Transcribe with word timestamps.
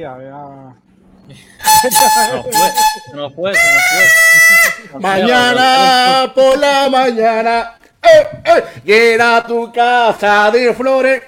sí, 0.00 0.04
había. 0.04 0.74
No 3.14 3.30
fue, 3.30 3.52
no 3.52 3.52
fue, 3.52 3.52
no 3.52 3.58
fue. 4.90 5.00
Mañana 5.00 6.32
por 6.34 6.58
la 6.58 6.88
mañana, 6.88 7.78
eh, 8.02 8.26
eh, 8.44 8.64
llena 8.84 9.46
tu 9.46 9.72
casa 9.72 10.50
de 10.50 10.74
flores. 10.74 11.22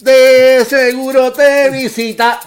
De 0.00 0.64
seguro 0.64 1.32
te 1.32 1.70
visita 1.70 2.40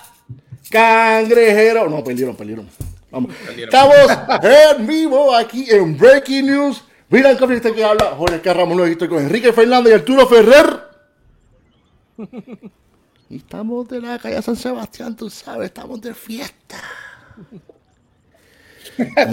cangrejero. 0.69 1.89
No, 1.89 2.03
perdieron, 2.03 2.35
perdieron. 2.35 2.69
Vamos. 3.11 3.33
Estamos 3.57 3.95
en 4.43 4.87
vivo 4.87 5.35
aquí 5.35 5.67
en 5.69 5.97
Breaking 5.97 6.45
News. 6.45 6.83
Miren 7.09 7.37
cómo 7.37 7.53
este 7.53 7.73
que 7.73 7.83
habla 7.83 8.15
Jorge 8.17 8.41
Carramos. 8.41 8.87
Estoy 8.87 9.07
con 9.07 9.19
Enrique 9.19 9.53
Fernández 9.53 9.91
y 9.91 9.95
Arturo 9.95 10.27
Ferrer. 10.27 10.85
Y 13.29 13.37
estamos 13.37 13.87
de 13.87 14.01
la 14.01 14.19
calle 14.19 14.41
San 14.41 14.55
Sebastián, 14.55 15.15
tú 15.15 15.29
sabes, 15.29 15.67
estamos 15.67 15.99
de 16.01 16.13
fiesta. 16.13 16.77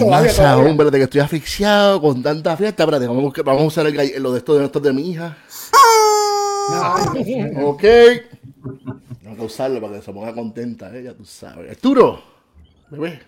Más 0.09 0.38
aún, 0.41 0.68
espérate, 0.68 0.96
que 0.96 1.05
estoy 1.05 1.20
asfixiado 1.20 2.01
con 2.01 2.23
tanta 2.23 2.56
fiesta. 2.56 2.82
Espérate, 2.84 3.06
vamos, 3.06 3.32
vamos 3.45 3.62
a 3.62 3.66
usar 3.66 3.87
el, 3.87 4.23
lo 4.23 4.32
de 4.32 4.38
esto 4.38 4.55
de, 4.56 4.65
esto 4.65 4.80
de 4.80 4.92
mi 4.92 5.10
hija. 5.10 5.37
ok. 7.62 7.82
Tengo 9.23 9.37
que 9.37 9.42
usarlo 9.42 9.80
para 9.80 9.95
que 9.95 10.02
se 10.02 10.12
ponga 10.12 10.34
contenta 10.34 10.96
ella, 10.96 11.15
tú 11.15 11.24
sabes. 11.24 11.70
Arturo, 11.70 12.23
bebé. 12.90 13.20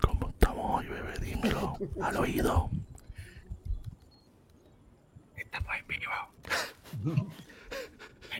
¿Cómo 0.00 0.28
estamos 0.28 0.80
hoy, 0.80 0.86
bebé? 0.88 1.18
Dímelo 1.20 1.78
al 2.02 2.16
oído. 2.16 2.70
Estamos 5.36 5.70
en 5.78 5.86
vivo. 5.86 7.24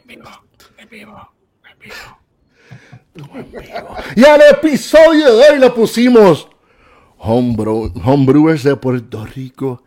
En 0.06 0.20
vivo, 0.20 0.30
en 0.78 0.88
vivo, 0.88 1.30
en 1.70 1.78
vivo. 1.78 1.94
Y 4.16 4.24
al 4.24 4.41
episodio 4.50 5.36
de 5.36 5.48
hoy 5.50 5.58
le 5.58 5.70
pusimos 5.70 6.48
Homebrew- 7.19 7.92
Homebrewers 8.05 8.62
de 8.64 8.77
Puerto 8.77 9.24
Rico 9.24 9.83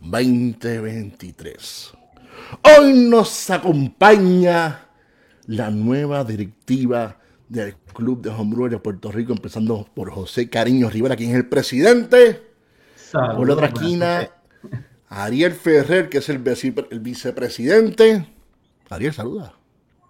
2023. 0.00 1.92
Hoy 2.78 2.92
nos 2.92 3.48
acompaña 3.50 4.86
la 5.46 5.70
nueva 5.70 6.24
directiva 6.24 7.18
del 7.48 7.76
Club 7.94 8.20
de 8.22 8.30
Homebrewers 8.30 8.72
de 8.72 8.78
Puerto 8.78 9.10
Rico, 9.12 9.32
empezando 9.32 9.88
por 9.94 10.10
José 10.10 10.48
Cariño 10.50 10.90
Rivera, 10.90 11.16
quien 11.16 11.30
es 11.30 11.36
el 11.36 11.48
presidente. 11.48 12.42
Por 13.36 13.46
la 13.46 13.54
otra 13.54 13.66
esquina, 13.68 14.28
Ariel 15.08 15.52
Ferrer, 15.52 16.08
que 16.08 16.18
es 16.18 16.28
el, 16.28 16.38
vice- 16.38 16.74
el 16.90 17.00
vicepresidente. 17.00 18.33
Ariel, 18.90 19.12
saluda. 19.12 19.52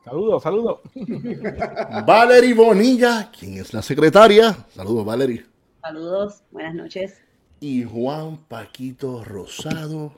Saludos, 0.04 0.42
saludos. 0.42 0.80
Valerie 2.06 2.54
Bonilla, 2.54 3.30
quien 3.30 3.54
es 3.54 3.72
la 3.72 3.80
secretaria. 3.82 4.54
Saludos, 4.74 5.04
Valerie. 5.06 5.46
Saludos, 5.80 6.42
buenas 6.50 6.74
noches. 6.74 7.22
Y 7.60 7.84
Juan 7.84 8.36
Paquito 8.48 9.24
Rosado, 9.24 10.12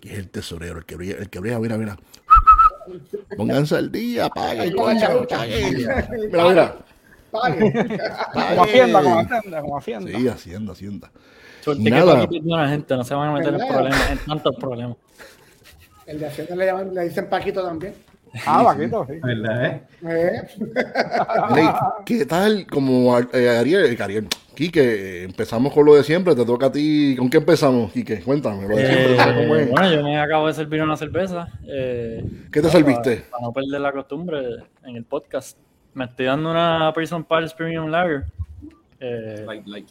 que 0.00 0.12
es 0.12 0.18
el 0.18 0.30
tesorero, 0.30 0.78
el 0.78 0.86
que 0.86 0.96
brilla, 0.96 1.16
el 1.18 1.28
que 1.28 1.40
brilla, 1.40 1.58
mira, 1.58 1.76
mira. 1.76 1.98
Pónganse 3.36 3.76
al 3.76 3.92
día, 3.92 4.30
paguen, 4.30 4.74
paguen. 5.28 5.76
Mira, 5.76 6.08
mira. 6.48 6.76
Como 7.30 8.62
Hacienda, 8.62 9.02
como 9.02 9.18
Hacienda, 9.18 9.60
como 9.60 9.78
Hacienda. 9.78 10.18
Sí, 10.18 10.28
hacienda, 10.28 10.72
hacienda. 10.72 11.12
Suerte 11.60 11.90
Nada. 11.90 12.68
Gente, 12.68 12.96
no 12.96 13.04
se 13.04 13.14
van 13.14 13.28
a 13.28 13.32
meter 13.32 13.48
en 13.52 13.58
¿Verdad? 13.58 13.74
problemas, 13.74 14.10
en 14.10 14.18
tantos 14.18 14.56
problemas. 14.56 14.96
El 16.08 16.18
de 16.18 16.26
Hacienda 16.26 16.56
le, 16.56 16.66
llaman, 16.66 16.94
le 16.94 17.02
dicen 17.04 17.28
Paquito 17.28 17.62
también. 17.62 17.94
Ah, 18.46 18.62
Paquito, 18.64 19.06
sí. 19.06 19.14
¿Verdad, 19.22 19.66
eh? 19.66 19.82
Eh, 20.08 20.42
¿Qué 22.04 22.26
tal? 22.26 22.66
Como 22.66 23.18
eh, 23.18 23.48
Ariel, 23.58 23.96
Ariel, 24.00 24.28
Quique, 24.54 25.24
empezamos 25.24 25.72
con 25.72 25.84
lo 25.86 25.94
de 25.94 26.02
siempre, 26.04 26.34
te 26.34 26.44
toca 26.44 26.66
a 26.66 26.72
ti. 26.72 27.14
¿Con 27.18 27.30
qué 27.30 27.38
empezamos, 27.38 27.92
Quique? 27.92 28.20
Cuéntame, 28.22 28.66
lo 28.68 28.76
de 28.76 28.86
siempre, 28.86 29.14
Eh, 29.14 29.16
¿sabes 29.16 29.36
cómo 29.38 29.56
es? 29.56 29.70
bueno, 29.70 29.92
yo 29.92 30.02
me 30.02 30.18
acabo 30.18 30.46
de 30.46 30.54
servir 30.54 30.82
una 30.82 30.96
cerveza. 30.96 31.48
eh, 31.68 32.24
¿Qué 32.52 32.60
te 32.60 32.68
para- 32.68 32.72
serviste? 32.72 33.24
Para, 33.30 33.42
no 33.44 33.52
perder 33.52 33.80
la 33.80 33.92
costumbre 33.92 34.38
en 34.84 34.96
el 34.96 35.04
podcast. 35.04 35.56
Me 35.94 36.04
estoy 36.06 36.26
dando 36.26 36.50
una 36.50 36.92
Prison 36.94 37.24
Palace 37.24 37.54
Premium 37.56 37.88
Lager. 37.90 38.24
Eh, 39.00 39.44
Like, 39.46 39.68
like. 39.68 39.88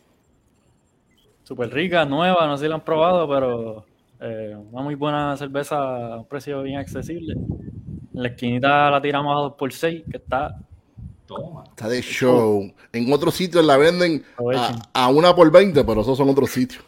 Súper 1.43 1.71
rica, 1.73 2.05
nueva, 2.05 2.45
no 2.45 2.57
sé 2.57 2.65
si 2.65 2.69
la 2.69 2.75
han 2.75 2.81
probado, 2.81 3.27
pero 3.29 3.85
eh, 4.19 4.55
una 4.71 4.81
muy 4.81 4.95
buena 4.95 5.35
cerveza 5.37 5.77
a 5.77 6.17
un 6.17 6.25
precio 6.27 6.61
bien 6.63 6.77
accesible. 6.79 7.33
En 7.33 8.23
la 8.23 8.29
esquinita 8.29 8.89
la 8.89 9.01
tiramos 9.01 9.35
a 9.35 9.55
2x6, 9.57 10.05
que 10.09 10.17
está 10.17 10.55
Toma. 11.25 11.65
Está 11.65 11.89
de 11.89 12.01
show. 12.01 12.71
En 12.93 13.11
otros 13.11 13.35
sitios 13.35 13.65
la 13.65 13.75
venden 13.77 14.23
a, 14.55 14.75
a 14.93 15.09
una 15.09 15.35
por 15.35 15.51
20, 15.51 15.83
pero 15.83 16.01
esos 16.01 16.17
son 16.17 16.29
otros 16.29 16.49
sitios. 16.49 16.83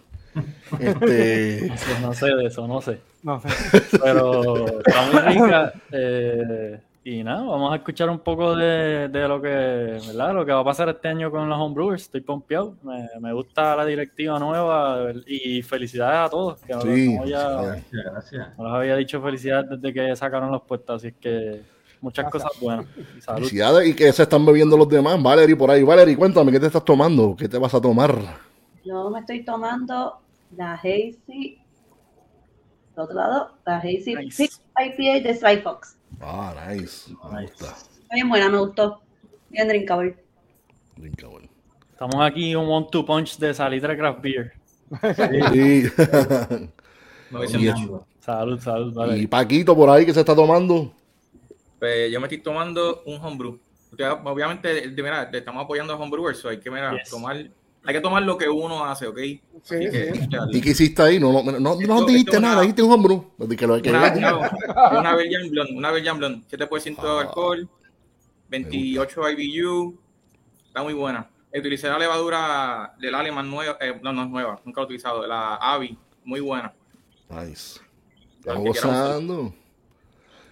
Este, 0.80 1.72
no 2.02 2.14
sé 2.14 2.28
de 2.28 2.46
eso, 2.46 2.68
no 2.68 2.82
sé. 2.82 3.02
No 3.24 3.42
sé. 3.42 3.50
Pero 4.02 4.80
está 4.80 5.12
muy 5.12 5.34
rica. 5.34 5.74
eh, 5.92 6.80
y 7.10 7.24
nada, 7.24 7.42
vamos 7.42 7.74
a 7.74 7.78
escuchar 7.78 8.08
un 8.08 8.20
poco 8.20 8.56
de, 8.56 9.08
de 9.08 9.28
lo 9.28 9.42
que, 9.42 9.48
¿verdad? 9.50 10.32
Lo 10.32 10.46
que 10.46 10.52
va 10.52 10.60
a 10.60 10.64
pasar 10.64 10.90
este 10.90 11.08
año 11.08 11.32
con 11.32 11.50
los 11.50 11.58
homebrewers. 11.58 12.04
Estoy 12.04 12.22
pompeado. 12.22 12.76
Me, 12.84 13.10
me 13.20 13.34
gusta 13.34 13.76
la 13.76 13.84
directiva 13.84 14.38
nueva 14.38 15.12
y 15.26 15.64
felicidades 15.64 16.28
a 16.28 16.30
todos. 16.30 16.62
Que 16.62 16.74
sí, 16.82 17.16
no 17.16 17.26
ya-. 17.26 17.62
Gracias, 17.62 18.04
gracias. 18.04 18.58
no 18.60 18.66
les 18.66 18.74
había 18.74 18.96
dicho 18.96 19.20
felicidades 19.24 19.72
desde 19.72 19.92
que 19.92 20.16
sacaron 20.16 20.52
los 20.52 20.62
puestos, 20.62 20.98
así 20.98 21.12
que 21.14 21.64
muchas 22.00 22.30
cosas 22.30 22.52
buenas. 22.62 22.86
Y 23.18 23.22
salud. 23.22 23.40
Felicidades 23.40 23.90
y 23.90 23.96
que 23.96 24.14
se 24.14 24.22
están 24.22 24.46
bebiendo 24.46 24.78
los 24.78 24.88
demás. 24.88 25.22
Valerie, 25.22 25.56
por 25.56 25.72
ahí. 25.72 25.82
Valerie, 25.82 26.16
cuéntame, 26.16 26.52
¿qué 26.52 26.60
te 26.60 26.68
estás 26.68 26.86
tomando? 26.86 27.36
¿Qué 27.36 27.50
te 27.50 27.58
vas 27.58 27.74
a 27.74 27.82
tomar? 27.82 28.16
Yo 28.86 29.10
me 29.10 29.22
estoy 29.22 29.44
tomando 29.44 30.20
la 30.56 30.76
Hazy, 30.76 31.60
de 32.96 33.02
otro 33.02 33.16
lado, 33.16 33.58
la 33.66 33.78
Hazy 33.78 34.14
Nice. 34.14 34.50
IPA 34.78 35.28
de 35.28 35.36
Sly 35.36 35.58
Fox. 35.64 35.99
Ah, 36.22 36.54
nice. 36.70 37.12
Me 37.32 37.42
Nice. 37.42 37.52
gusta. 37.54 37.66
Está 38.02 38.16
bien 38.16 38.30
buena, 38.30 38.50
me 38.50 38.58
gustó. 38.60 39.02
Bien 39.50 39.68
drinkable. 39.68 40.16
Cabrón. 41.18 41.50
Estamos 41.92 42.16
aquí 42.26 42.56
un 42.56 42.68
one-two 42.70 43.06
punch 43.06 43.38
de 43.38 43.54
Salitre 43.54 43.98
Craft 43.98 44.22
Beer. 44.22 44.54
Sí. 45.54 45.84
Salud, 48.20 48.60
salud, 48.60 48.94
vale. 48.94 49.18
y 49.18 49.28
Paquito 49.28 49.76
por 49.76 49.90
ahí 49.90 50.06
que 50.06 50.14
se 50.14 50.20
está 50.20 50.36
tomando. 50.36 50.92
Pues 51.80 52.12
yo 52.12 52.20
me 52.20 52.26
estoy 52.28 52.40
tomando 52.40 53.02
un 53.06 53.16
homebrew. 53.24 53.58
Obviamente, 54.26 54.90
de- 54.90 55.04
mira, 55.04 55.30
le 55.32 55.38
estamos 55.40 55.64
apoyando 55.64 55.94
a 55.94 55.96
homebrewers, 55.96 56.38
so 56.40 56.50
hay 56.50 56.60
que 56.60 56.70
mira, 56.70 56.92
Yes. 56.98 57.10
tomar, 57.10 57.38
hay 57.86 57.94
que 57.94 58.02
tomar 58.02 58.22
lo 58.24 58.38
que 58.38 58.48
uno 58.50 58.84
hace, 58.86 59.08
¿ok? 59.08 59.18
sí, 59.18 59.42
que, 59.80 60.14
sí. 60.14 60.30
¿Y 60.52 60.62
qué 60.62 60.70
hiciste 60.72 61.02
ahí? 61.02 61.20
No, 61.20 61.32
no, 61.44 61.60
no, 61.60 61.76
no, 61.76 62.06
dijiste 62.06 62.36
es 62.36 62.42
nada, 62.42 62.54
una- 62.56 62.62
dijiste 62.62 62.82
un 62.84 62.92
homebrew. 62.92 63.26
Desde 63.38 63.56
que 63.56 63.68
lo 63.68 63.82
que 63.82 63.90
Una, 63.90 64.14
no, 64.16 64.40
una 65.00 65.16
Belgian 65.16 65.50
Blonde, 65.50 65.74
una 65.76 65.92
Belgian 65.92 66.18
Blonde, 66.18 66.42
7% 66.50 67.02
de 67.02 67.08
Ah. 67.10 67.22
alcohol, 67.22 67.70
28 68.50 69.22
IBU, 69.30 69.98
está 70.68 70.84
muy 70.84 70.94
buena. 70.94 71.30
Utilicé 71.56 71.88
la 71.88 71.98
levadura 71.98 72.94
del 73.00 73.16
Alemán 73.16 73.50
nueva, 73.50 73.78
eh, 73.82 74.00
no, 74.04 74.14
no 74.14 74.24
es 74.24 74.30
nueva, 74.30 74.60
nunca 74.66 74.82
lo 74.82 74.84
he 74.84 74.86
utilizado, 74.86 75.26
la 75.26 75.56
Avi, 75.56 75.98
muy 76.24 76.40
buena. 76.42 76.74
Nice. 77.30 77.80
Estamos 78.40 78.66
gozando. 78.66 79.54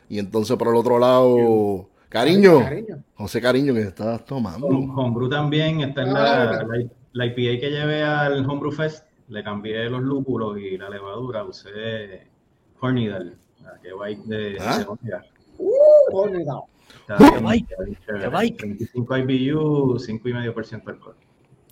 Y 0.09 0.19
entonces 0.19 0.55
por 0.57 0.69
el 0.69 0.75
otro 0.75 0.97
lado, 0.99 1.89
Cariño, 2.09 2.59
Cariño. 2.61 3.03
José 3.15 3.41
Cariño, 3.41 3.73
que 3.73 3.81
estás 3.81 4.25
tomando. 4.25 4.67
Home- 4.67 4.91
Homebrew 4.95 5.29
también 5.29 5.81
está 5.81 6.01
en 6.03 6.13
la, 6.13 6.45
la, 6.45 6.85
la 7.17 7.25
IPA 7.25 7.59
que 7.59 7.69
llevé 7.71 8.03
al 8.03 8.47
Homebrew 8.47 8.71
Fest. 8.71 9.05
Le 9.29 9.43
cambié 9.43 9.89
los 9.89 10.01
lúpulos 10.01 10.57
y 10.59 10.77
la 10.77 10.89
levadura. 10.89 11.43
Usé 11.43 12.27
Hornidal, 12.79 13.35
la 13.63 13.77
que 13.81 13.93
white 13.93 14.21
de, 14.25 14.57
¿Ah? 14.61 14.77
de 14.79 14.85
Omega. 14.85 15.25
Oh, 15.59 16.27
¡Qué 17.07 17.39
bike! 17.41 17.67
está 17.71 17.83
bien 17.83 17.97
chévere. 18.05 18.23
¡Qué 18.23 18.27
bike! 18.29 18.61
25 18.61 19.17
IBU, 19.17 19.97
5,5% 19.99 20.87
alcohol. 20.87 21.15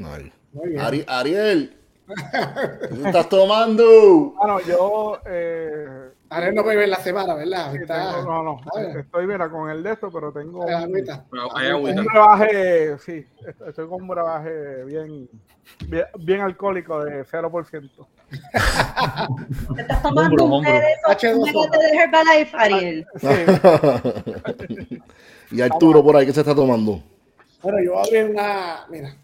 Ay. 0.03 0.31
Muy 0.51 0.69
bien. 0.69 0.81
Ari- 0.81 1.05
Ariel, 1.07 1.77
¿qué 2.07 3.05
estás 3.05 3.29
tomando? 3.29 4.33
Bueno, 4.37 4.59
yo. 4.67 5.19
Eh, 5.25 6.09
Ahora 6.35 6.51
no 6.51 6.63
bebe 6.63 6.85
la 6.87 6.97
semana, 6.97 7.33
¿verdad? 7.35 7.71
sí, 7.71 7.77
Está, 7.81 8.15
tengo- 8.15 8.23
no, 8.23 8.43
no. 8.43 8.59
A 8.75 8.79
ver. 8.79 8.97
Estoy, 8.97 9.25
mira, 9.27 9.49
con 9.49 9.69
el 9.69 9.81
de 9.83 9.91
esto, 9.93 10.09
pero 10.11 10.31
tengo. 10.31 10.67
Eh, 10.67 10.75
un- 10.75 10.83
agüita. 10.83 11.25
Agüita. 11.31 11.69
agüita. 11.71 11.99
Un 12.01 12.05
brebaje, 12.07 12.97
sí, 12.99 13.25
estoy 13.67 13.87
con 13.87 14.01
un 14.01 14.07
brebaje 14.07 14.83
bien, 14.85 15.29
bien, 15.87 16.03
bien 16.19 16.41
alcohólico 16.41 17.03
de 17.05 17.23
0%. 17.25 18.07
¿Te 19.75 19.81
estás 19.81 20.01
tomando 20.01 20.43
Hombro, 20.43 20.45
un 20.45 20.63
té 20.63 20.69
hombro. 20.71 20.71
de 20.73 20.93
esos- 20.93 21.37
un 21.37 21.47
H2O. 21.49 21.71
té 21.71 21.77
de 21.77 21.97
Herbalife, 21.97 22.57
Ariel? 22.57 23.07
Sí, 23.21 25.01
y 25.51 25.61
Arturo 25.61 26.03
por 26.03 26.17
ahí, 26.17 26.25
¿qué 26.25 26.33
se 26.33 26.41
está 26.41 26.53
tomando? 26.55 27.01
Bueno, 27.61 27.77
yo 27.83 27.99
abrí 27.99 28.17
una. 28.21 28.85
Mira. 28.89 29.15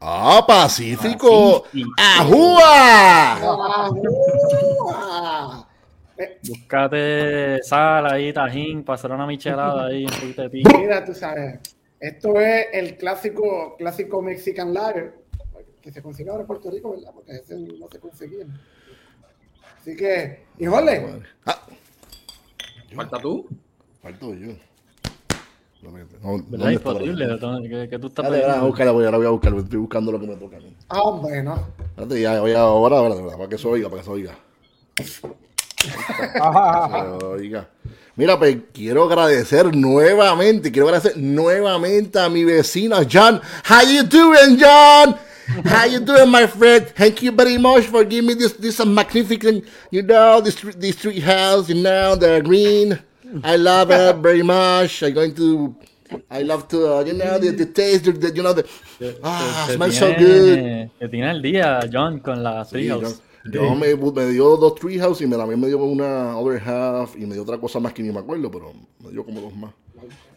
Ah, 0.00 0.44
Pacífico. 0.46 1.64
¡Ajúa! 1.96 3.34
Ah, 3.40 3.90
uh, 3.90 5.64
Búscate 6.48 7.62
sal 7.62 8.06
ahí, 8.06 8.32
tajín, 8.32 8.82
para 8.84 8.94
hacer 8.94 9.10
una 9.12 9.26
michelada 9.26 9.86
ahí, 9.86 10.04
un 10.04 10.10
poquito 10.10 10.42
de 10.42 10.50
pico. 10.50 10.78
Mira, 10.78 11.04
tú 11.04 11.14
sabes, 11.14 11.60
esto 12.00 12.40
es 12.40 12.66
el 12.72 12.96
clásico, 12.96 13.76
clásico 13.76 14.20
Mexican 14.22 14.72
Lager, 14.74 15.14
que 15.80 15.92
se 15.92 16.02
consigue 16.02 16.30
ahora 16.30 16.42
en 16.42 16.46
Puerto 16.48 16.70
Rico, 16.70 16.90
¿verdad? 16.92 17.10
Porque 17.14 17.32
ese 17.32 17.56
no 17.56 17.88
se 17.90 18.00
conseguía. 18.00 18.46
Así 19.80 19.96
que, 19.96 20.44
híjole, 20.58 21.22
Ah, 21.46 21.66
¿Falta 22.94 23.18
tú? 23.18 23.46
falto 24.02 24.34
yo. 24.34 24.52
No, 25.80 25.92
¿Verdad? 25.92 26.08
¿dónde 26.22 26.56
está 26.74 26.92
la- 26.92 27.02
Imposible. 27.02 27.38
¿Qué, 27.70 27.88
qué 27.88 27.98
tú 27.98 28.06
estás 28.08 28.24
Dale, 28.30 28.60
búscala, 28.66 28.90
voy, 28.90 29.04
ahora 29.04 29.18
voy 29.18 29.26
a 29.26 29.30
buscar, 29.30 29.54
estoy 29.54 29.78
buscando 29.78 30.10
lo 30.12 30.18
que 30.20 30.26
me 30.26 30.34
toca 30.36 30.56
a 30.56 30.60
mí. 30.60 30.76
ah, 30.88 31.02
hombre, 31.02 31.42
no. 31.42 31.54
Espérate, 31.78 32.20
ya, 32.20 32.40
voy 32.40 32.52
a- 32.52 32.60
ahora, 32.60 32.98
ahora, 32.98 33.14
ahora, 33.14 33.36
para 33.36 33.48
que 33.48 33.58
se 33.58 33.68
oiga, 33.68 33.88
para 33.88 34.02
que 34.02 34.04
se 34.06 34.10
oiga. 34.10 34.38
Se 35.78 37.24
oiga. 37.24 37.68
Mira, 38.16 38.36
pues 38.36 38.56
quiero 38.72 39.04
agradecer 39.04 39.74
nuevamente, 39.76 40.72
quiero 40.72 40.88
agradecer 40.88 41.16
nuevamente 41.16 42.18
a 42.18 42.28
mi 42.28 42.42
vecino 42.42 42.96
John. 43.08 43.40
How 43.68 43.82
you 43.88 44.02
doing, 44.02 44.58
John? 44.58 45.14
How 45.64 45.86
you 45.88 46.00
doing, 46.00 46.28
my 46.30 46.46
friend? 46.48 46.84
Thank 46.96 47.22
you 47.22 47.30
very 47.32 47.56
much 47.58 47.84
for 47.84 48.04
giving 48.04 48.26
me 48.26 48.34
this 48.34 48.54
this 48.58 48.84
magnificent, 48.84 49.64
you 49.92 50.02
know, 50.02 50.40
this 50.42 50.56
this 50.76 50.96
tree 50.96 51.20
house, 51.20 51.68
you 51.68 51.76
know, 51.80 52.16
the 52.16 52.42
green. 52.42 52.98
I 53.44 53.56
love 53.56 53.90
it 53.90 54.16
very 54.22 54.42
much. 54.42 55.02
I'm 55.02 55.12
going 55.14 55.34
to, 55.34 55.74
I 56.30 56.42
love 56.42 56.66
to, 56.68 56.98
uh, 56.98 57.04
you 57.04 57.12
know, 57.14 57.38
the, 57.38 57.50
the 57.52 57.66
taste, 57.66 58.04
the, 58.04 58.12
the- 58.12 58.34
you 58.34 58.42
know, 58.42 58.54
the, 58.54 58.64
ah, 59.22 59.68
smells 59.70 59.96
so 59.98 60.06
good. 60.14 60.90
Te 60.98 61.08
tiene 61.08 61.30
el 61.30 61.42
día, 61.42 61.80
John, 61.92 62.20
con 62.20 62.42
la 62.42 62.64
Sí, 62.64 62.70
Treehouse. 62.88 63.22
yo, 63.44 63.52
yo 63.52 63.74
me, 63.74 63.94
me 63.94 64.26
dio 64.26 64.56
dos 64.56 64.74
treehouse 64.74 65.20
y 65.22 65.26
me, 65.26 65.36
también 65.36 65.60
me 65.60 65.68
dio 65.68 65.78
una 65.78 66.36
other 66.38 66.60
half 66.60 67.16
y 67.16 67.26
me 67.26 67.34
dio 67.34 67.42
otra 67.42 67.58
cosa 67.58 67.78
más 67.80 67.92
que 67.92 68.02
ni 68.02 68.10
me 68.10 68.20
acuerdo, 68.20 68.50
pero 68.50 68.72
me 69.04 69.10
dio 69.10 69.24
como 69.24 69.40
dos 69.40 69.54
más. 69.54 69.72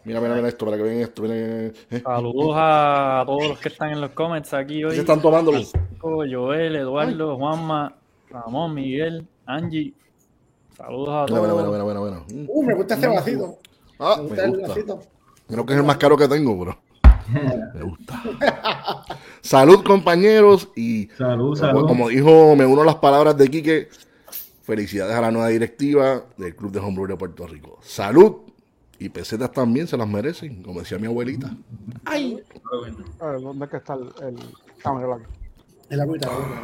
Mira, 0.03 0.19
mira, 0.19 0.35
mira 0.35 0.47
esto, 0.47 0.65
para 0.65 0.77
que 0.77 0.83
vean 0.83 1.01
esto. 1.01 1.21
Miren, 1.21 1.73
eh. 1.91 2.01
Saludos 2.03 2.53
a 2.55 3.23
todos 3.25 3.49
los 3.49 3.59
que 3.59 3.69
están 3.69 3.91
en 3.91 4.01
los 4.01 4.11
comments 4.11 4.53
aquí 4.53 4.83
hoy. 4.83 4.95
Se 4.95 5.01
están 5.01 5.21
tomando 5.21 5.51
Joel, 6.01 6.75
Eduardo, 6.75 7.37
Juanma, 7.37 7.95
Ramón, 8.29 8.73
Miguel, 8.73 9.27
Angie. 9.45 9.93
Saludos 10.81 11.09
a 11.09 11.25
todos. 11.25 11.41
mira, 11.41 11.53
mira, 11.71 11.83
mira, 11.83 11.99
mira. 12.01 12.23
Mm. 12.33 12.45
Uh, 12.49 12.63
me 12.63 12.73
gusta 12.75 12.95
este 12.95 13.07
vasito. 13.07 13.57
Ah, 13.99 14.15
Me 14.17 14.23
me 14.23 14.27
gusta 14.29 14.43
el 14.45 14.51
gusta. 14.51 14.67
vasito. 14.69 14.99
Creo 15.47 15.65
que 15.65 15.73
es 15.73 15.79
el 15.79 15.85
más 15.85 15.97
caro 15.97 16.17
que 16.17 16.27
tengo, 16.27 16.55
bro. 16.57 16.77
Me 17.73 17.83
gusta. 17.83 18.23
Salud, 19.41 19.83
compañeros. 19.83 20.69
Y 20.75 21.07
Salud, 21.17 21.43
como, 21.49 21.55
salud. 21.55 21.87
como 21.87 22.09
dijo, 22.09 22.55
me 22.55 22.65
uno 22.65 22.81
a 22.81 22.85
las 22.85 22.95
palabras 22.95 23.37
de 23.37 23.49
Quique. 23.49 23.89
Felicidades 24.63 25.15
a 25.15 25.21
la 25.21 25.31
nueva 25.31 25.47
directiva 25.49 26.23
del 26.37 26.55
Club 26.55 26.71
de 26.71 26.79
Homebrew 26.79 27.07
de 27.07 27.17
Puerto 27.17 27.45
Rico. 27.47 27.79
Salud. 27.81 28.37
Y 28.99 29.09
pesetas 29.09 29.51
también 29.51 29.87
se 29.87 29.97
las 29.97 30.07
merecen, 30.07 30.61
como 30.61 30.79
decía 30.79 30.99
mi 30.99 31.07
abuelita. 31.07 31.49
Ay. 32.05 32.39
A 33.19 33.25
ver, 33.27 33.41
¿dónde 33.41 33.65
es 33.65 33.71
que 33.71 33.77
está 33.77 33.95
el. 33.95 34.01
el... 34.21 34.35
Ah. 34.83 35.17
El 35.89 35.99
agüita, 35.99 36.27
el 36.27 36.33
agüita. 36.33 36.61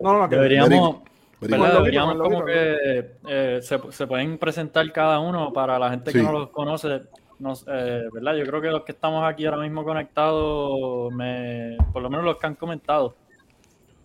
No, 0.00 0.12
no, 0.14 0.18
no. 0.20 0.28
que- 0.28 0.36
Deberíamos, 0.36 0.96
¿verdad? 1.50 1.60
Verico. 1.66 1.78
Deberíamos 1.78 2.16
como 2.18 2.44
que 2.44 3.16
eh, 3.28 3.58
se, 3.62 3.78
se 3.92 4.06
pueden 4.06 4.38
presentar 4.38 4.90
cada 4.92 5.18
uno 5.20 5.52
para 5.52 5.78
la 5.78 5.90
gente 5.90 6.12
que 6.12 6.18
Sí. 6.18 6.24
no 6.24 6.32
los 6.32 6.50
conoce. 6.50 7.02
Nos, 7.38 7.64
eh, 7.68 8.04
¿verdad? 8.12 8.34
Yo 8.36 8.44
creo 8.46 8.60
que 8.60 8.68
los 8.68 8.82
que 8.84 8.92
estamos 8.92 9.24
aquí 9.28 9.44
ahora 9.44 9.60
mismo 9.62 9.84
conectados, 9.84 11.12
me, 11.12 11.76
por 11.92 12.00
lo 12.02 12.08
menos 12.08 12.24
los 12.24 12.36
que 12.36 12.46
han 12.46 12.54
comentado, 12.54 13.16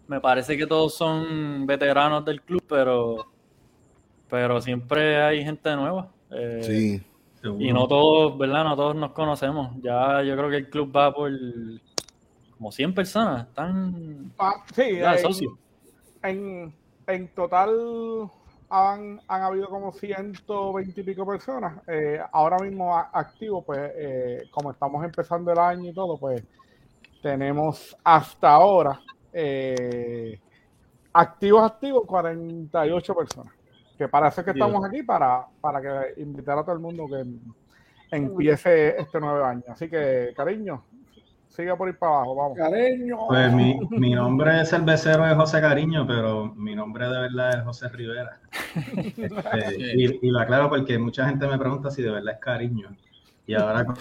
me 0.07 0.19
parece 0.19 0.57
que 0.57 0.65
todos 0.65 0.95
son 0.95 1.67
veteranos 1.67 2.25
del 2.25 2.41
club, 2.41 2.63
pero, 2.67 3.27
pero 4.29 4.59
siempre 4.61 5.21
hay 5.21 5.43
gente 5.43 5.75
nueva. 5.75 6.09
Eh, 6.31 6.59
Sí. 6.63 7.03
Seguro. 7.41 7.63
Y 7.63 7.71
no 7.71 7.87
todos, 7.87 8.37
¿verdad? 8.37 8.65
No 8.65 8.75
todos 8.75 8.95
nos 8.97 9.11
conocemos. 9.11 9.71
Ya 9.81 10.21
yo 10.23 10.35
creo 10.35 10.49
que 10.49 10.57
el 10.57 10.69
club 10.69 10.93
va 10.93 11.13
por 11.13 11.31
como 12.57 12.69
100 12.69 12.93
personas. 12.93 13.47
Están 13.47 14.33
Ah, 14.37 14.55
sí, 14.75 14.97
ya, 14.97 15.13
en- 15.13 15.19
socios. 15.19 15.53
En, 16.21 16.73
en 17.09 17.27
total 17.29 18.29
han, 18.69 19.19
han 19.27 19.41
habido 19.41 19.67
como 19.67 19.91
120 19.91 21.01
y 21.01 21.03
pico 21.03 21.25
personas. 21.25 21.81
Eh, 21.87 22.19
ahora 22.31 22.57
mismo 22.59 22.95
activos, 22.95 23.63
pues 23.65 23.79
eh, 23.95 24.43
como 24.51 24.71
estamos 24.71 25.03
empezando 25.03 25.51
el 25.51 25.59
año 25.59 25.89
y 25.89 25.93
todo, 25.93 26.17
pues 26.17 26.43
tenemos 27.21 27.97
hasta 28.03 28.51
ahora 28.51 28.99
eh, 29.33 30.39
activos, 31.13 31.63
activos 31.63 32.03
48 32.05 33.15
personas. 33.15 33.53
Que 33.97 34.05
es 34.05 34.09
que 34.35 34.53
Dios. 34.53 34.55
estamos 34.55 34.85
aquí, 34.85 35.03
para, 35.03 35.45
para 35.59 35.81
que 35.81 36.21
invitar 36.21 36.57
a 36.57 36.63
todo 36.63 36.73
el 36.73 36.79
mundo 36.79 37.05
que 37.07 37.25
empiece 38.15 38.97
este 38.97 39.19
nuevo 39.19 39.43
año. 39.43 39.63
Así 39.67 39.89
que, 39.89 40.31
cariño, 40.37 40.83
sigue 41.59 41.75
por 41.75 41.89
ir 41.89 41.97
para 41.97 42.13
abajo, 42.13 42.35
vamos. 42.35 42.57
Cariño. 42.57 43.17
Pues 43.27 43.51
mi, 43.53 43.77
mi 43.91 44.13
nombre 44.13 44.53
de 44.53 44.65
cervecero 44.65 45.25
es 45.27 45.35
José 45.35 45.59
Cariño, 45.59 46.07
pero 46.07 46.53
mi 46.55 46.73
nombre 46.73 47.05
de 47.09 47.19
verdad 47.19 47.57
es 47.59 47.63
José 47.65 47.89
Rivera. 47.89 48.39
Este, 48.95 49.91
y, 49.95 50.19
y 50.21 50.29
lo 50.31 50.39
aclaro 50.39 50.69
porque 50.69 50.97
mucha 50.97 51.27
gente 51.27 51.47
me 51.47 51.57
pregunta 51.57 51.91
si 51.91 52.01
de 52.01 52.11
verdad 52.11 52.35
es 52.35 52.39
Cariño. 52.39 52.95
Y 53.45 53.55
ahora 53.55 53.83
con 53.83 53.97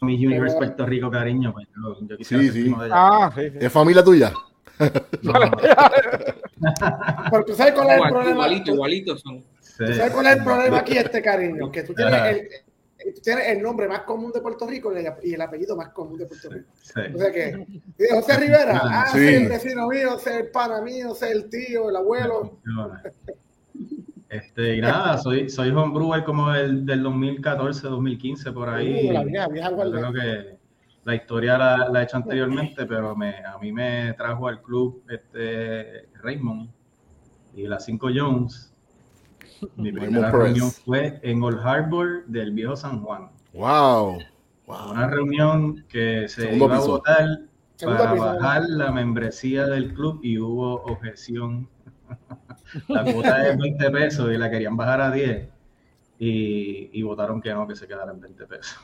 mi 0.00 0.24
Universe 0.24 0.56
Puerto 0.56 0.86
Rico 0.86 1.10
Cariño, 1.10 1.52
pues 1.52 1.66
yo, 1.76 1.96
yo 2.06 2.16
quisiera 2.16 2.42
Sí, 2.44 2.50
ser 2.50 2.62
sí. 2.62 2.68
uno 2.68 2.80
de 2.82 2.86
ellos. 2.86 2.98
Ah, 2.98 3.30
sí, 3.34 3.50
sí. 3.50 3.58
¿Es 3.60 3.72
familia 3.72 4.02
tuya? 4.02 4.32
No, 5.22 5.32
Pero 7.30 7.44
tú 7.44 7.52
sabes 7.54 7.74
cuál 7.74 7.90
es 7.90 7.96
el 7.96 8.08
problema. 8.08 8.30
Igualito, 8.30 8.64
¿Tú 8.64 8.72
igualito 8.74 9.18
son. 9.18 9.44
sí. 9.60 9.74
sabes 9.94 10.10
cuál 10.10 10.26
es 10.26 10.36
el 10.36 10.44
problema 10.44 10.78
aquí, 10.78 10.96
este 10.96 11.20
cariño? 11.20 11.70
Que 11.70 11.82
tú 11.82 11.92
tienes 11.94 12.14
el, 12.14 12.48
tú 13.12 13.20
tienes 13.20 13.48
el 13.48 13.62
nombre 13.62 13.88
más 13.88 14.00
común 14.00 14.32
de 14.32 14.40
Puerto 14.40 14.66
Rico 14.66 14.92
y 15.22 15.32
el, 15.34 15.40
apellido 15.40 15.76
más 15.76 15.90
común 15.90 16.18
de 16.18 16.26
Puerto 16.26 16.50
Rico. 16.50 16.70
Sí. 16.82 17.00
O 17.14 17.18
sea 17.18 17.32
que, 17.32 17.66
José 18.10 18.36
Rivera, 18.38 18.80
ah, 18.82 19.06
Sí. 19.12 19.18
sí. 19.18 19.34
el 19.34 19.48
vecino 19.48 19.88
mío, 19.88 20.16
es 20.16 20.26
el 20.26 20.50
pana 20.50 20.80
mío, 20.80 21.12
es 21.12 21.22
el 21.22 21.48
tío, 21.48 21.90
el 21.90 21.96
abuelo. 21.96 22.58
Este, 24.28 24.76
y 24.76 24.80
nada, 24.80 25.18
soy, 25.18 25.48
soy 25.48 25.70
homebrewer 25.70 26.24
como 26.24 26.52
el 26.52 26.84
del 26.84 27.02
2014, 27.04 27.86
2015, 27.86 28.52
por 28.52 28.68
ahí. 28.68 29.08
Uh, 29.08 29.12
la 29.12 29.22
vieja, 29.22 29.48
vieja 29.48 29.70
creo 29.70 30.12
que 30.12 30.58
la 31.04 31.14
historia 31.14 31.56
la, 31.56 31.88
la 31.88 32.00
he 32.00 32.04
hecho 32.04 32.16
anteriormente, 32.16 32.86
pero 32.86 33.14
me, 33.14 33.36
a 33.44 33.56
mí 33.58 33.72
me 33.72 34.12
trajo 34.14 34.48
al 34.48 34.60
club 34.60 35.04
este 35.08 36.08
Raymond 36.20 36.68
y 37.54 37.68
la 37.68 37.78
5 37.78 38.08
Jones. 38.14 38.74
Mi 39.76 39.92
primera 39.92 40.30
reunión 40.30 40.70
fue 40.70 41.18
en 41.22 41.42
Old 41.42 41.60
Harbor 41.66 42.24
del 42.26 42.52
viejo 42.52 42.76
San 42.76 43.02
Juan. 43.02 43.30
Wow. 43.52 44.18
Wow. 44.66 44.90
Una 44.90 45.06
reunión 45.08 45.84
que 45.88 46.28
se 46.28 46.42
Segundo 46.42 46.64
iba 46.66 46.76
a 46.76 46.80
votar 46.80 47.26
para 47.82 48.12
piso. 48.12 48.24
bajar 48.24 48.62
la 48.68 48.90
membresía 48.90 49.66
del 49.66 49.94
club 49.94 50.20
y 50.22 50.38
hubo 50.38 50.82
objeción. 50.84 51.68
La 52.88 53.04
cuota 53.04 53.48
es 53.48 53.56
20 53.58 53.90
pesos 53.90 54.32
y 54.32 54.36
la 54.38 54.50
querían 54.50 54.76
bajar 54.76 55.00
a 55.00 55.10
10 55.12 55.48
y, 56.18 56.90
y 56.92 57.02
votaron 57.02 57.40
que 57.40 57.52
no, 57.54 57.66
que 57.66 57.76
se 57.76 57.86
quedara 57.86 58.10
en 58.12 58.20
20 58.20 58.46
pesos. 58.46 58.76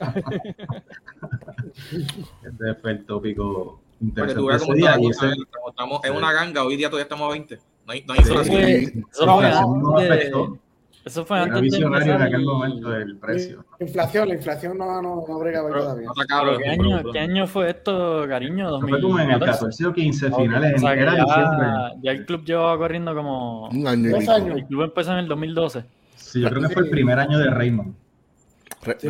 Ese 2.42 2.74
fue 2.80 2.90
el 2.92 3.04
tópico 3.04 3.80
interesante 4.00 4.54
ese 4.56 4.72
día. 4.74 4.90
estamos, 4.90 5.06
Y 5.06 5.10
ese, 5.10 5.26
estamos- 5.26 5.70
estamos 5.70 6.04
en 6.04 6.16
una 6.16 6.32
ganga, 6.32 6.64
hoy 6.64 6.76
día 6.76 6.88
todavía 6.88 7.04
estamos 7.04 7.28
a 7.28 7.32
20. 7.32 7.58
No 7.86 7.92
hay, 7.92 8.04
no 8.06 8.12
hay. 8.14 8.20
Eso 8.20 8.34
la 8.34 8.44
fue 8.44 8.82
inflación 8.82 9.80
no 9.82 9.98
antes 9.98 10.08
de-. 10.32 10.50
Eso 11.04 11.24
fue 11.24 11.38
antes 11.38 11.54
de 11.54 11.60
visionario 11.60 11.98
en 11.98 12.02
empezar 12.10 12.22
aquel 12.26 12.40
el- 12.40 12.46
momento 12.46 12.96
el 12.96 13.16
precio. 13.18 13.64
Inflación, 13.78 14.28
la 14.28 14.34
inflación 14.34 14.76
no, 14.76 15.00
no, 15.00 15.24
no 15.28 15.38
brega 15.38 15.62
hoy 15.62 15.68
Pero- 15.70 15.82
todavía. 15.84 16.06
No 16.06 16.12
está 16.20 16.24
¿Pero 16.40 16.50
caro. 16.50 16.58
¿Qué 16.58 16.68
año, 16.68 17.12
¿Qué 17.12 17.18
año 17.20 17.46
fue 17.46 17.70
esto, 17.70 18.24
cariño? 18.28 18.68
Eso 18.78 18.88
fue 18.88 19.00
como 19.00 19.20
en 19.20 19.30
el 19.30 19.38
2014. 19.38 19.58
14 19.60 19.86
o 19.86 19.92
15 19.92 20.26
Ok, 20.26 20.36
finales, 20.40 20.74
o 20.74 20.78
sea, 20.80 20.92
en, 20.94 20.98
era 20.98 21.16
ya, 21.16 21.92
ya 22.02 22.10
el 22.10 22.26
club 22.26 22.44
llevaba 22.44 22.76
corriendo 22.76 23.14
como... 23.14 23.68
Un 23.68 23.86
año 23.86 24.08
y 24.08 24.12
Dos 24.12 24.28
años. 24.28 24.56
El 24.56 24.66
club 24.66 24.82
empezó 24.82 25.12
en 25.12 25.18
el 25.18 25.28
2012. 25.28 25.84
Sí, 26.16 26.40
yo 26.40 26.50
creo 26.50 26.62
que 26.62 26.68
fue 26.70 26.82
el 26.82 26.90
primer 26.90 27.20
año 27.20 27.38
de 27.38 27.50
Raymond. 27.50 27.94
Sí, 28.98 29.08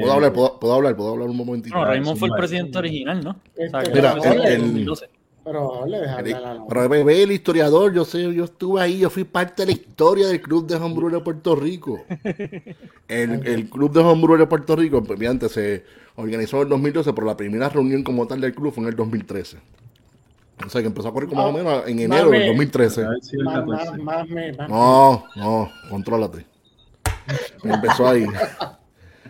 ¿Puedo 0.00 0.12
hablar? 0.12 0.32
¿Puedo, 0.32 0.58
puedo 0.58 0.74
hablar? 0.74 0.96
¿Puedo 0.96 1.12
hablar 1.12 1.28
un 1.28 1.36
momentito? 1.36 1.74
No, 1.76 1.84
Raymond 1.84 2.18
fue 2.18 2.28
el 2.28 2.34
presidente 2.36 2.78
original, 2.78 3.22
¿no? 3.22 3.30
O 3.32 3.70
sea, 3.70 3.82
que 3.82 3.90
Mira, 3.92 4.12
en 4.22 4.40
el- 4.46 4.60
2012. 4.62 5.08
Pero 5.44 5.84
le 5.86 6.00
deja 6.00 6.20
Eric, 6.20 6.36
hablar 6.36 6.50
a 6.50 6.54
la- 6.54 6.66
Pero 6.66 6.88
ve, 6.88 7.04
ve 7.04 7.22
el 7.22 7.32
historiador, 7.32 7.92
yo 7.92 8.04
sé, 8.04 8.32
yo 8.32 8.44
estuve 8.44 8.80
ahí, 8.80 8.98
yo 8.98 9.10
fui 9.10 9.24
parte 9.24 9.62
de 9.62 9.66
la 9.66 9.72
historia 9.72 10.28
del 10.28 10.40
Club 10.40 10.66
de 10.66 10.76
Homebrew 10.76 11.10
de 11.10 11.20
Puerto 11.20 11.54
Rico. 11.54 12.02
El, 13.08 13.46
el 13.46 13.68
Club 13.68 13.92
de 13.92 14.00
Homebrew 14.00 14.38
de 14.38 14.46
Puerto 14.46 14.74
Rico, 14.74 14.96
obviamente, 14.98 15.48
se 15.50 15.84
organizó 16.16 16.56
en 16.58 16.62
el 16.62 16.68
2012, 16.70 17.12
pero 17.12 17.26
la 17.26 17.36
primera 17.36 17.68
reunión 17.68 18.02
como 18.02 18.26
tal 18.26 18.40
del 18.40 18.54
club 18.54 18.72
fue 18.72 18.82
en 18.84 18.88
el 18.88 18.96
2013. 18.96 19.58
O 20.64 20.68
sea, 20.70 20.80
que 20.80 20.86
empezó 20.86 21.08
a 21.08 21.12
correr 21.12 21.28
como 21.28 21.42
Ah, 21.42 21.50
más 21.50 21.54
o 21.54 21.58
menos 21.58 21.82
en 21.88 21.98
enero 21.98 22.30
del 22.30 22.40
mami. 22.40 22.46
2013. 22.48 23.00
Debe 23.02 23.10
haber 23.12 23.22
sido 23.24 23.40
el 23.40 23.46
Más, 23.46 23.54
14. 23.84 24.02
más, 24.02 24.28
más, 24.30 24.68
No, 24.70 25.24
no, 25.36 25.70
contrólate. 25.90 26.46
Empezó 27.64 28.08
ahí. 28.08 28.24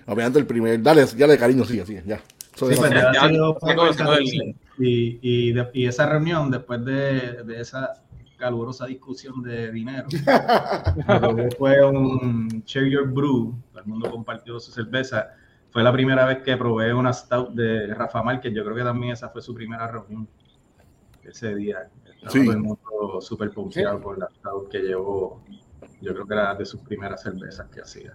Obviamente 0.06 0.38
el 0.38 0.46
primer, 0.46 0.80
dale, 0.82 1.04
ya 1.16 1.26
de 1.26 1.38
cariño, 1.38 1.64
sigue, 1.64 1.84
sigue, 1.86 2.02
ya. 2.06 2.20
Eso 2.54 2.68
Sí, 2.70 2.76
Ya, 2.80 3.28
sido 3.28 3.58
ya 3.58 4.54
poco 4.76 4.84
todo 4.84 4.86
el 4.86 5.14
se 5.14 5.16
mueve 5.16 5.18
14. 5.18 5.20
y, 5.22 5.48
y, 5.48 5.52
de- 5.52 5.70
y 5.74 5.86
esa 5.86 6.06
reunión, 6.08 6.50
después 6.50 6.84
de, 6.84 7.42
de 7.44 7.60
esa 7.60 7.92
calurosa 8.36 8.86
discusión 8.86 9.42
de 9.42 9.70
dinero. 9.72 10.06
Fue 11.58 11.84
un 11.84 12.48
Share 12.66 12.90
Your 12.90 13.08
Brew, 13.12 13.54
todo 13.70 13.80
el 13.82 13.86
mundo 13.86 14.10
compartió 14.10 14.58
su 14.60 14.70
cerveza. 14.72 15.30
Fue 15.70 15.82
la 15.82 15.92
primera 15.92 16.24
vez 16.26 16.38
que 16.42 16.56
probé 16.56 16.92
una 16.94 17.12
stout 17.12 17.50
de 17.54 17.92
Rafa 17.94 18.22
Márquez, 18.22 18.52
yo 18.54 18.62
creo 18.64 18.76
que 18.76 18.82
también 18.82 19.12
esa 19.12 19.28
fue 19.28 19.42
su 19.42 19.54
primera 19.54 19.86
reunión 19.88 20.28
ese 21.24 21.54
día. 21.54 21.88
Estaba 22.04 22.30
Sí. 22.30 22.44
todo 22.44 22.52
el 22.54 22.60
mundo 22.60 23.20
súper 23.20 23.50
pompeado 23.50 24.00
por 24.00 24.18
la 24.18 24.28
stout 24.38 24.68
que 24.70 24.78
llevó, 24.80 25.42
yo 26.00 26.12
creo 26.14 26.26
que 26.26 26.34
era 26.34 26.54
de 26.54 26.64
sus 26.64 26.80
primeras 26.80 27.22
cervezas 27.22 27.66
que 27.70 27.80
hacía. 27.80 28.14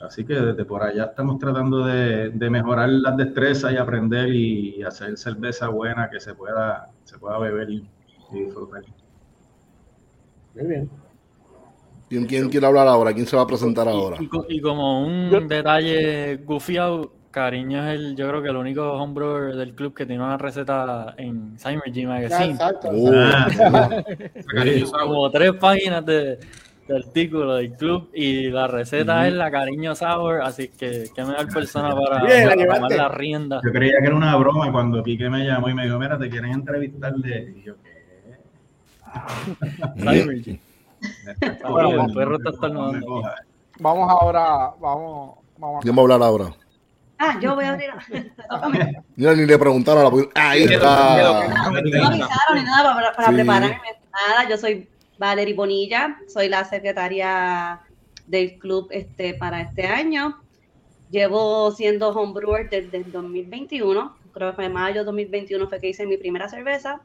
Así 0.00 0.24
que 0.26 0.34
desde 0.34 0.64
por 0.66 0.82
allá 0.82 1.04
estamos 1.04 1.38
tratando 1.38 1.84
de, 1.86 2.28
de 2.30 2.50
mejorar 2.50 2.88
las 2.90 3.16
destrezas 3.16 3.72
y 3.72 3.76
aprender 3.76 4.28
y 4.28 4.82
hacer 4.82 5.16
cerveza 5.16 5.68
buena 5.68 6.10
que 6.10 6.20
se 6.20 6.34
pueda, 6.34 6.90
se 7.04 7.18
pueda 7.18 7.38
beber 7.38 7.70
y, 7.70 7.88
y 8.32 8.40
disfrutar. 8.44 8.82
Muy 10.54 10.66
bien. 10.66 10.90
¿Quién, 12.08 12.26
quién 12.26 12.48
quiere 12.48 12.66
hablar 12.66 12.86
ahora? 12.88 13.12
¿Quién 13.12 13.26
se 13.26 13.36
va 13.36 13.42
a 13.42 13.46
presentar 13.46 13.88
ahora? 13.88 14.16
Y, 14.20 14.24
y 14.24 14.28
co- 14.28 14.46
y 14.48 14.60
como 14.60 15.04
un 15.04 15.30
Yo- 15.30 15.40
detalle 15.40 16.36
gufiado, 16.36 17.12
Cariño 17.30 17.84
es 17.86 17.98
el, 17.98 18.16
yo 18.16 18.28
creo 18.28 18.42
que 18.42 18.48
el 18.48 18.56
único 18.56 18.92
homebrewer 18.92 19.56
del 19.56 19.74
club 19.74 19.92
que 19.94 20.06
tiene 20.06 20.22
una 20.24 20.38
receta 20.38 21.14
en 21.18 21.58
Symergy 21.58 22.02
Ya, 22.02 22.08
Magazine. 22.08 22.50
exacto. 22.52 22.88
Oh, 22.90 23.10
Ah, 23.12 23.48
Cariño 24.46 24.86
Sour. 24.86 25.00
Como 25.02 25.30
tres 25.30 25.52
páginas 25.54 26.06
de, 26.06 26.38
de 26.86 26.96
artículo 26.96 27.54
del 27.56 27.72
club 27.72 28.08
y 28.14 28.48
la 28.50 28.66
receta 28.68 29.26
es 29.26 29.34
la 29.34 29.50
Cariño 29.50 29.94
Sour, 29.94 30.40
así 30.42 30.68
que 30.68 31.06
qué 31.14 31.24
mejor 31.24 31.52
persona 31.52 31.94
para, 31.94 32.24
Bien, 32.24 32.48
para 32.48 32.64
tomar 32.76 32.92
la 32.92 33.08
rienda. 33.08 33.60
Yo 33.64 33.72
creía 33.72 33.94
que 34.00 34.06
era 34.06 34.14
una 34.14 34.36
broma 34.36 34.70
cuando 34.70 35.02
Piqué 35.02 35.28
me 35.28 35.44
llamó 35.44 35.68
y 35.68 35.74
me 35.74 35.84
dijo, 35.84 35.98
mira, 35.98 36.16
te 36.18 36.28
quieren 36.30 36.52
entrevistar 36.52 37.12
de... 37.14 37.54
Y 37.56 37.62
yo, 37.64 37.74
¿qué? 37.82 37.96
Vamos 43.78 44.10
ahora, 44.10 44.70
vamos, 44.80 45.36
vamos. 45.58 45.82
¿Quién 45.82 45.94
va 45.94 46.00
a 46.00 46.02
hablar 46.02 46.22
ahora? 46.22 46.46
Ah, 47.18 47.38
yo 47.40 47.54
voy 47.54 47.64
a 47.64 47.70
abrir. 47.72 47.90
Mira, 49.16 49.34
ni 49.34 49.46
le 49.46 49.58
preguntaron. 49.58 50.04
a 50.06 50.10
la- 50.16 50.50
Ahí 50.50 50.64
está. 50.64 51.16
No 51.64 51.70
me 51.72 51.78
avisaron 51.80 52.54
ni 52.56 52.62
nada 52.64 52.94
para, 52.94 53.12
para 53.12 53.28
Sí. 53.28 53.34
prepararme. 53.34 53.80
Nada, 54.12 54.48
yo 54.48 54.56
soy 54.56 54.88
Valerie 55.18 55.54
Bonilla, 55.54 56.18
soy 56.28 56.48
la 56.48 56.64
secretaria 56.64 57.80
del 58.26 58.58
club 58.58 58.88
este 58.90 59.34
para 59.34 59.60
este 59.60 59.86
año. 59.86 60.42
Llevo 61.10 61.70
siendo 61.70 62.10
homebrewer 62.10 62.68
desde 62.68 62.98
el 62.98 63.12
2021. 63.12 64.16
Creo 64.32 64.50
que 64.50 64.56
fue 64.56 64.64
en 64.66 64.72
mayo 64.72 65.00
de 65.00 65.04
2021 65.04 65.68
fue 65.68 65.80
que 65.80 65.88
hice 65.88 66.06
mi 66.06 66.16
primera 66.16 66.48
cerveza. 66.48 67.00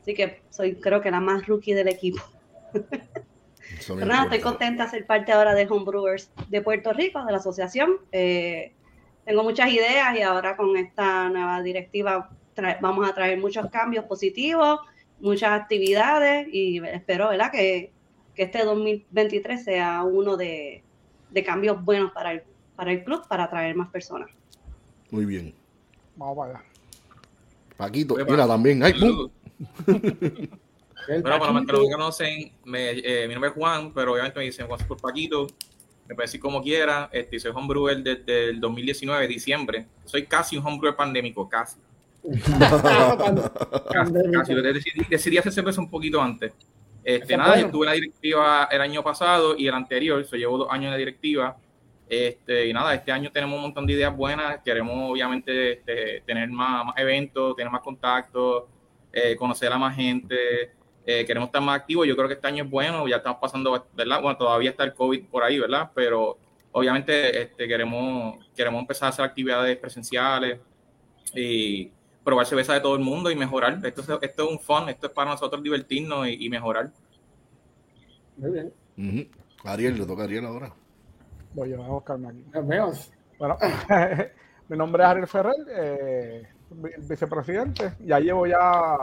Así 0.00 0.14
que 0.14 0.42
soy 0.50 0.76
creo 0.76 1.00
que 1.00 1.10
la 1.10 1.20
más 1.20 1.46
rookie 1.46 1.74
del 1.74 1.88
equipo. 1.88 2.22
Nada, 3.96 4.24
estoy 4.24 4.40
contenta 4.40 4.84
de 4.84 4.90
ser 4.90 5.06
parte 5.06 5.32
ahora 5.32 5.54
de 5.54 5.66
Homebrewers 5.68 6.30
de 6.48 6.60
Puerto 6.62 6.92
Rico, 6.92 7.24
de 7.24 7.32
la 7.32 7.38
asociación. 7.38 7.98
Eh, 8.10 8.72
tengo 9.24 9.42
muchas 9.44 9.70
ideas 9.70 10.16
y 10.16 10.22
ahora 10.22 10.56
con 10.56 10.76
esta 10.76 11.28
nueva 11.28 11.62
directiva 11.62 12.30
vamos 12.80 13.08
a 13.08 13.14
traer 13.14 13.38
muchos 13.38 13.70
cambios 13.70 14.04
positivos, 14.04 14.80
muchas 15.22 15.52
actividades 15.58 16.46
y 16.52 16.78
espero 16.84 17.30
¿verdad? 17.30 17.50
Que, 17.50 17.90
que 18.34 18.42
este 18.42 18.64
2023 18.64 19.64
sea 19.64 20.02
uno 20.02 20.36
de, 20.36 20.82
de 21.30 21.44
cambios 21.44 21.82
buenos 21.82 22.12
para 22.12 22.32
el, 22.32 22.42
para 22.76 22.92
el 22.92 23.02
club, 23.04 23.26
para 23.28 23.44
atraer 23.44 23.74
más 23.74 23.88
personas. 23.90 24.28
Muy 25.10 25.24
bien. 25.24 25.54
Vamos 26.16 26.36
para 26.36 26.50
allá. 26.58 26.64
Paquito, 27.76 28.14
Oye, 28.14 28.24
mira 28.24 28.38
pa- 28.38 28.48
también. 28.48 28.82
Ay, 28.82 28.92
pum. 28.94 29.30
Bueno, 31.08 31.22
para 31.40 31.52
los 31.52 31.66
que 31.66 31.72
no 31.72 31.80
conocen, 31.90 32.52
me- 32.64 32.90
eh, 32.92 33.26
mi 33.26 33.34
nombre 33.34 33.50
es 33.50 33.56
Juan, 33.56 33.92
pero 33.92 34.12
obviamente 34.12 34.38
me 34.38 34.44
dicen 34.44 34.68
Juan 34.68 34.78
por 34.86 35.00
Paquito. 35.00 35.48
Me 36.08 36.14
puede 36.14 36.26
decir 36.28 36.38
como 36.40 36.62
quiera. 36.62 37.10
Este, 37.12 37.40
soy 37.40 37.50
homebrewer 37.52 38.02
desde 38.04 38.50
el 38.50 38.60
2019, 38.60 39.26
diciembre. 39.26 39.86
Soy 40.04 40.26
casi 40.26 40.56
un 40.56 40.64
homebrewer 40.64 40.94
pandémico, 40.94 41.48
casi. 41.48 41.76
Casi, 43.92 44.12
casi. 44.32 44.54
Decidí, 44.54 45.04
decidí 45.08 45.38
hacer 45.38 45.52
cerveza 45.52 45.80
un 45.80 45.90
poquito 45.90 46.20
antes. 46.20 46.52
Este, 47.04 47.36
nada, 47.36 47.50
bueno. 47.50 47.62
yo 47.62 47.66
estuve 47.66 47.84
en 47.86 47.88
la 47.88 47.94
directiva 47.94 48.68
el 48.70 48.80
año 48.80 49.02
pasado 49.02 49.56
y 49.56 49.66
el 49.66 49.74
anterior, 49.74 50.24
so, 50.24 50.36
llevo 50.36 50.58
dos 50.58 50.68
años 50.70 50.84
en 50.86 50.90
la 50.92 50.96
directiva. 50.96 51.56
Este, 52.08 52.68
y 52.68 52.72
nada, 52.72 52.94
este 52.94 53.10
año 53.10 53.32
tenemos 53.32 53.56
un 53.56 53.62
montón 53.62 53.86
de 53.86 53.94
ideas 53.94 54.14
buenas. 54.16 54.60
Queremos, 54.62 55.10
obviamente, 55.10 55.72
este, 55.72 56.22
tener 56.26 56.48
más, 56.50 56.84
más 56.86 56.94
eventos, 56.98 57.56
tener 57.56 57.72
más 57.72 57.80
contactos, 57.80 58.64
eh, 59.12 59.34
conocer 59.36 59.72
a 59.72 59.78
más 59.78 59.96
gente. 59.96 60.72
eh, 61.04 61.24
queremos 61.26 61.48
estar 61.48 61.60
más 61.62 61.80
activos. 61.80 62.06
Yo 62.06 62.14
creo 62.14 62.28
que 62.28 62.34
este 62.34 62.46
año 62.46 62.64
es 62.64 62.70
bueno. 62.70 63.08
Ya 63.08 63.16
estamos 63.16 63.38
pasando, 63.40 63.88
¿verdad? 63.94 64.20
Bueno, 64.22 64.36
todavía 64.36 64.70
está 64.70 64.84
el 64.84 64.94
COVID 64.94 65.24
por 65.24 65.42
ahí, 65.42 65.58
¿verdad? 65.58 65.90
Pero 65.94 66.38
obviamente 66.72 67.42
este, 67.42 67.66
queremos, 67.66 68.36
queremos 68.54 68.80
empezar 68.80 69.06
a 69.06 69.08
hacer 69.10 69.24
actividades 69.24 69.76
presenciales 69.78 70.60
y 71.34 71.90
probar 72.24 72.46
cerveza 72.46 72.74
de 72.74 72.80
todo 72.80 72.94
el 72.96 73.02
mundo 73.02 73.30
y 73.30 73.36
mejorar. 73.36 73.78
Esto 73.84 74.00
es, 74.00 74.08
esto 74.22 74.44
es 74.44 74.50
un 74.50 74.58
fun, 74.60 74.88
esto 74.88 75.06
es 75.08 75.12
para 75.12 75.30
nosotros 75.32 75.62
divertirnos 75.62 76.28
y, 76.28 76.46
y 76.46 76.48
mejorar. 76.50 76.90
Muy 78.36 78.50
bien. 78.96 79.28
Ariel, 79.64 79.98
le 79.98 80.06
toca 80.06 80.22
a 80.22 80.24
Ariel 80.24 80.46
ahora. 80.46 80.72
Voy 81.54 81.72
a 81.72 81.76
buscarme 81.78 82.28
aquí. 82.28 82.44
Nos 82.52 82.66
vemos. 82.66 83.12
Bueno, 83.38 83.56
mi 84.68 84.76
nombre 84.76 85.02
es 85.02 85.08
Ariel 85.08 85.26
Ferrer, 85.26 85.54
eh, 85.74 86.48
vi- 86.70 87.06
vicepresidente. 87.08 87.94
Ya 88.00 88.18
llevo 88.20 88.46
ya 88.46 88.96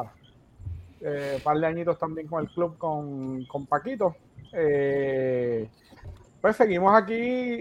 eh, 1.01 1.33
un 1.37 1.41
par 1.41 1.57
de 1.59 1.67
añitos 1.67 1.97
también 1.97 2.27
con 2.27 2.41
el 2.43 2.49
club, 2.49 2.77
con, 2.77 3.45
con 3.45 3.67
Paquito. 3.67 4.15
Eh, 4.53 5.69
pues 6.41 6.55
seguimos 6.55 6.93
aquí 6.95 7.13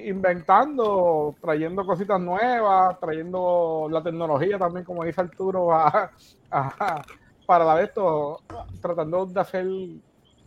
inventando, 0.09 1.35
trayendo 1.41 1.85
cositas 1.85 2.21
nuevas, 2.21 2.99
trayendo 3.01 3.89
la 3.91 4.03
tecnología 4.03 4.59
también, 4.59 4.85
como 4.85 5.05
dice 5.05 5.21
Arturo, 5.21 5.69
para 7.47 7.65
dar 7.65 7.83
esto, 7.83 8.41
tratando 8.81 9.27
de 9.27 9.41
hacer 9.41 9.67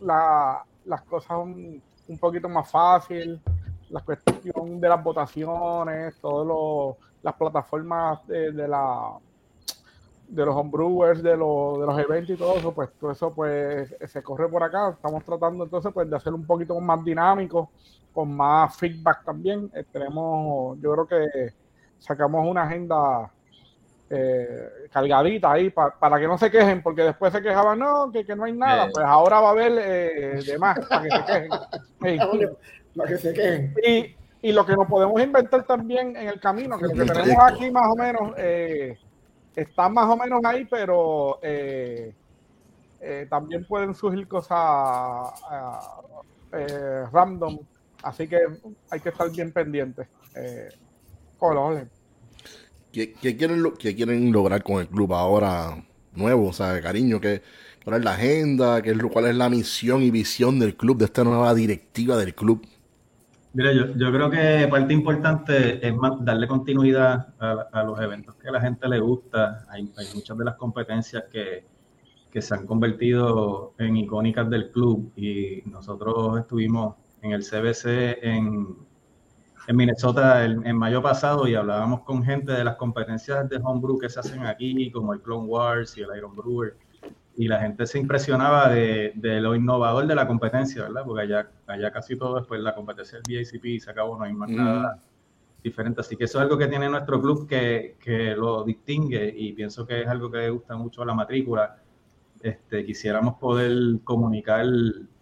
la- 0.00 0.64
las 0.84 1.02
cosas 1.02 1.38
un, 1.38 1.82
poquito 2.20 2.48
más 2.48 2.70
fácil, 2.70 3.40
la 3.90 4.00
cuestión 4.00 4.80
de 4.80 4.88
las 4.88 5.02
votaciones, 5.02 6.18
todas 6.20 6.96
las 7.22 7.34
plataformas 7.34 8.26
de 8.26 8.68
la 8.68 9.18
de 10.34 10.46
los 10.46 10.54
homebrewers, 10.56 11.22
de, 11.22 11.36
los 11.36 11.78
de 11.78 11.86
los 11.86 11.98
eventos 11.98 12.30
y 12.30 12.36
todo 12.38 12.56
eso, 12.56 12.72
pues 12.72 12.88
todo 12.98 13.10
eso 13.12 13.32
pues 13.34 13.94
se 14.06 14.22
corre 14.22 14.48
por 14.48 14.62
acá. 14.62 14.90
Estamos 14.90 15.22
tratando 15.24 15.64
entonces 15.64 15.92
pues 15.92 16.08
de 16.08 16.16
hacer 16.16 16.32
un 16.32 16.46
poquito 16.46 16.78
más 16.80 17.04
dinámico, 17.04 17.70
con 18.14 18.34
más 18.34 18.74
feedback 18.76 19.24
también. 19.24 19.70
Eh, 19.74 19.84
tenemos, 19.92 20.78
yo 20.80 20.92
creo 20.92 21.06
que 21.06 21.52
sacamos 21.98 22.46
una 22.48 22.62
agenda 22.62 23.30
eh, 24.08 24.68
cargadita 24.90 25.52
ahí 25.52 25.70
pa- 25.70 25.94
para 25.98 26.18
que 26.18 26.26
no 26.26 26.36
se 26.38 26.50
quejen, 26.50 26.82
porque 26.82 27.02
después 27.02 27.32
se 27.32 27.40
quejaban, 27.42 27.78
no, 27.78 28.10
que, 28.10 28.24
que 28.24 28.34
no 28.34 28.44
hay 28.44 28.52
nada. 28.52 28.86
Eh. 28.86 28.90
Pues 28.92 29.06
ahora 29.06 29.40
va 29.40 29.48
a 29.48 29.52
haber 29.52 29.72
eh, 29.78 30.42
de 30.46 30.58
más 30.58 30.78
para 30.86 31.02
que 31.02 31.10
se 31.10 31.24
quejen. 31.24 32.50
Lo 32.94 33.04
que 33.04 33.16
se. 33.18 33.72
Y, 33.86 34.16
y 34.48 34.52
lo 34.52 34.66
que 34.66 34.74
nos 34.76 34.86
podemos 34.86 35.22
inventar 35.22 35.62
también 35.64 36.14
en 36.16 36.28
el 36.28 36.38
camino, 36.40 36.76
que 36.78 36.88
lo 36.88 37.04
que 37.06 37.10
tenemos 37.12 37.42
aquí 37.44 37.70
más 37.70 37.84
o 37.90 37.96
menos 37.96 38.32
eh, 39.56 39.62
está 39.62 39.88
más 39.88 40.08
o 40.08 40.16
menos 40.16 40.40
ahí, 40.44 40.64
pero 40.64 41.38
eh, 41.42 42.14
eh, 43.00 43.26
también 43.28 43.64
pueden 43.64 43.94
surgir 43.94 44.28
cosas 44.28 44.56
ah, 44.58 46.00
eh, 46.52 47.04
random, 47.12 47.58
así 48.02 48.28
que 48.28 48.38
hay 48.90 49.00
que 49.00 49.08
estar 49.08 49.30
bien 49.30 49.52
pendientes. 49.52 50.06
Eh, 50.34 50.68
colores. 51.36 51.88
¿Qué, 52.92 53.14
qué 53.14 53.36
quieren, 53.36 53.64
qué 53.78 53.96
quieren 53.96 54.30
lograr 54.30 54.62
con 54.62 54.80
el 54.80 54.86
club 54.86 55.12
ahora 55.12 55.82
nuevo? 56.12 56.48
O 56.48 56.52
sea, 56.52 56.80
cariño, 56.80 57.20
¿qué, 57.20 57.42
¿cuál 57.82 57.96
es 57.96 58.04
la 58.04 58.12
agenda? 58.12 58.80
¿Qué 58.80 58.92
es 58.92 58.98
¿Cuál 59.12 59.26
es 59.26 59.34
la 59.34 59.48
misión 59.48 60.02
y 60.02 60.12
visión 60.12 60.60
del 60.60 60.76
club, 60.76 60.98
de 60.98 61.06
esta 61.06 61.24
nueva 61.24 61.52
directiva 61.54 62.16
del 62.16 62.34
club? 62.34 62.64
Mira, 63.54 63.70
yo, 63.72 63.94
yo 63.96 64.10
creo 64.10 64.30
que 64.30 64.66
parte 64.70 64.94
importante 64.94 65.86
es 65.86 65.94
darle 66.20 66.48
continuidad 66.48 67.34
a, 67.38 67.68
a 67.70 67.84
los 67.84 68.00
eventos 68.00 68.34
que 68.36 68.48
a 68.48 68.52
la 68.52 68.60
gente 68.62 68.88
le 68.88 68.98
gusta. 68.98 69.66
Hay, 69.68 69.92
hay 69.96 70.06
muchas 70.14 70.38
de 70.38 70.44
las 70.44 70.56
competencias 70.56 71.24
que, 71.30 71.70
se 72.40 72.54
han 72.54 72.66
convertido 72.66 73.74
en 73.76 73.94
icónicas 73.94 74.48
del 74.48 74.70
club 74.70 75.12
y 75.16 75.62
nosotros 75.66 76.40
estuvimos 76.40 76.96
en 77.20 77.32
el 77.32 77.42
CBC 77.42 77.84
en, 78.22 78.74
en 79.68 79.76
Minnesota 79.76 80.42
en 80.42 80.78
mayo 80.78 81.02
pasado 81.02 81.46
y 81.46 81.54
hablábamos 81.54 82.00
con 82.04 82.24
gente 82.24 82.52
de 82.52 82.64
las 82.64 82.76
competencias 82.76 83.50
de 83.50 83.58
homebrew 83.62 83.98
que 83.98 84.08
se 84.08 84.20
hacen 84.20 84.46
aquí, 84.46 84.90
como 84.90 85.12
el 85.12 85.20
Clone 85.20 85.46
Wars 85.46 85.98
y 85.98 86.00
el 86.00 86.08
Iron 86.16 86.34
Brewer 86.34 86.74
y 87.42 87.48
la 87.48 87.58
gente 87.58 87.86
se 87.86 87.98
impresionaba 87.98 88.68
de, 88.68 89.10
de 89.16 89.40
lo 89.40 89.56
innovador 89.56 90.06
de 90.06 90.14
la 90.14 90.28
competencia, 90.28 90.84
¿verdad? 90.84 91.02
Porque 91.04 91.22
allá, 91.22 91.50
allá 91.66 91.90
casi 91.90 92.16
todo 92.16 92.36
después 92.36 92.60
la 92.60 92.72
competencia 92.72 93.18
del 93.20 93.36
BACP 93.36 93.64
y 93.64 93.80
se 93.80 93.90
acabó, 93.90 94.16
no 94.16 94.22
hay 94.22 94.32
más 94.32 94.48
Ujú. 94.48 94.58
nada 94.58 95.00
diferente. 95.60 96.02
Así 96.02 96.16
que 96.16 96.24
eso 96.24 96.38
es 96.38 96.42
algo 96.42 96.56
que 96.56 96.68
tiene 96.68 96.88
nuestro 96.88 97.20
club 97.20 97.48
que, 97.48 97.96
que 97.98 98.36
lo 98.36 98.62
distingue 98.62 99.34
y 99.36 99.54
pienso 99.54 99.84
que 99.84 100.02
es 100.02 100.06
algo 100.06 100.30
que 100.30 100.38
le 100.38 100.50
gusta 100.50 100.76
mucho 100.76 101.02
a 101.02 101.06
la 101.06 101.14
matrícula. 101.14 101.78
este, 102.40 102.84
quisiéramos 102.84 103.34
poder 103.40 103.72
comunicar 104.04 104.64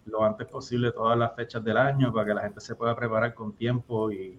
lo 0.05 0.23
antes 0.23 0.47
posible 0.47 0.93
todas 0.93 1.17
las 1.19 1.35
fechas 1.35 1.65
del 1.65 1.79
año 1.79 2.13
para 2.13 2.27
que 2.27 2.35
la 2.35 2.43
gente 2.43 2.61
se 2.61 2.75
pueda 2.75 2.95
preparar 2.95 3.33
con 3.33 3.55
tiempo 3.55 4.13
y, 4.13 4.39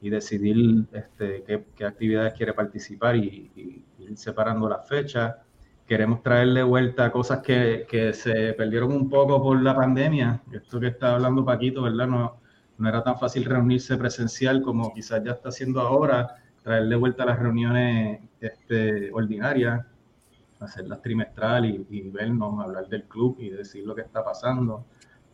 decidir 0.00 0.84
este, 0.92 1.44
qué, 1.76 1.84
actividades 1.84 2.34
quiere 2.34 2.54
participar 2.54 3.14
y, 3.14 3.84
ir 4.00 4.16
separando 4.16 4.68
las 4.68 4.88
fechas. 4.88 5.36
Queremos 5.90 6.22
traerle 6.22 6.62
vuelta 6.62 7.10
cosas 7.10 7.40
que, 7.40 7.84
que, 7.90 8.12
se 8.12 8.52
perdieron 8.52 8.92
un 8.92 9.10
poco 9.10 9.42
por 9.42 9.60
la 9.60 9.74
pandemia. 9.74 10.40
Esto 10.52 10.78
que 10.78 10.86
está 10.86 11.16
hablando 11.16 11.44
Paquito, 11.44 11.82
¿verdad? 11.82 12.06
No, 12.06 12.40
no 12.78 12.88
era 12.88 13.02
tan 13.02 13.18
fácil 13.18 13.44
reunirse 13.44 13.96
presencial 13.96 14.62
como 14.62 14.94
quizás 14.94 15.24
ya 15.24 15.32
está 15.32 15.48
haciendo 15.48 15.80
ahora, 15.80 16.36
traerle 16.62 16.94
vuelta 16.94 17.24
a 17.24 17.26
las 17.26 17.40
reuniones 17.40 18.20
este, 18.38 19.10
ordinarias, 19.12 19.84
hacerlas 20.60 21.02
trimestral 21.02 21.64
y, 21.66 21.84
y 21.90 22.08
vernos, 22.08 22.62
hablar 22.64 22.86
del 22.86 23.08
club 23.08 23.38
y 23.40 23.50
decir 23.50 23.84
lo 23.84 23.96
que 23.96 24.02
está 24.02 24.24
pasando 24.24 24.86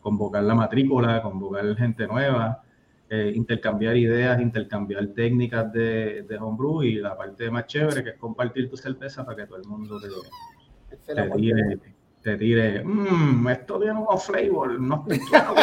convocar 0.06 0.44
la 0.44 0.54
matrícula, 0.54 1.20
convocar 1.20 1.75
gente 1.75 2.06
nueva, 2.06 2.62
eh, 3.08 3.32
intercambiar 3.34 3.96
ideas, 3.96 4.40
intercambiar 4.40 5.06
técnicas 5.08 5.72
de, 5.72 6.25
de, 6.28 6.38
homebrew 6.38 6.82
y 6.82 6.94
la 6.96 7.16
parte 7.16 7.48
más 7.50 7.66
chévere 7.66 8.02
que 8.02 8.10
es 8.10 8.16
compartir 8.16 8.68
tu 8.68 8.76
cerveza 8.76 9.25
para 9.25 9.36
que 9.36 9.46
todo 9.46 9.58
el 9.58 9.68
mundo 9.68 10.00
te, 10.00 11.14
te 11.14 11.30
tire, 11.30 11.78
te 12.20 12.36
tire, 12.36 12.82
mmm, 12.84 13.46
esto 13.48 13.78
tiene 13.78 14.00
unos 14.00 14.25
flavor, 14.25 14.80
no 14.80 15.06
estoy 15.08 15.26
claro. 15.28 15.54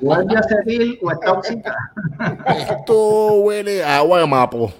o 0.00 0.16
es 0.16 0.26
de 0.28 0.36
acetil 0.36 0.98
o 1.02 1.10
está 1.10 1.32
oxidada. 1.32 1.92
esto 2.70 3.40
huele 3.40 3.82
a 3.82 3.96
agua 3.96 4.20
de 4.20 4.26
mapo. 4.28 4.72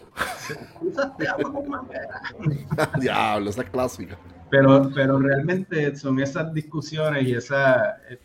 Diablo, 3.01 3.51
esa 3.51 3.63
es 3.63 3.71
clásica. 3.71 4.17
Pero, 4.51 4.89
pero 4.95 5.19
realmente 5.19 5.97
son 5.97 6.21
esas 6.21 6.55
discusiones 6.55 7.27
y 7.27 7.35
esa 7.35 7.97
eh, 8.09 8.19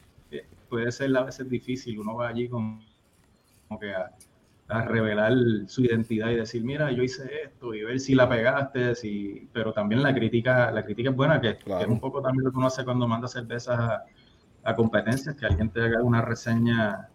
puede 0.73 0.91
ser 0.91 1.15
a 1.15 1.21
veces 1.21 1.47
difícil. 1.47 1.99
Uno 1.99 2.15
va 2.15 2.29
allí 2.29 2.49
con, 2.49 2.79
como 3.67 3.79
que 3.79 3.93
a, 3.93 4.09
revelar 4.85 5.33
su 5.67 5.83
identidad 5.83 6.31
y 6.31 6.37
decir, 6.37 6.63
mira, 6.63 6.91
yo 6.91 7.03
hice 7.03 7.29
esto 7.43 7.75
y 7.75 7.83
ver 7.83 7.99
si 7.99 8.15
la 8.15 8.27
pegaste, 8.27 8.95
si... 8.95 9.47
pero 9.53 9.71
también 9.71 10.01
la 10.01 10.15
crítica, 10.15 10.71
la 10.71 10.83
crítica 10.83 11.11
es 11.11 11.15
buena, 11.15 11.39
que, 11.39 11.49
es 11.49 11.87
un 11.87 11.99
poco 11.99 12.23
también 12.23 12.45
lo 12.45 12.51
que 12.51 12.57
uno 12.57 12.65
hace 12.65 12.83
cuando 12.83 13.07
manda 13.07 13.27
cervezas 13.27 13.79
a, 13.79 14.03
a 14.63 14.75
competencias, 14.75 15.35
que 15.35 15.45
alguien 15.45 15.69
te 15.69 15.79
haga 15.79 16.01
una 16.01 16.21
reseña 16.21 17.07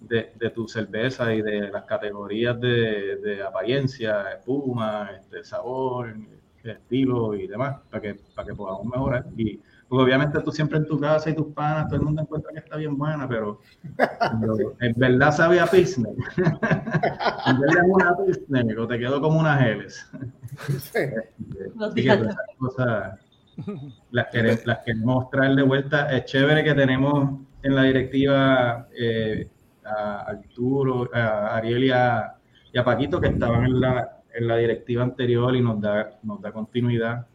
de, 0.00 0.32
de, 0.36 0.48
tu 0.48 0.66
cerveza 0.66 1.34
y 1.34 1.42
de 1.42 1.70
las 1.70 1.84
categorías 1.84 2.58
de, 2.58 3.16
de 3.16 3.42
apariencia, 3.42 4.32
espuma, 4.32 5.10
este, 5.14 5.44
sabor, 5.44 6.16
estilo 6.62 7.34
y 7.34 7.48
demás, 7.48 7.82
para 7.90 8.00
que, 8.00 8.14
para 8.34 8.48
que 8.48 8.54
podamos 8.54 8.86
mejorar. 8.86 9.26
Y 9.36 9.60
pues, 9.88 10.02
obviamente 10.02 10.40
tú 10.40 10.50
siempre 10.50 10.78
en 10.78 10.86
tu 10.86 10.98
casa 10.98 11.30
y 11.30 11.34
tus 11.34 11.52
panas, 11.54 11.86
todo 11.86 11.96
el 11.96 12.02
mundo 12.02 12.22
encuentra 12.22 12.52
que 12.52 12.58
está 12.58 12.76
bien 12.76 12.96
buena, 12.96 13.28
pero, 13.28 13.60
en 14.80 14.92
verdad 14.96 15.32
sabía 15.32 15.66
Pilsner. 15.66 16.12
en 16.36 17.60
verdad 17.60 17.84
es 17.84 17.90
una 17.92 18.16
Pilsner, 18.16 18.78
o 18.78 18.86
te 18.86 18.98
quedo 18.98 19.20
como 19.20 19.40
unas 19.40 19.60
geles. 19.60 20.10
cosas 22.58 23.20
las, 24.10 24.26
queremos, 24.28 24.66
las 24.66 24.78
queremos 24.80 25.30
traer 25.30 25.54
de 25.54 25.62
vuelta. 25.62 26.10
Es 26.10 26.24
chévere 26.24 26.64
que 26.64 26.74
tenemos 26.74 27.40
en 27.62 27.74
la 27.74 27.82
directiva 27.82 28.88
eh, 28.96 29.48
a 29.84 30.22
Arturo, 30.22 31.08
a 31.12 31.56
Ariel 31.56 31.84
y 31.84 31.90
a, 31.90 32.34
y 32.72 32.78
a 32.78 32.84
Paquito, 32.84 33.20
que 33.20 33.28
estaban 33.28 33.64
en 33.64 33.80
la, 33.80 34.22
en 34.34 34.48
la 34.48 34.56
directiva 34.56 35.02
anterior 35.02 35.54
y 35.54 35.60
nos 35.60 35.80
da, 35.80 36.18
nos 36.22 36.40
da 36.40 36.52
continuidad. 36.52 37.26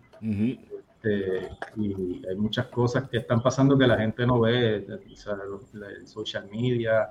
Este, 1.02 1.50
y 1.78 2.28
hay 2.28 2.36
muchas 2.36 2.68
cosas 2.68 3.08
que 3.10 3.18
están 3.18 3.42
pasando 3.42 3.78
que 3.78 3.88
la 3.88 3.98
gente 3.98 4.26
no 4.26 4.42
ve, 4.42 4.86
el 4.86 6.08
social 6.08 6.50
media, 6.52 7.10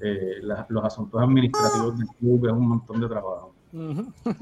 eh, 0.00 0.40
los 0.40 0.84
asuntos 0.84 1.20
administrativos 1.20 1.98
del 1.98 2.08
club, 2.18 2.46
es 2.46 2.52
un 2.52 2.68
montón 2.68 3.00
de 3.00 3.08
trabajo. 3.08 3.54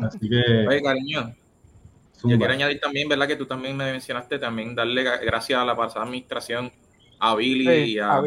Así 0.03 0.29
que... 0.29 0.67
Oye, 0.69 0.83
cariño, 0.83 1.35
yo 2.25 2.37
quiero 2.37 2.53
añadir 2.53 2.81
también, 2.81 3.09
¿verdad? 3.09 3.27
Que 3.27 3.37
tú 3.37 3.47
también 3.47 3.77
me 3.77 3.91
mencionaste, 3.91 4.39
también 4.39 4.75
darle 4.75 5.05
gracias 5.25 5.59
a 5.59 5.65
la 5.65 5.75
pasada 5.75 6.05
administración, 6.05 6.71
a 7.19 7.35
Billy 7.35 7.95
y, 7.95 7.99
a, 7.99 8.17
a, 8.17 8.23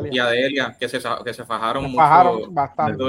Delia, 0.00 0.76
que 0.78 0.88
se, 0.88 0.98
que 1.24 1.34
se 1.34 1.44
fajaron, 1.44 1.84
mucho, 1.84 1.96
fajaron 1.96 2.54
bastante 2.54 3.04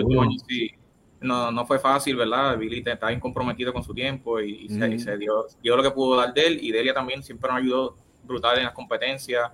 no, 1.21 1.51
no 1.51 1.65
fue 1.65 1.79
fácil, 1.79 2.15
¿verdad? 2.15 2.57
Billy 2.57 2.83
estaba 2.85 3.11
incomprometido 3.11 3.73
con 3.73 3.83
su 3.83 3.93
tiempo 3.93 4.39
y, 4.39 4.67
se, 4.69 5.17
dio, 5.17 5.45
dio, 5.61 5.77
lo 5.77 5.83
que 5.83 5.91
pudo 5.91 6.17
dar 6.17 6.33
de 6.33 6.47
él. 6.47 6.59
Y 6.61 6.71
Delia 6.71 6.93
también 6.93 7.23
siempre 7.23 7.49
nos 7.49 7.59
ayudó 7.59 7.97
brutal 8.23 8.57
en 8.57 8.65
las 8.65 8.73
competencias, 8.73 9.51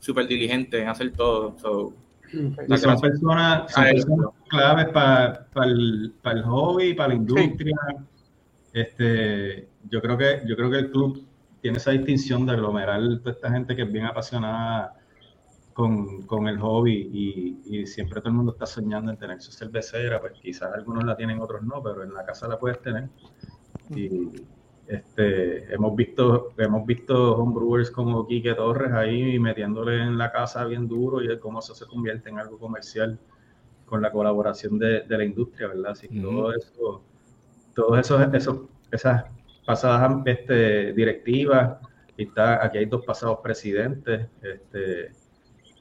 súper 0.00 0.26
diligente 0.26 0.80
en 0.80 0.88
hacer 0.88 1.12
todo. 1.12 1.56
son 1.58 3.00
personas, 3.00 3.72
claves 4.48 4.88
para 4.88 5.46
el, 5.64 6.14
el, 6.24 6.42
hobby, 6.42 6.94
para 6.94 7.08
la 7.10 7.14
industria. 7.14 7.76
Este, 8.72 9.68
yo 9.88 10.00
creo 10.00 10.18
que 10.18 10.42
yo 10.46 10.56
creo 10.56 10.70
que 10.70 10.78
el 10.78 10.90
club 10.90 11.24
tiene 11.60 11.78
esa 11.78 11.92
distinción 11.92 12.44
de 12.44 12.52
aglomerar 12.52 13.00
toda 13.20 13.30
esta 13.30 13.50
gente 13.50 13.76
que 13.76 13.82
es 13.82 13.92
bien 13.92 14.04
apasionada 14.04 14.94
con, 15.74 16.22
con 16.22 16.48
el 16.48 16.58
hobby 16.58 17.10
y, 17.12 17.80
y, 17.80 17.86
siempre 17.86 18.20
todo 18.20 18.30
el 18.30 18.36
mundo 18.36 18.52
está 18.52 18.64
soñando 18.64 19.10
en 19.10 19.18
tener 19.18 19.40
su 19.42 19.52
cervecera, 19.52 20.20
pues 20.20 20.32
quizás 20.40 20.72
algunos 20.72 21.04
la 21.04 21.16
tienen, 21.16 21.40
otros 21.40 21.62
no, 21.62 21.82
pero 21.82 22.04
en 22.04 22.14
la 22.14 22.24
casa 22.24 22.48
la 22.48 22.58
puedes 22.58 22.80
tener. 22.80 23.08
Y 23.90 24.30
este, 24.86 25.74
hemos 25.74 25.96
visto 25.96 26.52
hemos 26.58 26.86
visto 26.86 27.36
homebrewers 27.36 27.90
como 27.90 28.26
Quique 28.26 28.54
Torres 28.54 28.92
ahí 28.92 29.38
metiéndole 29.38 30.00
en 30.02 30.16
la 30.16 30.30
casa 30.30 30.64
bien 30.64 30.86
duro 30.86 31.22
y 31.22 31.38
cómo 31.38 31.58
eso 31.58 31.74
se 31.74 31.86
convierte 31.86 32.28
en 32.30 32.38
algo 32.38 32.58
comercial 32.58 33.18
con 33.86 34.00
la 34.00 34.12
colaboración 34.12 34.78
de, 34.78 35.02
de 35.02 35.18
la 35.18 35.24
industria, 35.24 35.68
¿verdad? 35.68 35.92
Así 35.92 36.08
todo 36.08 36.52
eso, 36.54 37.02
todos 37.74 37.98
esos, 37.98 38.34
esos, 38.34 38.58
esas 38.90 39.24
pasadas 39.66 40.22
este, 40.26 40.92
directivas, 40.92 41.78
y 42.16 42.24
está, 42.24 42.64
aquí 42.64 42.78
hay 42.78 42.86
dos 42.86 43.04
pasados 43.04 43.40
presidentes, 43.42 44.28
este, 44.42 45.10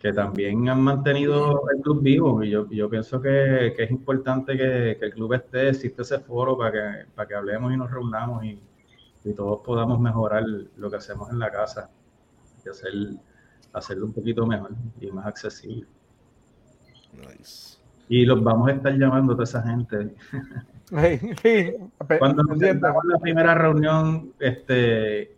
que 0.04 0.12
también 0.12 0.68
han 0.68 0.82
mantenido 0.82 1.62
el 1.74 1.82
club 1.82 2.02
vivo 2.02 2.44
y 2.44 2.50
yo, 2.50 2.70
yo 2.70 2.90
pienso 2.90 3.22
que, 3.22 3.74
que 3.74 3.84
es 3.84 3.90
importante 3.90 4.58
que, 4.58 4.98
que, 5.00 5.06
el 5.06 5.14
club 5.14 5.32
esté, 5.32 5.70
existe 5.70 6.02
ese 6.02 6.20
foro 6.20 6.58
para 6.58 6.72
que, 6.74 7.06
para 7.16 7.26
que 7.26 7.36
hablemos 7.36 7.72
y 7.72 7.78
nos 7.78 7.90
reunamos 7.90 8.44
y, 8.44 8.62
y, 9.24 9.34
todos 9.34 9.62
podamos 9.64 10.02
mejorar 10.02 10.44
lo 10.76 10.90
que 10.92 10.98
hacemos 10.98 11.32
en 11.32 11.40
la 11.40 11.50
casa 11.50 11.90
y 12.66 12.70
hacer, 12.70 12.92
hacerlo 13.72 14.08
un 14.08 14.12
poquito 14.12 14.46
mejor 14.46 14.72
y 15.00 15.10
más 15.10 15.26
accesible. 15.26 15.88
Nice. 17.14 17.78
Y 18.10 18.26
los 18.26 18.44
vamos 18.44 18.68
a 18.68 18.74
estar 18.74 18.94
llamando 18.98 19.32
a 19.32 19.36
toda 19.38 19.46
esa 19.46 19.64
gente. 19.64 20.16
Cuando 22.20 22.44
nos 22.44 22.60
la 22.60 23.20
primera 23.22 23.56
reunión 23.56 24.34
este, 24.38 25.38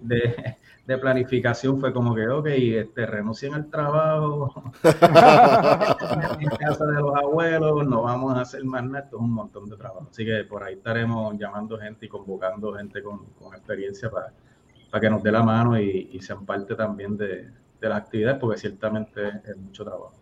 de, 0.00 0.56
de 0.86 0.98
planificación 0.98 1.78
fue 1.80 1.92
como 1.92 2.14
que, 2.14 2.28
ok, 2.28 2.46
este, 2.46 3.06
renuncien 3.06 3.54
al 3.54 3.68
trabajo, 3.68 4.52
en 6.40 6.48
casa 6.50 6.86
de 6.86 7.00
los 7.00 7.14
abuelos, 7.16 7.86
no 7.86 8.02
vamos 8.02 8.36
a 8.36 8.42
hacer 8.42 8.64
más 8.64 8.84
nada, 8.84 9.04
esto 9.04 9.16
es 9.16 9.22
un 9.22 9.32
montón 9.32 9.68
de 9.68 9.76
trabajo. 9.76 10.08
Así 10.10 10.24
que 10.24 10.44
por 10.44 10.62
ahí 10.62 10.74
estaremos 10.74 11.36
llamando 11.38 11.78
gente 11.78 12.06
y 12.06 12.08
convocando 12.08 12.74
gente 12.74 13.02
con, 13.02 13.26
con 13.38 13.54
experiencia 13.54 14.10
para, 14.10 14.32
para 14.90 15.00
que 15.00 15.10
nos 15.10 15.22
dé 15.22 15.32
la 15.32 15.42
mano 15.42 15.78
y, 15.78 16.10
y 16.12 16.20
sean 16.20 16.44
parte 16.46 16.74
también 16.74 17.16
de, 17.16 17.48
de 17.80 17.88
las 17.88 17.98
actividades, 17.98 18.38
porque 18.38 18.58
ciertamente 18.58 19.28
es 19.44 19.56
mucho 19.56 19.84
trabajo. 19.84 20.12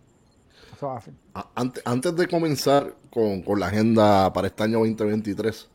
Antes, 1.55 1.83
antes 1.85 2.17
de 2.17 2.27
comenzar 2.27 2.95
con, 3.11 3.43
con 3.43 3.61
la 3.61 3.67
agenda 3.67 4.33
para 4.33 4.47
este 4.47 4.63
año 4.63 4.79
2023, 4.79 5.70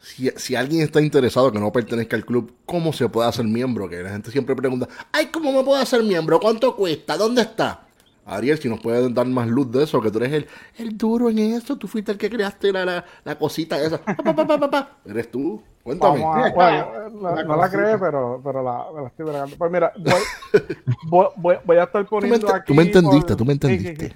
si, 0.00 0.54
alguien 0.54 0.82
está 0.82 1.00
interesado 1.00 1.52
que 1.52 1.58
no 1.58 1.72
pertenezca 1.72 2.16
al 2.16 2.24
club, 2.24 2.54
¿cómo 2.64 2.92
se 2.92 3.08
puede 3.08 3.28
hacer 3.28 3.44
miembro? 3.44 3.88
Que 3.88 4.02
la 4.02 4.10
gente 4.10 4.30
siempre 4.30 4.54
pregunta, 4.54 4.88
ay, 5.12 5.26
¿cómo 5.26 5.52
me 5.52 5.62
puedo 5.64 5.80
hacer 5.80 6.02
miembro? 6.02 6.40
¿Cuánto 6.40 6.74
cuesta? 6.76 7.16
¿Dónde 7.16 7.42
está? 7.42 7.84
Ariel, 8.24 8.58
si 8.58 8.68
nos 8.68 8.80
puedes 8.80 9.12
dar 9.14 9.26
más 9.26 9.48
luz 9.48 9.72
de 9.72 9.84
eso, 9.84 10.02
que 10.02 10.10
tú 10.10 10.18
eres 10.18 10.32
el, 10.32 10.46
el 10.76 10.98
duro 10.98 11.30
en 11.30 11.38
eso, 11.38 11.76
tú 11.76 11.88
fuiste 11.88 12.12
el 12.12 12.18
que 12.18 12.28
creaste 12.28 12.70
la, 12.72 13.04
la, 13.24 13.38
cosita 13.38 13.80
esa. 13.82 14.00
eres 15.06 15.30
tú, 15.30 15.62
cuéntame. 15.82 16.20
no, 16.20 17.56
la 17.56 17.70
creé, 17.70 17.96
pero, 17.96 18.38
pero 18.44 18.62
la, 18.62 19.06
estoy 19.06 19.24
bregando. 19.24 19.56
Pues 19.56 19.72
mira, 19.72 19.92
voy, 19.96 21.26
voy, 21.36 21.56
voy, 21.64 21.76
a 21.78 21.84
estar 21.84 22.06
poniendo 22.06 22.54
aquí. 22.54 22.66
Tú 22.66 22.74
me 22.74 22.82
entendiste, 22.82 23.34
tú 23.34 23.44
me 23.46 23.52
entendiste. 23.54 24.12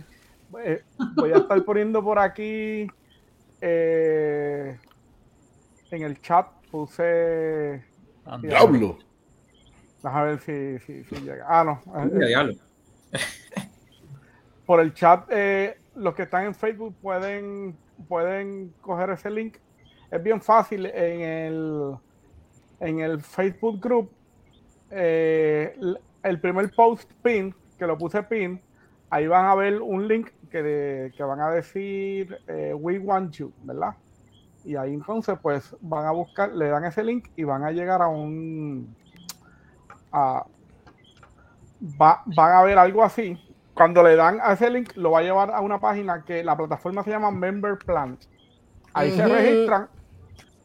Eh, 0.63 0.83
voy 1.17 1.33
a 1.33 1.39
estar 1.39 1.65
poniendo 1.65 2.05
por 2.05 2.19
aquí 2.19 2.87
eh, 3.63 4.77
en 5.97 6.03
el 6.03 6.21
chat 6.21 6.47
puse. 6.71 7.85
¡Diablo! 8.41 8.99
Déjame 10.03 10.25
ver 10.37 10.41
si, 10.41 10.79
si, 10.81 11.05
si, 11.05 11.15
llega. 11.23 11.45
Ah, 11.49 11.65
no. 11.65 11.81
diablo. 12.27 12.55
Por 14.67 14.81
el 14.81 14.95
chat, 14.95 15.27
eh, 15.31 15.77
los 15.95 16.15
que 16.15 16.23
están 16.23 16.45
en 16.47 16.55
Facebook 16.55 16.95
pueden, 17.01 17.77
pueden 18.09 18.73
coger 18.81 19.11
ese 19.11 19.31
link. 19.31 19.57
Es 20.11 20.23
bien 20.23 20.41
fácil 20.41 20.87
en 20.87 21.21
el, 21.21 21.95
en 22.81 23.01
el 23.01 23.21
Facebook 23.21 23.81
group. 23.81 24.11
eh, 24.91 25.77
el 26.23 26.41
primer 26.41 26.71
post 26.75 27.11
pin, 27.23 27.55
que 27.79 27.87
lo 27.87 27.99
puse 27.99 28.23
pin, 28.23 28.61
ahí 29.11 29.27
van 29.27 29.47
a 29.47 29.55
ver 29.57 29.81
un 29.83 30.07
link 30.07 30.29
que, 30.51 30.63
de- 30.63 31.13
que 31.17 31.23
van 31.25 31.41
a 31.41 31.51
decir 31.51 32.39
eh, 32.47 32.73
We 32.75 32.99
Want 32.99 33.35
You, 33.35 33.53
¿verdad? 33.65 33.95
Y 34.65 34.77
ahí 34.77 34.95
entonces 34.95 35.39
pues 35.43 35.75
van 35.81 36.07
a 36.07 36.13
buscar, 36.13 36.53
le 36.53 36.69
dan 36.69 36.85
ese 36.85 37.03
link 37.03 37.29
y 37.37 37.45
van 37.45 37.65
a 37.65 37.71
llegar 37.73 38.01
a 38.03 38.09
un... 38.09 38.95
a- 40.13 40.45
va- 42.01 42.23
van 42.27 42.53
a 42.57 42.63
ver 42.63 42.79
algo 42.79 43.03
así. 43.03 43.39
Cuando 43.75 44.03
le 44.03 44.17
dan 44.17 44.39
a 44.43 44.53
ese 44.53 44.71
link, 44.71 44.93
lo 44.97 45.13
va 45.13 45.21
a 45.21 45.23
llevar 45.23 45.51
a 45.51 45.61
una 45.61 45.81
página 45.81 46.23
que 46.25 46.45
la 46.45 46.57
plataforma 46.57 47.03
se 47.03 47.11
llama 47.11 47.31
Member 47.31 47.79
Plan. 47.79 48.19
Ahí 48.93 49.11
se 49.13 49.27
registran, 49.27 49.89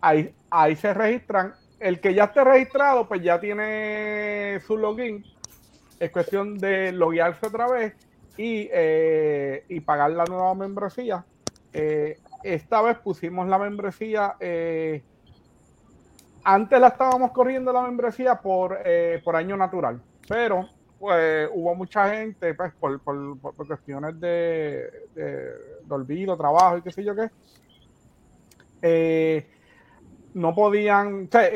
ahí, 0.02 0.36
ahí 0.50 0.76
se 0.76 0.94
registran. 0.94 1.54
El 1.80 2.02
que 2.02 2.14
ya 2.14 2.26
esté 2.26 2.44
registrado, 2.44 3.08
pues 3.08 3.22
ya 3.24 3.40
tiene 3.40 4.60
su 4.68 4.78
login. 4.78 5.24
Es 6.00 6.12
cuestión 6.12 6.58
de 6.58 6.92
loguearse 6.92 7.48
otra 7.48 7.68
vez 7.68 7.94
y, 8.36 8.68
eh, 8.72 9.64
y 9.70 9.80
pagar 9.80 10.12
la 10.12 10.26
nueva 10.26 10.54
membresía. 10.56 11.24
Eh, 11.72 12.20
esta 12.44 12.82
vez 12.82 12.98
pusimos 13.00 13.48
la 13.48 13.58
membresía. 13.58 14.36
eh, 14.40 15.04
antes 16.44 16.80
la 16.80 16.88
estábamos 16.88 17.32
corriendo 17.32 17.74
la 17.74 17.82
membresía 17.82 18.36
por, 18.36 18.78
eh, 18.86 19.22
por 19.24 19.36
año 19.36 19.58
natural, 19.58 20.02
pero 20.30 20.68
pues 20.98 21.50
hubo 21.54 21.76
mucha 21.76 22.10
gente, 22.10 22.54
pues 22.54 22.74
por, 22.80 23.00
por- 23.02 23.38
por- 23.40 23.54
cuestiones 23.68 24.20
de, 24.20 24.90
de, 25.14 25.24
de 25.84 25.94
olvido, 25.94 26.38
trabajo 26.38 26.78
y 26.78 26.82
qué 26.82 26.92
sé 26.92 27.04
yo 27.04 27.14
qué, 27.16 27.30
eh, 28.82 29.46
no 30.34 30.54
podían, 30.56 31.26
o 31.26 31.32
sea, 31.32 31.50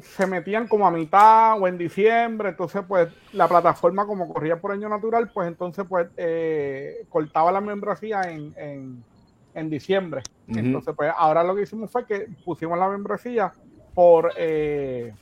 se 0.00 0.26
metían 0.26 0.66
como 0.66 0.86
a 0.86 0.90
mitad 0.90 1.60
o 1.60 1.68
en 1.68 1.78
diciembre, 1.78 2.50
entonces 2.50 2.82
pues 2.88 3.08
la 3.32 3.46
plataforma 3.46 4.06
como 4.06 4.32
corría 4.32 4.60
por 4.60 4.72
año 4.72 4.88
natural, 4.88 5.30
pues 5.32 5.48
entonces 5.48 5.84
pues 5.88 6.08
eh, 6.16 7.04
cortaba 7.10 7.52
la 7.52 7.60
membresía 7.60 8.22
en, 8.22 8.52
en 9.54 9.70
diciembre. 9.70 10.22
Entonces 10.48 10.94
pues 10.96 11.12
ahora 11.16 11.42
lo 11.44 11.54
que 11.54 11.62
hicimos 11.62 11.90
fue 11.90 12.04
que 12.06 12.26
pusimos 12.44 12.78
la 12.78 12.88
membresía 12.88 13.52
por, 13.94 14.32
eh, 14.36 15.12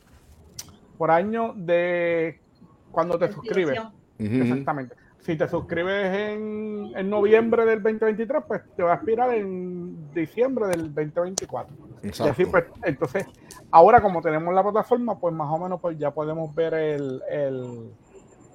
por 0.98 1.10
año 1.10 1.52
de 1.56 2.40
cuando 2.90 3.18
te 3.18 3.26
suscribes. 3.32 3.78
Exactamente. 4.18 4.94
Si 5.20 5.36
te 5.36 5.46
suscribes 5.48 6.06
en, 6.16 6.92
en 6.96 7.10
noviembre 7.10 7.66
del 7.66 7.82
2023, 7.82 8.42
pues 8.48 8.62
te 8.74 8.82
va 8.82 8.92
a 8.92 8.94
expirar 8.96 9.34
en 9.34 10.10
diciembre 10.14 10.66
del 10.68 10.94
2024. 10.94 11.74
Y 12.02 12.08
así, 12.08 12.22
Exacto. 12.42 12.50
pues, 12.50 12.64
entonces, 12.84 13.26
ahora 13.70 14.00
como 14.00 14.22
tenemos 14.22 14.52
la 14.54 14.62
plataforma, 14.62 15.18
pues 15.18 15.34
más 15.34 15.48
o 15.50 15.58
menos 15.58 15.78
pues 15.80 15.98
ya 15.98 16.10
podemos 16.10 16.54
ver 16.54 16.72
el, 16.72 17.22
el, 17.30 17.90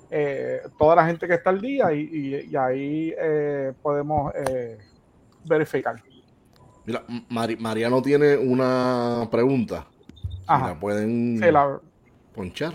eh, 0.09 0.61
toda 0.77 0.95
la 0.95 1.05
gente 1.05 1.27
que 1.27 1.35
está 1.35 1.51
al 1.51 1.61
día 1.61 1.93
y, 1.93 1.99
y- 2.01 2.49
y 2.51 2.55
ahí 2.55 3.13
eh, 3.17 3.73
podemos 3.83 4.33
eh, 4.35 4.79
verificar. 5.45 6.01
Mira, 6.85 7.03
Mari- 7.29 7.57
Mariano 7.57 8.01
tiene 8.01 8.35
una 8.37 9.27
pregunta. 9.31 9.87
Ajá. 10.47 10.67
la 10.67 10.79
pueden 10.79 11.39
Sí, 11.41 11.51
la- 11.51 11.79
ponchar. 12.35 12.73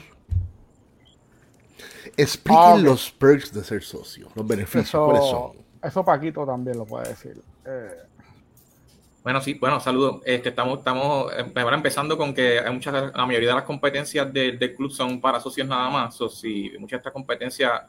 Expliquen 2.17 2.63
Ah, 2.63 2.77
los 2.77 3.11
perks 3.13 3.53
de 3.53 3.63
ser 3.63 3.83
socio, 3.83 4.29
los 4.35 4.47
beneficios, 4.47 4.91
¿cuáles 4.91 5.23
son? 5.25 5.51
eso, 5.53 5.55
eso 5.83 6.05
Paquito 6.05 6.45
también 6.45 6.77
lo 6.79 6.85
puede 6.85 7.09
decir. 7.11 7.41
Eh, 7.65 7.91
Bueno, 9.23 9.41
sí, 9.43 9.55
bueno, 9.55 9.79
saludos. 9.81 10.23
Este, 10.25 10.49
estamos, 10.49 10.79
estamos 10.79 11.31
eh, 11.37 11.45
ahora 11.57 11.77
empezando 11.77 12.17
con 12.17 12.33
que 12.35 12.59
hay 12.59 12.73
muchas, 12.73 13.15
la 13.15 13.27
mayoría 13.27 13.51
de 13.51 13.55
las 13.55 13.65
competencias 13.65 14.33
del, 14.33 14.59
del 14.59 14.75
club 14.75 14.91
son 14.91 15.21
para 15.21 15.39
socios 15.39 15.69
nada 15.69 15.91
más. 15.91 16.19
O 16.23 16.29
si 16.31 16.71
muchas 16.79 16.93
de 16.93 16.97
estas 16.97 17.13
competencias 17.13 17.83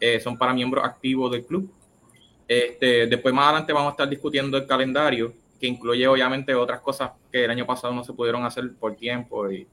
eh, 0.00 0.20
son 0.20 0.38
para 0.38 0.54
miembros 0.54 0.84
activos 0.84 1.32
del 1.32 1.44
club. 1.44 1.68
Este, 2.48 3.06
después 3.06 3.32
más 3.34 3.44
adelante 3.48 3.72
vamos 3.74 3.90
a 3.90 3.92
estar 3.92 4.08
discutiendo 4.08 4.56
el 4.56 4.66
calendario, 4.66 5.32
que 5.60 5.66
incluye 5.66 6.08
obviamente 6.08 6.54
otras 6.54 6.80
cosas 6.80 7.10
que 7.30 7.44
el 7.44 7.50
año 7.50 7.66
pasado 7.66 7.92
no 7.92 8.02
se 8.02 8.14
pudieron 8.14 8.44
hacer 8.44 8.72
por 8.80 8.96
tiempo. 8.96 9.50
Y, 9.52 9.66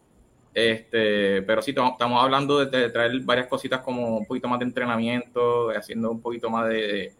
este, 0.53 1.41
pero 1.43 1.61
sí, 1.61 1.71
estamos 1.71 2.21
hablando 2.23 2.63
de, 2.65 2.77
de 2.79 2.89
traer 2.89 3.19
varias 3.21 3.47
cositas 3.47 3.79
como 3.81 4.17
un 4.17 4.25
poquito 4.25 4.47
más 4.47 4.59
de 4.59 4.65
entrenamiento, 4.65 5.69
haciendo 5.69 6.11
un 6.11 6.21
poquito 6.21 6.49
más 6.49 6.67
de, 6.69 7.13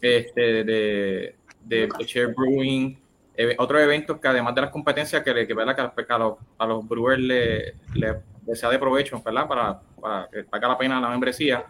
este, 0.00 0.64
de, 0.64 1.34
de 1.64 1.88
share 2.06 2.34
brewing, 2.34 2.96
eh, 3.36 3.54
otros 3.58 3.80
eventos 3.82 4.18
que 4.20 4.28
además 4.28 4.54
de 4.54 4.60
las 4.62 4.70
competencias 4.70 5.22
que, 5.22 5.34
le- 5.34 5.46
que, 5.46 5.54
que 5.54 6.12
a, 6.12 6.18
los- 6.18 6.88
brewers 6.88 7.20
le, 7.20 7.74
le- 7.94 8.20
les 8.46 8.60
sea 8.60 8.70
de 8.70 8.78
provecho, 8.78 9.20
¿verdad? 9.22 9.48
Para, 9.48 9.80
para 10.00 10.28
que 10.30 10.42
valga 10.50 10.68
la 10.68 10.78
pena 10.78 11.00
la 11.00 11.08
membresía. 11.08 11.64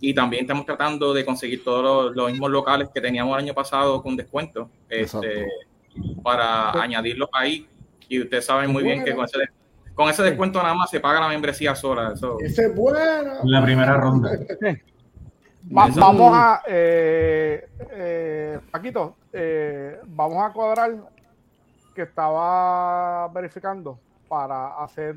Y 0.00 0.14
también 0.14 0.42
estamos 0.42 0.66
tratando 0.66 1.14
de 1.14 1.24
conseguir 1.24 1.64
todos 1.64 1.82
los, 1.82 2.16
los 2.16 2.30
mismos 2.30 2.50
locales 2.50 2.88
que 2.92 3.00
teníamos 3.00 3.36
el 3.38 3.44
año 3.44 3.54
pasado 3.54 4.02
con 4.02 4.14
descuento, 4.16 4.68
este, 4.88 5.46
para 6.22 6.70
añadirlos 6.72 7.28
ahí. 7.32 7.66
Y 8.08 8.20
ustedes 8.22 8.44
saben 8.44 8.70
muy 8.70 8.82
bien 8.82 9.02
que 9.04 9.14
con 9.14 9.24
ese, 9.24 9.38
con 9.94 10.08
ese 10.10 10.22
descuento 10.22 10.62
nada 10.62 10.74
más 10.74 10.90
se 10.90 11.00
paga 11.00 11.20
la 11.20 11.28
membresía 11.28 11.74
sola. 11.74 12.12
Eso, 12.14 12.36
Ese 12.40 12.66
es 12.66 12.74
bueno. 12.74 13.32
En 13.42 13.50
la 13.50 13.62
primera 13.64 13.96
ronda. 13.96 14.30
Va- 15.76 15.88
vamos 15.96 16.30
a, 16.32 16.62
eh, 16.68 17.66
eh, 17.90 18.60
Paquito, 18.70 19.16
eh, 19.32 19.98
vamos 20.06 20.44
a 20.44 20.52
cuadrar 20.52 20.94
que 21.92 22.02
estaba 22.02 23.26
verificando 23.28 23.98
para 24.28 24.76
hacer 24.84 25.16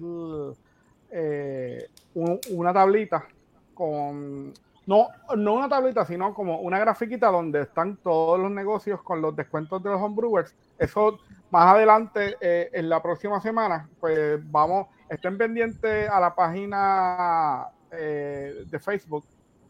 eh, 1.11 1.87
un- 2.15 2.39
una 2.51 2.73
tablita 2.73 3.25
con, 3.75 4.51
no, 4.89 5.07
no 5.35 5.53
una 5.53 5.69
tablita, 5.69 6.03
sino 6.03 6.33
como 6.33 6.59
una 6.61 6.79
grafiquita 6.79 7.27
donde 7.29 7.61
están 7.61 7.97
todos 7.97 8.39
los 8.39 8.49
negocios 8.49 9.03
con 9.03 9.21
los 9.21 9.35
descuentos 9.35 9.83
de 9.83 9.89
los 9.91 10.01
homebrewers. 10.01 10.55
Eso 10.79 11.19
más 11.51 11.75
adelante, 11.75 12.35
eh, 12.41 12.69
en 12.73 12.89
la 12.89 12.99
próxima 13.01 13.39
semana, 13.39 13.87
pues 13.99 14.39
vamos, 14.51 14.87
estén 15.07 15.37
pendientes 15.37 16.09
a 16.09 16.19
la 16.19 16.33
página 16.33 17.67
eh, 17.91 18.63
de 18.65 18.79
Facebook 18.79 19.25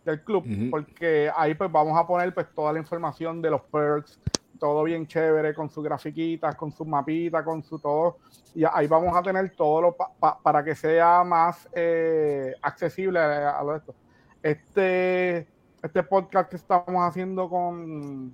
del 0.05 0.23
club, 0.23 0.43
porque 0.71 1.29
ahí 1.35 1.53
pues 1.53 1.69
vamos 1.69 1.97
a 1.97 2.07
poner 2.07 2.33
pues 2.33 2.47
toda 2.55 2.71
la 2.71 2.79
información 2.79 3.41
de 3.41 3.49
los 3.51 3.61
perks, 3.63 4.17
todo 4.57 4.83
bien 4.83 5.05
chévere, 5.05 5.53
con 5.53 5.69
sus 5.69 5.83
grafiquitas, 5.83 6.55
con 6.55 6.71
sus 6.71 6.87
mapitas, 6.87 7.43
con 7.43 7.61
su 7.61 7.77
todo, 7.79 8.17
y 8.55 8.63
ahí 8.71 8.87
vamos 8.87 9.15
a 9.15 9.21
tener 9.21 9.53
todo 9.55 9.81
lo 9.81 9.91
pa- 9.95 10.11
pa- 10.17 10.39
para 10.41 10.63
que 10.63 10.75
sea 10.75 11.23
más 11.25 11.67
eh, 11.73 12.53
accesible 12.61 13.19
a, 13.19 13.59
a 13.59 13.63
lo 13.63 13.71
de 13.73 13.77
esto. 13.79 13.95
Este, 14.41 15.47
este 15.83 16.03
podcast 16.03 16.49
que 16.49 16.55
estamos 16.55 17.07
haciendo 17.07 17.49
con, 17.49 18.31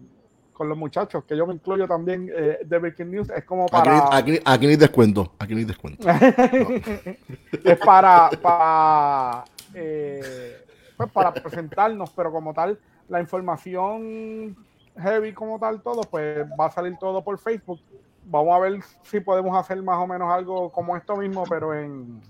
con 0.54 0.70
los 0.70 0.78
muchachos, 0.78 1.24
que 1.26 1.36
yo 1.36 1.46
me 1.46 1.54
incluyo 1.54 1.88
también 1.88 2.32
eh, 2.34 2.60
de 2.66 2.78
Breaking 2.78 3.12
News, 3.12 3.30
es 3.30 3.44
como 3.44 3.64
Aquí, 3.66 3.72
para... 3.72 4.16
aquí, 4.16 4.40
aquí 4.44 4.68
ni 4.68 4.76
descuento, 4.76 5.32
aquí 5.38 5.56
ni 5.56 5.66
descuento. 5.66 6.08
es 7.64 7.78
para, 7.86 8.30
para, 8.42 9.46
eh, 9.74 10.66
pues 10.96 11.12
para 11.12 11.34
presentarnos, 11.34 12.10
pero 12.12 12.32
como 12.32 12.54
tal, 12.54 12.80
la 13.10 13.20
información 13.20 14.56
heavy 14.98 15.34
como 15.34 15.60
tal, 15.60 15.82
todo, 15.82 16.02
pues 16.04 16.46
va 16.60 16.68
a 16.68 16.72
salir 16.72 16.98
todo 16.98 17.24
por 17.24 17.38
Facebook. 17.38 17.80
Vamos 18.24 18.56
a 18.56 18.60
ver 18.60 18.80
si 19.04 19.20
podemos 19.20 19.56
hacer 19.58 19.82
más 19.84 19.98
o 19.98 20.08
menos 20.08 20.32
algo 20.32 20.72
como 20.72 20.96
esto 20.96 21.16
mismo, 21.16 21.44
pero 21.48 21.74
en... 21.74 22.22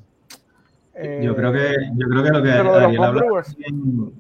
eh, 0.96 1.22
Yo 1.24 1.36
creo 1.36 1.52
que, 1.52 1.76
yo 1.96 2.08
creo 2.08 2.24
que 2.24 2.30
lo 2.30 2.42
que 2.44 2.52
Ariel 2.52 3.04
habla 3.04 3.24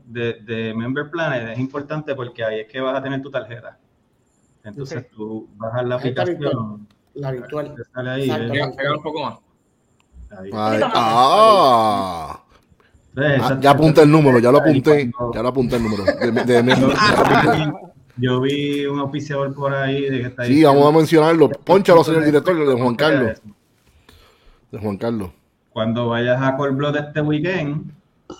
de, 0.07 0.33
de 0.45 0.73
Member 0.75 1.09
Planet 1.09 1.49
es 1.53 1.59
importante 1.59 2.13
porque 2.15 2.43
ahí 2.43 2.59
es 2.61 2.67
que 2.67 2.79
vas 2.81 2.95
a 2.97 3.01
tener 3.03 3.21
tu 3.21 3.31
tarjeta. 3.31 3.77
Entonces 4.63 5.03
Sí. 5.03 5.07
tú 5.15 5.47
bajas 5.57 5.85
la 5.85 5.95
Ahí 5.95 5.99
aplicación, 5.99 6.87
La 7.13 7.31
virtual. 7.31 7.75
te 7.75 7.83
sale 7.85 8.09
ahí. 8.09 8.29
Exacto. 8.29 8.53
eh, 8.81 8.91
un 8.95 9.03
poco 9.03 9.23
más. 9.23 9.35
ahí. 10.39 10.49
Ah, 10.53 12.41
Ah, 13.17 13.57
ya 13.61 13.71
apunté 13.71 14.01
el 14.01 14.11
número, 14.11 14.39
ya 14.39 14.51
lo 14.51 14.57
apunté, 14.57 15.09
ya 15.33 15.41
lo 15.41 15.47
apunté 15.47 15.77
el 15.77 15.83
número. 15.83 16.03
De, 16.03 16.31
de- 16.33 16.63
de- 16.63 16.75
Yo, 18.17 18.41
vi 18.41 18.85
un 18.85 18.99
auspiciador 18.99 19.53
por 19.53 19.73
ahí 19.73 20.01
de 20.09 20.19
que 20.21 20.27
está 20.27 20.45
sí, 20.45 20.63
vamos 20.63 20.85
a 20.93 20.97
mencionarlo. 20.97 21.49
Ponchalo, 21.49 22.03
señor 22.03 22.23
director, 22.25 22.55
de 22.67 22.73
Juan 22.81 22.95
Carlos. 22.95 23.41
De 24.71 24.79
Juan 24.79 24.97
Carlos. 24.97 25.29
Cuando 25.75 26.07
vayas 26.07 26.41
a 26.41 26.55
Core 26.55 26.71
Blood 26.71 26.95
este 26.95 27.19
weekend, 27.19 27.91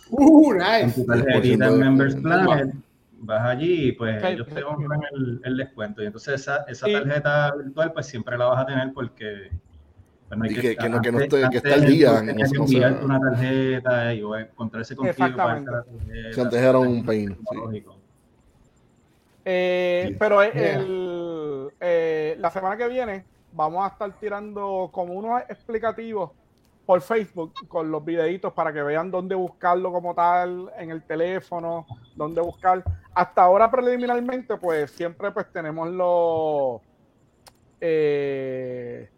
Uh, 0.10 0.46
con 0.48 0.58
nice. 0.58 0.94
tu 0.96 1.02
10% 1.06 1.06
tarjetita 1.06 1.68
en 1.68 1.80
Members 1.80 2.16
Planet, 2.16 2.74
vas 3.20 3.42
allí 3.46 3.90
y 3.90 3.92
pues 3.92 4.24
ellos 4.24 4.48
te 4.48 4.62
compran 4.64 5.02
el, 5.14 5.42
el 5.44 5.58
descuento. 5.58 6.02
Y 6.02 6.06
entonces 6.06 6.36
esa, 6.36 6.64
esa 6.70 6.88
Y- 6.90 6.94
tarjeta 6.94 7.54
virtual 7.56 7.92
pues 7.92 8.06
siempre 8.06 8.38
la 8.38 8.46
vas 8.46 8.62
a 8.62 8.66
tener 8.66 8.94
porque 8.94 9.50
pues, 10.30 10.38
no 10.40 10.46
hay 10.46 10.52
Y 10.52 10.56
que- 10.56 10.78
que 10.78 10.88
no- 10.90 11.02
que 11.02 11.12
no 11.12 11.18
antes- 11.20 11.50
que 11.50 11.58
esté 11.58 11.74
antes 11.74 11.74
al 11.74 11.86
día, 11.88 12.20
sé 12.20 12.26
que 12.36 12.58
enviarte 12.58 13.06
una 13.06 13.20
tarjeta 13.20 14.14
y 14.14 14.24
o 14.24 14.38
encontrarse 14.38 14.96
contigo 14.96 15.18
para 15.36 15.60
la 15.60 15.66
tarjeta. 15.66 15.84
Si 16.34 16.40
antes 16.40 16.62
era 16.62 16.78
un 16.78 17.06
pain, 17.06 17.38
sí. 17.52 17.84
Eh, 19.44 20.06
Sí. 20.08 20.16
pero 20.18 20.42
el- 20.42 20.54
Yeah. 20.54 20.80
el, 20.80 21.68
eh, 21.82 22.38
la 22.40 22.50
semana 22.50 22.78
que 22.78 22.88
viene 22.88 23.26
vamos 23.52 23.84
a 23.84 23.90
estar 23.90 24.10
tirando 24.22 24.88
como 24.94 25.14
unos 25.16 25.42
explicativos 25.50 26.32
por 26.86 27.02
Facebook 27.02 27.54
con 27.68 27.90
los 27.90 28.04
videitos 28.06 28.54
para 28.54 28.72
que 28.72 28.82
vean 28.82 29.10
dónde 29.10 29.36
buscarlo 29.36 29.92
como 29.92 30.14
tal 30.14 30.72
en 30.78 30.92
el 30.92 31.04
teléfono, 31.04 31.86
dónde 32.16 32.42
buscar. 32.42 32.84
Hasta 33.14 33.44
ahora 33.44 33.70
preliminarmente, 33.72 34.58
pues 34.58 34.92
siempre 34.92 35.32
pues 35.32 35.52
tenemos 35.52 35.90
los 35.90 36.82
eh, 37.82 39.10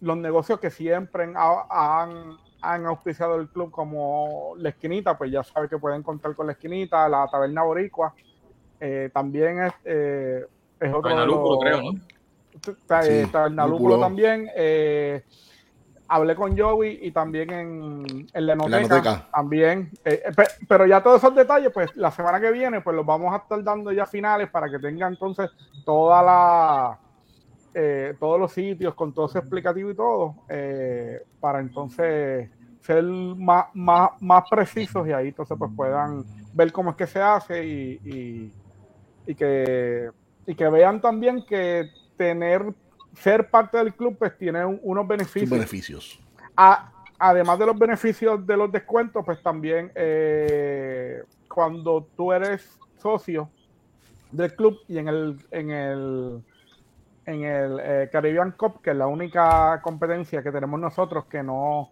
los 0.00 0.16
negocios 0.16 0.58
que 0.58 0.70
siempre 0.70 1.24
han, 1.34 2.36
han, 2.60 2.86
auspiciado 2.86 3.36
el 3.36 3.48
club 3.48 3.70
como 3.70 4.54
la 4.56 4.70
esquinita, 4.70 5.16
pues 5.16 5.30
ya 5.30 5.42
sabe 5.42 5.68
que 5.68 5.78
pueden 5.78 6.02
contar 6.02 6.34
con 6.34 6.46
la 6.46 6.52
esquinita, 6.52 7.08
la 7.08 7.28
taberna 7.30 7.62
boricua. 7.62 8.14
Eh, 8.80 9.10
también 9.12 9.62
es, 9.62 9.72
eh, 9.84 10.46
es 10.80 10.94
otro 10.94 11.26
los, 11.26 11.58
creo, 11.60 11.82
¿no? 11.82 12.00
Taberna 12.86 13.66
también. 14.00 14.48
Eh, 14.56 15.22
hablé 16.10 16.34
con 16.34 16.58
Joey 16.58 16.98
y 17.02 17.12
también 17.12 17.50
en, 17.52 18.26
en 18.32 18.46
la 18.46 18.56
también. 19.32 19.92
Eh, 20.04 20.20
eh, 20.26 20.44
pero 20.66 20.84
ya 20.84 21.00
todos 21.00 21.22
esos 21.22 21.34
detalles, 21.36 21.70
pues 21.72 21.94
la 21.94 22.10
semana 22.10 22.40
que 22.40 22.50
viene, 22.50 22.80
pues 22.80 22.96
los 22.96 23.06
vamos 23.06 23.32
a 23.32 23.36
estar 23.36 23.62
dando 23.62 23.92
ya 23.92 24.06
finales 24.06 24.50
para 24.50 24.68
que 24.68 24.80
tengan 24.80 25.12
entonces 25.12 25.48
toda 25.84 26.22
la 26.22 26.98
eh, 27.72 28.16
todos 28.18 28.40
los 28.40 28.52
sitios 28.52 28.92
con 28.94 29.14
todo 29.14 29.26
ese 29.26 29.38
explicativo 29.38 29.90
y 29.90 29.94
todo, 29.94 30.34
para 31.38 31.60
entonces 31.60 32.50
ser 32.80 33.04
más, 33.04 33.66
más, 33.74 34.10
más 34.20 34.50
precisos 34.50 35.06
y 35.06 35.12
ahí 35.12 35.28
entonces 35.28 35.56
pues 35.56 35.70
puedan 35.76 36.24
ver 36.52 36.72
cómo 36.72 36.90
es 36.90 36.96
que 36.96 37.06
se 37.06 37.22
hace 37.22 37.64
y, 37.64 38.52
y, 39.26 39.34
que, 39.36 40.10
y 40.44 40.54
que 40.56 40.68
vean 40.68 41.00
también 41.00 41.44
que 41.46 41.88
tener 42.16 42.74
ser 43.14 43.50
parte 43.50 43.78
del 43.78 43.94
club 43.94 44.16
pues 44.18 44.36
tiene 44.36 44.64
unos 44.64 45.06
beneficios. 45.06 45.50
beneficios. 45.50 46.20
además 47.18 47.58
de 47.58 47.66
los 47.66 47.78
beneficios 47.78 48.46
de 48.46 48.56
los 48.56 48.70
descuentos, 48.70 49.24
pues 49.24 49.42
también 49.42 49.90
eh, 49.94 51.22
cuando 51.48 52.06
tú 52.16 52.32
eres 52.32 52.78
socio 52.98 53.50
del 54.30 54.54
club 54.54 54.78
y 54.88 54.98
en 54.98 55.08
el 55.08 55.36
en 55.50 55.70
el 55.70 56.42
en 57.26 57.44
el 57.44 57.80
eh, 57.82 58.08
Caribbean 58.10 58.52
Cup, 58.52 58.80
que 58.82 58.90
es 58.90 58.96
la 58.96 59.06
única 59.06 59.80
competencia 59.82 60.42
que 60.42 60.50
tenemos 60.50 60.80
nosotros 60.80 61.26
que 61.26 61.42
no 61.42 61.90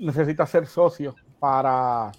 necesita 0.00 0.46
ser 0.46 0.66
socio 0.66 1.14
para, 1.40 2.12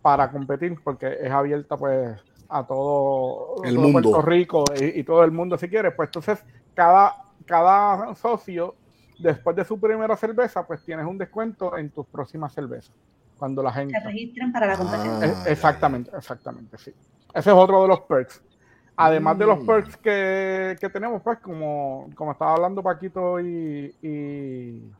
para 0.00 0.30
competir, 0.30 0.78
porque 0.82 1.18
es 1.20 1.30
abierta 1.30 1.76
pues 1.76 2.18
a 2.48 2.66
todo, 2.66 3.62
el 3.64 3.78
mundo. 3.78 4.10
Puerto 4.10 4.22
Rico 4.22 4.64
y, 4.80 5.00
y, 5.00 5.04
todo 5.04 5.24
el 5.24 5.32
mundo 5.32 5.58
si 5.58 5.68
quiere. 5.68 5.90
Pues 5.90 6.08
entonces 6.08 6.44
cada 6.74 7.25
cada 7.46 8.14
socio, 8.14 8.74
después 9.18 9.56
de 9.56 9.64
su 9.64 9.78
primera 9.80 10.16
cerveza, 10.16 10.66
pues 10.66 10.84
tienes 10.84 11.06
un 11.06 11.16
descuento 11.16 11.76
en 11.76 11.90
tus 11.90 12.06
próximas 12.06 12.52
cervezas. 12.52 12.94
Cuando 13.38 13.62
la 13.62 13.72
gente. 13.72 13.98
Se 13.98 14.04
registren 14.04 14.52
para 14.52 14.66
la 14.66 14.76
competencia. 14.76 15.34
Ah, 15.36 15.44
exactamente, 15.50 16.10
exactamente, 16.16 16.78
sí. 16.78 16.92
Ese 17.34 17.50
es 17.50 17.56
otro 17.56 17.82
de 17.82 17.88
los 17.88 18.00
perks. 18.00 18.42
Además 18.96 19.38
de 19.38 19.46
los 19.46 19.62
mm. 19.62 19.66
perks 19.66 19.96
que, 19.98 20.76
que, 20.80 20.88
tenemos, 20.88 21.20
pues, 21.22 21.38
como, 21.38 22.08
como 22.14 22.32
estaba 22.32 22.54
hablando 22.54 22.82
Paquito 22.82 23.38
y, 23.40 23.94
y, 24.00 24.90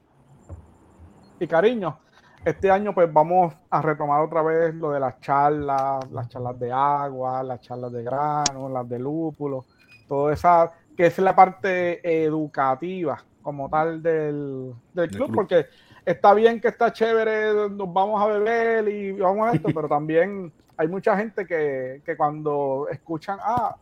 y 1.40 1.46
Cariño, 1.46 1.98
este 2.46 2.70
año 2.70 2.94
pues 2.94 3.12
vamos 3.12 3.54
a 3.68 3.82
retomar 3.82 4.22
otra 4.22 4.40
vez 4.40 4.72
lo 4.76 4.92
de 4.92 5.00
las 5.00 5.18
charlas, 5.18 6.08
las 6.12 6.28
charlas 6.28 6.56
de 6.60 6.70
agua, 6.70 7.42
las 7.42 7.60
charlas 7.60 7.90
de 7.90 8.04
grano, 8.04 8.68
las 8.68 8.88
de 8.88 9.00
lúpulo, 9.00 9.64
toda 10.06 10.32
esa 10.32 10.70
que 10.96 11.06
es 11.06 11.18
la 11.18 11.36
parte 11.36 12.24
educativa 12.24 13.22
como 13.42 13.68
tal 13.68 14.02
del, 14.02 14.74
club, 15.10 15.32
porque 15.32 15.66
está 16.04 16.34
bien 16.34 16.60
que 16.60 16.68
está 16.68 16.92
chévere, 16.92 17.70
nos 17.70 17.92
vamos 17.92 18.20
a 18.20 18.26
beber 18.26 18.88
y 18.88 19.12
vamos 19.12 19.48
a 19.48 19.52
esto, 19.52 19.68
pero 19.74 19.88
también 19.88 20.52
hay 20.76 20.88
mucha 20.88 21.16
gente 21.16 21.46
que, 21.46 22.02
cuando 22.16 22.88
escuchan, 22.90 23.38
ah, 23.40 23.76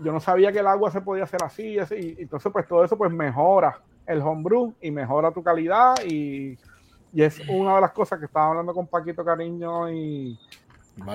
yo 0.00 0.12
no 0.12 0.20
sabía 0.20 0.52
que 0.52 0.60
el 0.60 0.66
agua 0.66 0.90
se 0.90 1.00
podía 1.00 1.24
hacer 1.24 1.42
así, 1.42 1.74
y 1.74 1.78
así, 1.78 2.16
y 2.18 2.22
entonces 2.22 2.50
pues 2.52 2.66
todo 2.66 2.84
eso 2.84 2.96
pues 2.96 3.12
mejora 3.12 3.80
el 4.06 4.22
homebrew 4.22 4.72
y 4.80 4.90
mejora 4.90 5.32
tu 5.32 5.42
calidad 5.42 5.96
y, 6.06 6.56
es 7.14 7.40
una 7.48 7.74
de 7.74 7.80
las 7.80 7.92
cosas 7.92 8.18
que 8.18 8.26
estaba 8.26 8.50
hablando 8.50 8.72
con 8.72 8.86
Paquito 8.86 9.24
Cariño 9.24 9.90
y, 9.90 10.38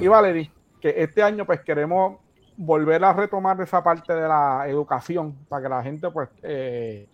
y 0.01 0.07
Valerie, 0.07 0.51
que 0.81 0.93
este 0.97 1.21
año 1.21 1.45
pues 1.45 1.61
queremos 1.61 2.17
volver 2.57 3.03
a 3.03 3.13
retomar 3.13 3.59
esa 3.61 3.83
parte 3.83 4.13
de 4.13 4.27
la 4.27 4.65
educación 4.67 5.35
para 5.47 5.63
que 5.63 5.69
la 5.69 5.83
gente 5.83 6.09
pues 6.09 6.29
eh, 6.41 7.07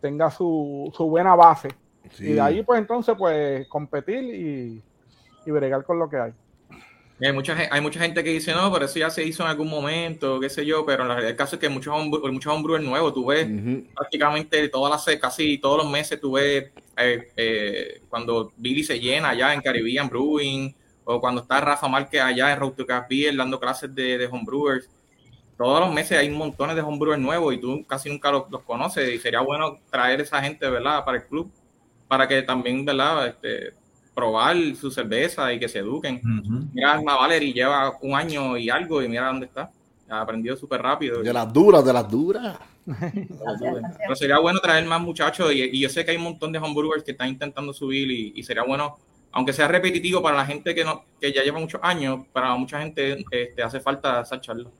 tenga 0.00 0.30
su, 0.30 0.92
su, 0.94 1.08
buena 1.08 1.34
base. 1.34 1.68
Y 2.18 2.32
de 2.32 2.40
ahí 2.40 2.62
pues 2.62 2.80
entonces 2.80 3.14
pues 3.16 3.68
competir 3.68 4.24
y, 4.24 4.82
y 5.46 5.50
bregar 5.50 5.84
con 5.84 5.98
lo 5.98 6.08
que 6.08 6.16
hay. 6.16 6.32
Hay 7.22 7.32
mucha, 7.34 7.54
hay 7.70 7.80
mucha 7.82 8.00
gente 8.00 8.24
que 8.24 8.30
dice, 8.30 8.54
no, 8.54 8.72
pero 8.72 8.86
eso 8.86 8.98
ya 8.98 9.10
se 9.10 9.22
hizo 9.22 9.42
en 9.42 9.50
algún 9.50 9.68
momento, 9.68 10.40
qué 10.40 10.48
sé 10.48 10.64
yo, 10.64 10.86
pero 10.86 11.02
en 11.02 11.08
realidad 11.08 11.30
el 11.30 11.36
caso 11.36 11.56
es 11.56 11.60
que 11.60 11.68
muchos 11.68 11.94
hombres 11.94 12.32
muchos 12.32 12.52
hombres 12.52 12.82
nuevos, 12.82 13.12
tú 13.12 13.26
ves 13.26 13.46
prácticamente 13.94 14.68
todas 14.70 15.06
las, 15.06 15.18
casi 15.18 15.58
todos 15.58 15.82
los 15.82 15.90
meses, 15.92 16.18
tú 16.18 16.32
ves 16.32 16.70
eh, 16.96 17.28
eh, 17.36 18.00
cuando 18.08 18.52
Billy 18.56 18.82
se 18.82 18.98
llena 18.98 19.30
allá 19.30 19.52
en 19.52 19.60
Caribbean 19.60 20.08
Brewing, 20.08 20.74
o 21.04 21.20
cuando 21.20 21.42
está 21.42 21.60
Rafa 21.60 21.88
Márquez 21.88 22.20
allá 22.20 22.52
en 22.52 22.58
Road 22.60 22.72
to 22.72 22.86
dando 23.36 23.58
clases 23.58 23.94
de, 23.94 24.18
de 24.18 24.26
homebrewers. 24.26 24.88
Todos 25.56 25.80
los 25.80 25.92
meses 25.92 26.18
hay 26.18 26.30
montones 26.30 26.74
de 26.76 26.82
homebrewers 26.82 27.20
nuevos 27.20 27.54
y 27.54 27.58
tú 27.58 27.84
casi 27.86 28.08
nunca 28.08 28.30
los, 28.30 28.44
conoces 28.64 29.12
y 29.12 29.18
sería 29.18 29.40
bueno 29.40 29.78
traer 29.90 30.20
esa 30.20 30.40
gente, 30.40 30.68
¿verdad? 30.70 31.04
Para 31.04 31.18
el 31.18 31.24
club, 31.24 31.50
para 32.08 32.26
que 32.26 32.42
también, 32.42 32.84
¿verdad? 32.84 33.28
Este, 33.28 33.74
probar 34.14 34.56
su 34.74 34.90
cerveza 34.90 35.52
y 35.52 35.58
que 35.58 35.68
se 35.68 35.80
eduquen. 35.80 36.20
Mira, 36.72 36.94
Alma 36.94 37.16
Valerie 37.16 37.52
lleva 37.52 37.96
un 38.00 38.14
año 38.14 38.56
y 38.56 38.70
algo 38.70 39.02
y 39.02 39.08
mira 39.08 39.26
dónde 39.26 39.46
está. 39.46 39.70
Ha 40.08 40.22
aprendido 40.22 40.56
súper 40.56 40.82
rápido. 40.82 41.22
De 41.22 41.32
las 41.32 41.52
duras, 41.52 41.84
de 41.84 41.92
las 41.92 42.10
duras. 42.10 42.58
Pero 42.86 44.16
sería 44.16 44.38
bueno 44.38 44.60
traer 44.60 44.84
más 44.86 45.00
muchachos 45.00 45.52
y, 45.52 45.78
yo 45.78 45.88
sé 45.88 46.04
que 46.04 46.12
hay 46.12 46.16
un 46.16 46.24
montón 46.24 46.52
de 46.52 46.58
homebrewers 46.58 47.04
que 47.04 47.12
están 47.12 47.28
intentando 47.28 47.72
subir 47.72 48.10
y, 48.10 48.32
y 48.34 48.42
sería 48.42 48.64
bueno 48.64 48.96
aunque 49.32 49.52
sea 49.52 49.68
repetitivo 49.68 50.22
para 50.22 50.36
la 50.36 50.46
gente 50.46 50.74
que 50.74 50.84
no 50.84 51.04
que 51.20 51.32
ya 51.32 51.42
lleva 51.42 51.58
muchos 51.58 51.80
años, 51.82 52.26
para 52.32 52.56
mucha 52.56 52.80
gente 52.80 53.24
este, 53.30 53.62
hace 53.62 53.80
falta 53.80 54.20
esa 54.22 54.40
charla. 54.40 54.70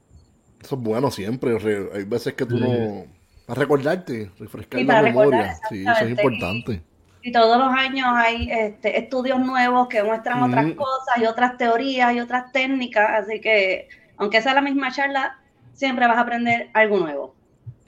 Eso 0.61 0.75
es 0.75 0.81
bueno 0.81 1.09
siempre. 1.11 1.57
Hay 1.93 2.03
veces 2.03 2.33
que 2.33 2.45
tú 2.45 2.57
no. 2.57 3.05
A 3.47 3.55
recordarte, 3.55 4.31
refrescar 4.39 4.81
la 4.81 5.01
memoria. 5.01 5.55
Sí, 5.69 5.81
eso 5.81 6.05
es 6.05 6.11
importante. 6.11 6.81
Y, 7.23 7.31
todos 7.31 7.57
los 7.57 7.67
años 7.67 8.07
hay 8.15 8.49
este, 8.49 8.97
estudios 8.97 9.39
nuevos 9.39 9.87
que 9.87 10.01
muestran 10.03 10.41
otras 10.41 10.73
cosas 10.73 11.17
y 11.17 11.25
otras 11.25 11.57
teorías 11.57 12.13
y 12.13 12.19
otras 12.19 12.51
técnicas. 12.51 13.23
Así 13.23 13.41
que, 13.41 13.89
aunque 14.17 14.41
sea 14.41 14.53
la 14.53 14.61
misma 14.61 14.91
charla, 14.91 15.39
siempre 15.73 16.07
vas 16.07 16.17
a 16.17 16.21
aprender 16.21 16.69
algo 16.73 16.99
nuevo. 16.99 17.35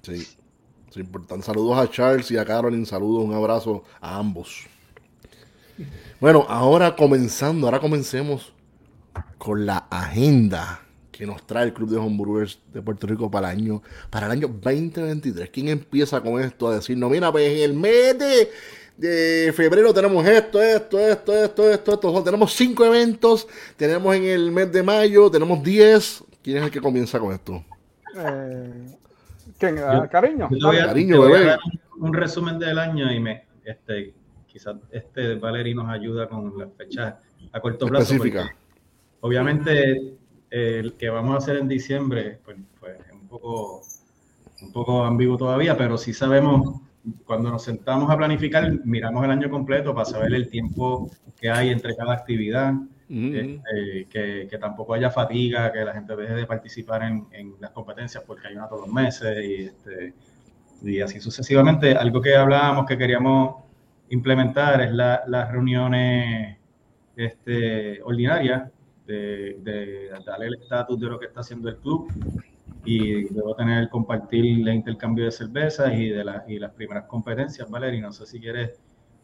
Sí, 0.01 0.27
es 0.89 0.97
importante. 0.97 1.45
Saludos 1.45 1.77
a 1.77 1.89
Charles 1.89 2.29
y 2.31 2.37
a 2.37 2.45
Carolyn. 2.45 2.85
Saludos, 2.85 3.23
un 3.23 3.33
abrazo 3.33 3.83
a 4.01 4.17
ambos. 4.17 4.67
Bueno, 6.23 6.45
ahora 6.47 6.95
comenzando, 6.95 7.67
ahora 7.67 7.81
comencemos 7.81 8.53
con 9.37 9.65
la 9.65 9.79
agenda 9.89 10.79
que 11.11 11.25
nos 11.25 11.45
trae 11.45 11.65
el 11.65 11.73
Club 11.73 11.89
de 11.89 11.97
Homebrewers 11.97 12.61
de 12.73 12.81
Puerto 12.81 13.07
Rico 13.07 13.29
para 13.29 13.51
el 13.51 13.59
año, 13.59 13.81
para 14.09 14.27
el 14.27 14.31
año 14.31 14.47
2023. 14.47 15.49
¿Quién 15.49 15.67
empieza 15.67 16.21
con 16.21 16.41
esto 16.41 16.69
a 16.69 16.75
decir, 16.75 16.97
no, 16.97 17.09
mira, 17.09 17.29
pues 17.29 17.51
en 17.51 17.57
el 17.57 17.73
mes 17.73 18.17
de, 18.97 19.51
febrero 19.51 19.93
tenemos 19.93 20.25
esto, 20.25 20.61
esto, 20.61 20.97
esto, 20.97 21.33
esto, 21.43 21.69
esto, 21.69 21.91
esto. 21.91 22.23
Tenemos 22.23 22.53
cinco 22.53 22.85
eventos, 22.85 23.45
tenemos 23.75 24.15
en 24.15 24.23
el 24.23 24.49
mes 24.49 24.71
de 24.71 24.81
mayo, 24.81 25.29
tenemos 25.29 25.61
diez. 25.61 26.23
¿Quién 26.41 26.55
es 26.55 26.63
el 26.63 26.71
que 26.71 26.79
comienza 26.79 27.19
con 27.19 27.33
esto? 27.33 27.65
Eh, 28.15 28.95
¿Quién? 29.57 29.75
cariño. 30.09 30.47
cariño, 30.87 31.21
bebé. 31.23 31.57
Un, 31.99 32.13
resumen 32.13 32.57
del 32.59 32.79
año 32.79 33.11
y 33.11 33.19
me, 33.19 33.43
este, 33.65 34.13
quizás 34.53 34.75
este 34.91 35.35
Valery 35.35 35.73
nos 35.73 35.89
ayuda 35.89 36.29
con 36.29 36.57
las 36.57 36.71
fechas 36.73 37.15
a 37.51 37.59
corto 37.59 37.87
plazo. 37.87 38.15
Obviamente, 39.21 40.15
el 40.51 40.93
que 40.93 41.09
vamos 41.09 41.33
a 41.33 41.37
hacer 41.39 41.57
en 41.57 41.67
diciembre, 41.67 42.39
pues, 42.45 42.57
pues, 42.79 42.99
es 42.99 43.13
un 43.13 43.27
poco, 43.27 43.81
un 44.61 44.71
poco 44.71 45.03
ambiguo 45.03 45.37
todavía, 45.37 45.75
pero 45.75 45.97
sí 45.97 46.13
sabemos, 46.13 46.81
cuando 47.25 47.49
nos 47.49 47.63
sentamos 47.63 48.11
a 48.11 48.17
planificar, 48.17 48.71
miramos 48.85 49.25
el 49.25 49.31
año 49.31 49.49
completo 49.49 49.95
para 49.95 50.05
saber 50.05 50.33
el 50.35 50.49
tiempo 50.49 51.09
que 51.39 51.49
hay 51.49 51.69
entre 51.69 51.95
cada 51.95 52.13
actividad, 52.13 52.73
este, 53.09 54.07
que, 54.09 54.47
que, 54.49 54.57
tampoco 54.57 54.93
haya 54.93 55.09
fatiga, 55.09 55.71
que 55.71 55.85
la 55.85 55.93
gente 55.93 56.15
deje 56.15 56.33
de 56.33 56.45
participar 56.45 57.03
en, 57.03 57.27
en 57.31 57.53
las 57.59 57.71
competencias 57.71 58.23
porque 58.25 58.47
hay 58.47 58.55
una 58.55 58.67
todos 58.67 58.87
los 58.87 58.93
meses 58.93 59.37
y, 59.43 59.53
este, 59.65 60.13
y 60.83 61.01
así 61.01 61.19
sucesivamente. 61.19 61.93
Algo 61.93 62.21
que 62.21 62.35
hablábamos 62.35 62.85
que 62.85 62.97
queríamos 62.97 63.62
implementar 64.13 64.81
es 64.81 64.91
las 64.93 65.51
reuniones 65.51 66.57
este, 67.15 68.01
ordinarias, 68.03 68.71
de, 69.05 70.09
darle 70.25 70.47
el 70.47 70.53
estatus 70.55 70.99
de 70.99 71.07
lo 71.07 71.19
que 71.19 71.25
está 71.25 71.41
haciendo 71.41 71.67
el 71.69 71.77
club 71.77 72.09
y 72.85 73.27
luego 73.33 73.55
tener 73.55 73.89
compartir 73.89 74.45
el 74.45 74.73
intercambio 74.73 75.25
de 75.25 75.31
cervezas 75.31 75.93
y 75.93 76.09
de 76.09 76.23
y 76.47 76.59
las 76.59 76.71
primeras 76.73 77.05
competencias. 77.05 77.69
Valeria, 77.69 78.01
no 78.01 78.11
sé 78.13 78.25
si 78.25 78.39
quieres 78.39 78.79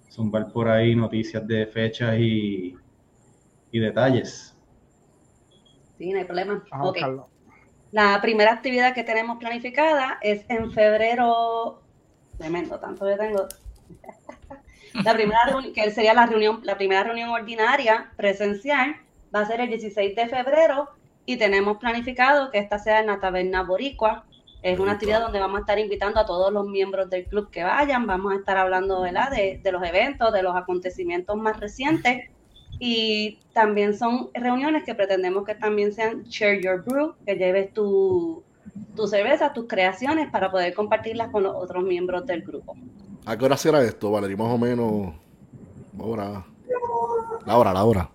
zumbar 0.10 0.52
por 0.52 0.68
ahí 0.68 0.96
noticias 0.96 1.46
de 1.48 1.66
fechas 1.68 2.18
y, 2.18 2.76
y 3.72 3.80
detalles. 3.80 4.56
Sí, 5.98 6.12
no 6.12 6.20
hay 6.20 6.26
problema. 6.26 6.64
Vamos 6.72 6.88
a 6.88 6.90
Ok. 6.90 6.96
buscarlo. 6.96 7.30
La 7.92 8.20
primera 8.22 8.54
actividad 8.54 8.94
que 8.94 9.04
tenemos 9.04 9.38
planificada 9.40 10.20
es 10.22 10.46
en 10.50 10.72
febrero. 10.72 11.82
Tremendo, 12.38 12.80
tanto 12.80 13.06
que 13.06 13.16
tengo. 13.16 13.48
La 15.04 15.14
primera 15.14 15.40
reunión, 15.46 15.74
que 15.74 15.92
sería 15.92 16.14
la 16.14 16.26
reunión, 16.26 16.62
la 16.64 16.78
primera 16.78 17.04
reunión 17.04 17.30
ordinaria 17.30 18.12
presencial, 18.16 18.96
va 19.34 19.42
a 19.42 19.46
ser 19.46 19.62
el 19.62 19.70
16 19.70 20.16
de 20.16 20.28
febrero 20.28 20.90
y 21.26 21.38
tenemos 21.38 21.78
planificado 21.78 22.52
que 22.52 22.58
esta 22.58 22.80
sea 22.80 23.00
en 23.00 23.08
la 23.08 23.20
taberna 23.20 23.64
boricua. 23.64 24.26
Es 24.62 24.80
una 24.80 24.94
actividad 24.94 25.22
donde 25.22 25.40
vamos 25.40 25.58
a 25.58 25.62
estar 25.62 25.80
invitando 25.80 26.20
a 26.20 26.26
todos 26.26 26.52
los 26.52 26.68
miembros 26.68 27.10
del 27.10 27.26
club 27.26 27.50
que 27.50 27.64
vayan. 27.64 28.08
Vamos 28.08 28.34
a 28.34 28.38
estar 28.38 28.58
hablando 28.58 29.02
¿verdad? 29.02 29.32
De, 29.32 29.60
de 29.64 29.72
los 29.72 29.84
eventos, 29.84 30.34
de 30.34 30.44
los 30.44 30.56
acontecimientos 30.56 31.38
más 31.38 31.60
recientes. 31.60 32.30
Y 32.80 33.40
también 33.54 33.98
son 33.98 34.30
reuniones 34.34 34.84
que 34.84 34.96
pretendemos 34.96 35.46
que 35.46 35.56
también 35.56 35.94
sean 35.94 36.24
Share 36.24 36.62
Your 36.62 36.84
Brew, 36.84 37.16
que 37.26 37.36
lleves 37.36 37.74
tu, 37.74 38.44
tu 38.96 39.08
cerveza, 39.08 39.54
tus 39.54 39.68
creaciones 39.68 40.30
para 40.30 40.52
poder 40.52 40.74
compartirlas 40.74 41.30
con 41.30 41.44
los 41.44 41.56
otros 41.56 41.84
miembros 41.84 42.26
del 42.26 42.42
grupo. 42.42 42.76
¿A 43.30 43.38
qué 43.38 43.46
hora 43.46 43.58
será 43.58 43.84
esto, 43.84 44.10
Valerie? 44.10 44.36
Más 44.36 44.48
o 44.48 44.58
menos. 44.58 45.14
Ahora. 46.00 46.44
La 47.46 47.58
hora, 47.58 47.72
la 47.74 47.84
hora. 47.84 48.10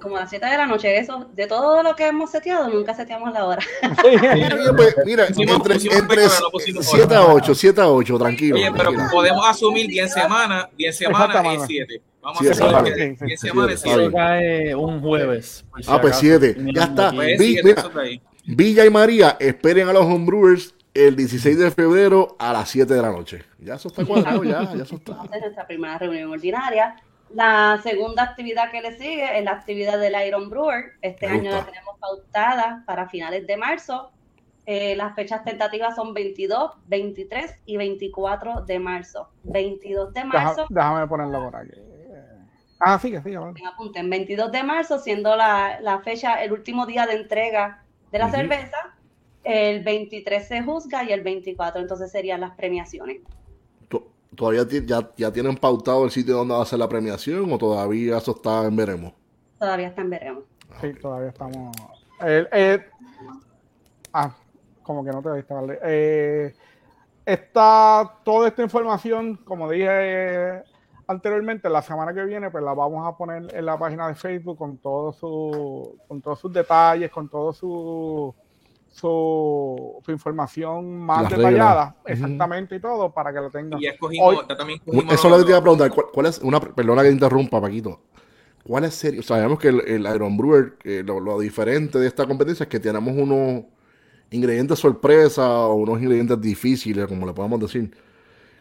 Como 0.00 0.16
a 0.16 0.20
las 0.20 0.30
7 0.30 0.44
de 0.46 0.56
la 0.56 0.66
noche, 0.66 0.98
eso, 0.98 1.26
de 1.32 1.46
todo 1.46 1.80
lo 1.84 1.94
que 1.94 2.08
hemos 2.08 2.28
seteado, 2.28 2.68
nunca 2.68 2.92
seteamos 2.92 3.32
la 3.32 3.44
hora. 3.46 3.62
Oye, 4.04 4.18
pues, 4.76 4.96
mira, 5.06 5.28
Pusimos- 5.28 5.54
entre, 5.54 5.74
entre 5.96 6.22
fecha, 6.24 6.40
no 6.40 6.50
pusimos 6.50 6.86
7 6.86 7.14
a 7.14 7.24
8, 7.26 7.54
7 7.54 7.80
a 7.82 7.88
8, 7.88 8.18
tranquilo. 8.18 8.56
Oye, 8.56 8.70
pero 8.72 8.82
tranquilo. 8.90 9.08
podemos 9.12 9.46
asumir 9.48 9.86
10 9.86 10.12
semanas, 10.12 10.66
10 10.76 10.96
semanas 10.96 11.46
es 11.54 11.62
7. 11.68 12.02
Vamos 12.20 12.38
Sí, 12.40 12.48
a 12.48 12.50
hacer 12.50 12.64
exactamente. 12.66 12.98
que 12.98 13.10
Sí, 13.10 13.16
sí. 13.20 13.24
10 13.26 13.40
Sí, 13.40 13.46
semanas 13.48 13.82
bien. 13.84 13.94
7. 13.96 14.12
cae 14.12 14.74
un 14.74 15.00
jueves. 15.00 15.64
si 15.76 15.82
Ah, 15.86 16.00
pues 16.00 16.14
acaso. 16.14 16.20
siete. 16.20 16.54
Mirando 16.58 16.72
Ya 16.72 16.84
está. 17.06 17.12
Pues 17.16 17.38
Vi- 17.38 17.52
siete, 17.52 17.74
mira. 17.92 18.20
Villa 18.44 18.84
y 18.84 18.90
María, 18.90 19.36
esperen 19.38 19.88
a 19.88 19.92
los 19.92 20.04
homebrewers 20.04 20.74
el 20.94 21.16
16 21.16 21.58
de 21.58 21.70
febrero 21.70 22.36
a 22.38 22.52
las 22.52 22.68
7 22.70 22.92
de 22.92 23.02
la 23.02 23.10
noche. 23.10 23.44
Ya 23.58 23.74
eso 23.74 23.88
está 23.88 24.04
cuadrado, 24.04 24.44
ya, 24.44 24.62
ya 24.74 24.82
eso 24.82 24.96
está. 24.96 25.20
Esta 25.24 25.36
es 25.36 25.42
nuestra 25.42 25.66
primera 25.66 25.98
reunión 25.98 26.30
ordinaria. 26.30 26.96
La 27.34 27.80
segunda 27.82 28.22
actividad 28.24 28.70
que 28.70 28.82
le 28.82 28.96
sigue 28.98 29.38
es 29.38 29.44
la 29.44 29.52
actividad 29.52 29.98
del 29.98 30.14
Iron 30.26 30.50
Brewer. 30.50 30.92
Este 31.00 31.26
Me 31.28 31.34
año 31.38 31.50
la 31.50 31.64
tenemos 31.64 31.96
pautada 31.98 32.82
para 32.86 33.08
finales 33.08 33.46
de 33.46 33.56
marzo. 33.56 34.10
Eh, 34.66 34.94
las 34.96 35.14
fechas 35.14 35.42
tentativas 35.42 35.96
son 35.96 36.12
22, 36.14 36.72
23 36.86 37.54
y 37.66 37.76
24 37.78 38.60
de 38.66 38.78
marzo. 38.78 39.30
22 39.44 40.12
de 40.12 40.20
Deja- 40.20 40.28
marzo, 40.44 40.66
déjame 40.68 41.06
ponerlo 41.06 41.44
por 41.44 41.56
aquí. 41.56 41.72
Ah, 42.84 42.98
sigue, 42.98 43.22
sigue. 43.22 43.38
vale. 43.38 43.54
apunten, 43.66 44.10
22 44.10 44.50
de 44.52 44.62
marzo 44.64 44.98
siendo 44.98 45.34
la, 45.36 45.80
la 45.80 46.00
fecha, 46.00 46.42
el 46.42 46.52
último 46.52 46.84
día 46.84 47.06
de 47.06 47.14
entrega 47.14 47.82
de 48.10 48.18
la 48.18 48.26
Ujú. 48.26 48.36
cerveza. 48.36 48.76
El 49.44 49.82
23 49.82 50.46
se 50.46 50.62
juzga 50.62 51.04
y 51.04 51.12
el 51.12 51.22
24 51.22 51.80
entonces 51.80 52.10
serían 52.10 52.40
las 52.40 52.52
premiaciones. 52.56 53.20
To- 53.88 54.06
¿Todavía 54.36 54.64
ya, 54.86 55.10
ya 55.16 55.32
tienen 55.32 55.56
pautado 55.56 56.04
el 56.04 56.10
sitio 56.10 56.36
donde 56.36 56.54
va 56.54 56.62
a 56.62 56.66
ser 56.66 56.78
la 56.78 56.88
premiación 56.88 57.52
o 57.52 57.58
todavía 57.58 58.18
eso 58.18 58.32
está 58.32 58.64
en 58.66 58.76
veremos? 58.76 59.12
Todavía 59.58 59.88
está 59.88 60.02
en 60.02 60.10
veremos. 60.10 60.44
Sí, 60.80 60.92
todavía 61.00 61.28
estamos. 61.30 61.76
Eh, 62.24 62.46
eh, 62.52 62.80
ah, 64.12 64.34
como 64.82 65.04
que 65.04 65.10
no 65.10 65.22
te 65.22 65.34
diste, 65.34 65.52
vale. 65.54 65.78
Eh, 65.82 66.54
esta, 67.26 68.18
toda 68.24 68.48
esta 68.48 68.62
información, 68.62 69.36
como 69.44 69.70
dije 69.70 69.86
eh, 69.88 70.62
anteriormente, 71.06 71.68
la 71.68 71.82
semana 71.82 72.12
que 72.14 72.24
viene, 72.24 72.50
pues 72.50 72.64
la 72.64 72.74
vamos 72.74 73.06
a 73.06 73.16
poner 73.16 73.54
en 73.54 73.66
la 73.66 73.78
página 73.78 74.08
de 74.08 74.14
Facebook 74.14 74.58
con 74.58 74.78
todos 74.78 75.16
su, 75.16 75.96
con 76.08 76.20
todos 76.20 76.38
sus 76.40 76.52
detalles, 76.52 77.10
con 77.10 77.28
todo 77.28 77.52
su 77.52 78.34
su, 78.92 80.00
su 80.04 80.12
información 80.12 80.98
más 81.00 81.22
Las 81.22 81.30
detallada, 81.32 81.96
reglas. 82.04 82.22
Exactamente 82.22 82.76
y 82.76 82.80
todo, 82.80 83.10
para 83.12 83.32
que 83.32 83.40
lo 83.40 83.50
tengan. 83.50 83.80
Y 83.80 83.86
escogimos, 83.86 84.36
Hoy- 84.38 84.56
también 84.56 84.78
escogimos 84.78 85.14
Eso 85.14 85.26
es 85.26 85.32
lo 85.32 85.38
que 85.38 85.44
te 85.44 85.50
iba 85.50 85.58
a 85.58 85.62
preguntar. 85.62 85.90
¿Cuál, 85.90 86.06
cuál 86.12 86.26
es 86.26 86.38
una, 86.38 86.60
perdona 86.60 87.02
que 87.02 87.08
te 87.08 87.14
interrumpa, 87.14 87.60
Paquito. 87.60 88.00
¿Cuál 88.64 88.84
es 88.84 88.94
serio? 88.94 89.22
Sabemos 89.22 89.58
que 89.58 89.68
el, 89.68 89.80
el 89.80 90.14
Iron 90.14 90.36
Brewer, 90.36 90.76
eh, 90.84 91.02
lo, 91.04 91.18
lo 91.18 91.40
diferente 91.40 91.98
de 91.98 92.06
esta 92.06 92.26
competencia 92.26 92.62
es 92.64 92.68
que 92.70 92.78
tenemos 92.78 93.12
unos 93.16 93.64
ingredientes 94.30 94.78
sorpresa 94.78 95.48
o 95.66 95.74
unos 95.74 96.00
ingredientes 96.00 96.40
difíciles, 96.40 97.06
como 97.06 97.26
le 97.26 97.32
podemos 97.32 97.58
decir. 97.60 97.90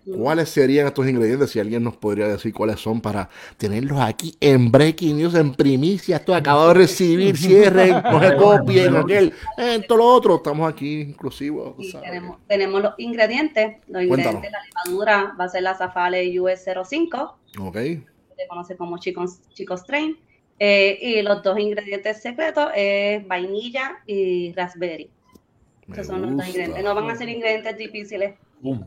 ¿Cuáles 0.05 0.49
serían 0.49 0.87
estos 0.87 1.07
ingredientes? 1.07 1.51
Si 1.51 1.59
alguien 1.59 1.83
nos 1.83 1.95
podría 1.95 2.27
decir 2.27 2.53
cuáles 2.53 2.79
son 2.79 3.01
para 3.01 3.29
tenerlos 3.57 3.99
aquí 3.99 4.35
en 4.39 4.71
Breaking 4.71 5.17
News, 5.17 5.35
en 5.35 5.53
primicia. 5.53 6.17
Esto 6.17 6.33
acabo 6.33 6.69
de 6.69 6.73
recibir, 6.73 7.37
cierren, 7.37 7.91
no 8.03 8.19
se 8.19 8.35
copien, 8.35 8.95
aquel, 8.95 9.33
en 9.57 9.85
todo 9.85 9.99
lo 9.99 10.05
otro. 10.07 10.35
Estamos 10.37 10.71
aquí 10.71 11.01
inclusivos. 11.01 11.75
tenemos, 12.01 12.39
tenemos 12.47 12.81
los 12.81 12.93
ingredientes. 12.97 13.77
Los 13.87 14.07
Cuéntanos. 14.07 14.43
ingredientes, 14.43 14.51
la 14.51 14.59
levadura 14.85 15.35
va 15.39 15.43
a 15.45 15.49
ser 15.49 15.63
la 15.63 15.75
Zafale 15.75 16.25
US05, 16.39 17.33
Ok. 17.59 17.73
que 17.73 18.01
se 18.37 18.47
conoce 18.47 18.75
como 18.75 18.97
Chicos, 18.97 19.39
Chicos 19.53 19.83
Train. 19.85 20.17
Eh, 20.63 20.97
y 21.01 21.21
los 21.23 21.41
dos 21.41 21.57
ingredientes 21.57 22.21
secretos 22.21 22.69
es 22.75 23.27
vainilla 23.27 23.97
y 24.05 24.53
raspberry. 24.53 25.09
me 25.87 25.95
Esos 25.95 26.07
son 26.07 26.21
los 26.21 26.37
dos 26.37 26.47
ingredientes. 26.47 26.83
No 26.83 26.93
van 26.95 27.09
a 27.09 27.15
ser 27.15 27.29
ingredientes 27.29 27.77
difíciles. 27.77 28.35
Boom. 28.61 28.85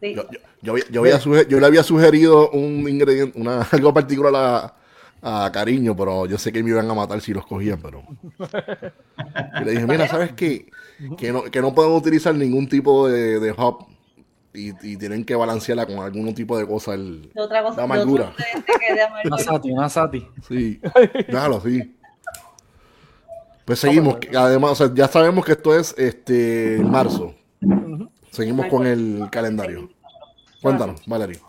Sí. 0.00 0.14
Yo, 0.14 0.22
yo, 0.30 0.38
yo 0.62 0.72
había- 0.72 0.84
yo 0.90 1.00
había 1.00 1.18
suge- 1.20 1.46
yo 1.48 1.58
le 1.60 1.66
había 1.66 1.82
sugerido 1.82 2.50
un 2.50 2.88
ingrediente, 2.88 3.38
una, 3.40 3.62
algo 3.72 3.92
particular 3.92 4.74
a, 5.22 5.44
a 5.46 5.50
Cariño, 5.52 5.96
pero 5.96 6.26
yo 6.26 6.38
sé 6.38 6.52
que 6.52 6.62
me 6.62 6.70
iban 6.70 6.88
a 6.90 6.94
matar 6.94 7.20
si 7.20 7.32
los 7.34 7.44
cogían, 7.46 7.80
pero... 7.82 8.02
Y 9.60 9.64
le 9.64 9.70
dije, 9.72 9.86
mira, 9.86 10.06
¿sabes 10.08 10.32
qué? 10.34 10.70
Que 11.16 11.32
no, 11.32 11.42
que 11.44 11.60
no 11.60 11.74
podemos 11.74 12.00
utilizar 12.00 12.34
ningún 12.34 12.68
tipo 12.68 13.08
de, 13.08 13.38
de 13.40 13.52
hop 13.56 13.86
y, 14.54 14.70
y 14.88 14.96
tienen 14.96 15.24
que 15.24 15.34
balancearla 15.36 15.86
con 15.86 15.98
algún 15.98 16.34
tipo 16.34 16.56
de 16.58 16.66
cosa. 16.66 16.94
El, 16.94 17.30
De 17.34 17.40
otra 17.40 17.62
cosa, 17.62 17.76
La 17.76 17.82
de 17.82 17.82
amargura. 17.94 18.32
Una 19.24 19.38
sati, 19.38 19.70
una 19.70 19.88
sati. 19.88 20.26
sí, 20.48 20.80
déjalo, 21.28 21.60
sí. 21.60 21.94
Pues 23.64 23.78
seguimos, 23.80 24.16
además, 24.36 24.72
o 24.72 24.74
sea, 24.86 24.94
ya 24.94 25.06
sabemos 25.08 25.44
que 25.44 25.52
esto 25.52 25.78
es 25.78 25.94
este 25.98 26.78
marzo. 26.82 27.34
Seguimos 28.38 28.66
con 28.66 28.86
el 28.86 29.28
calendario. 29.32 29.90
Cuéntanos, 30.62 31.04
Valerie. 31.06 31.40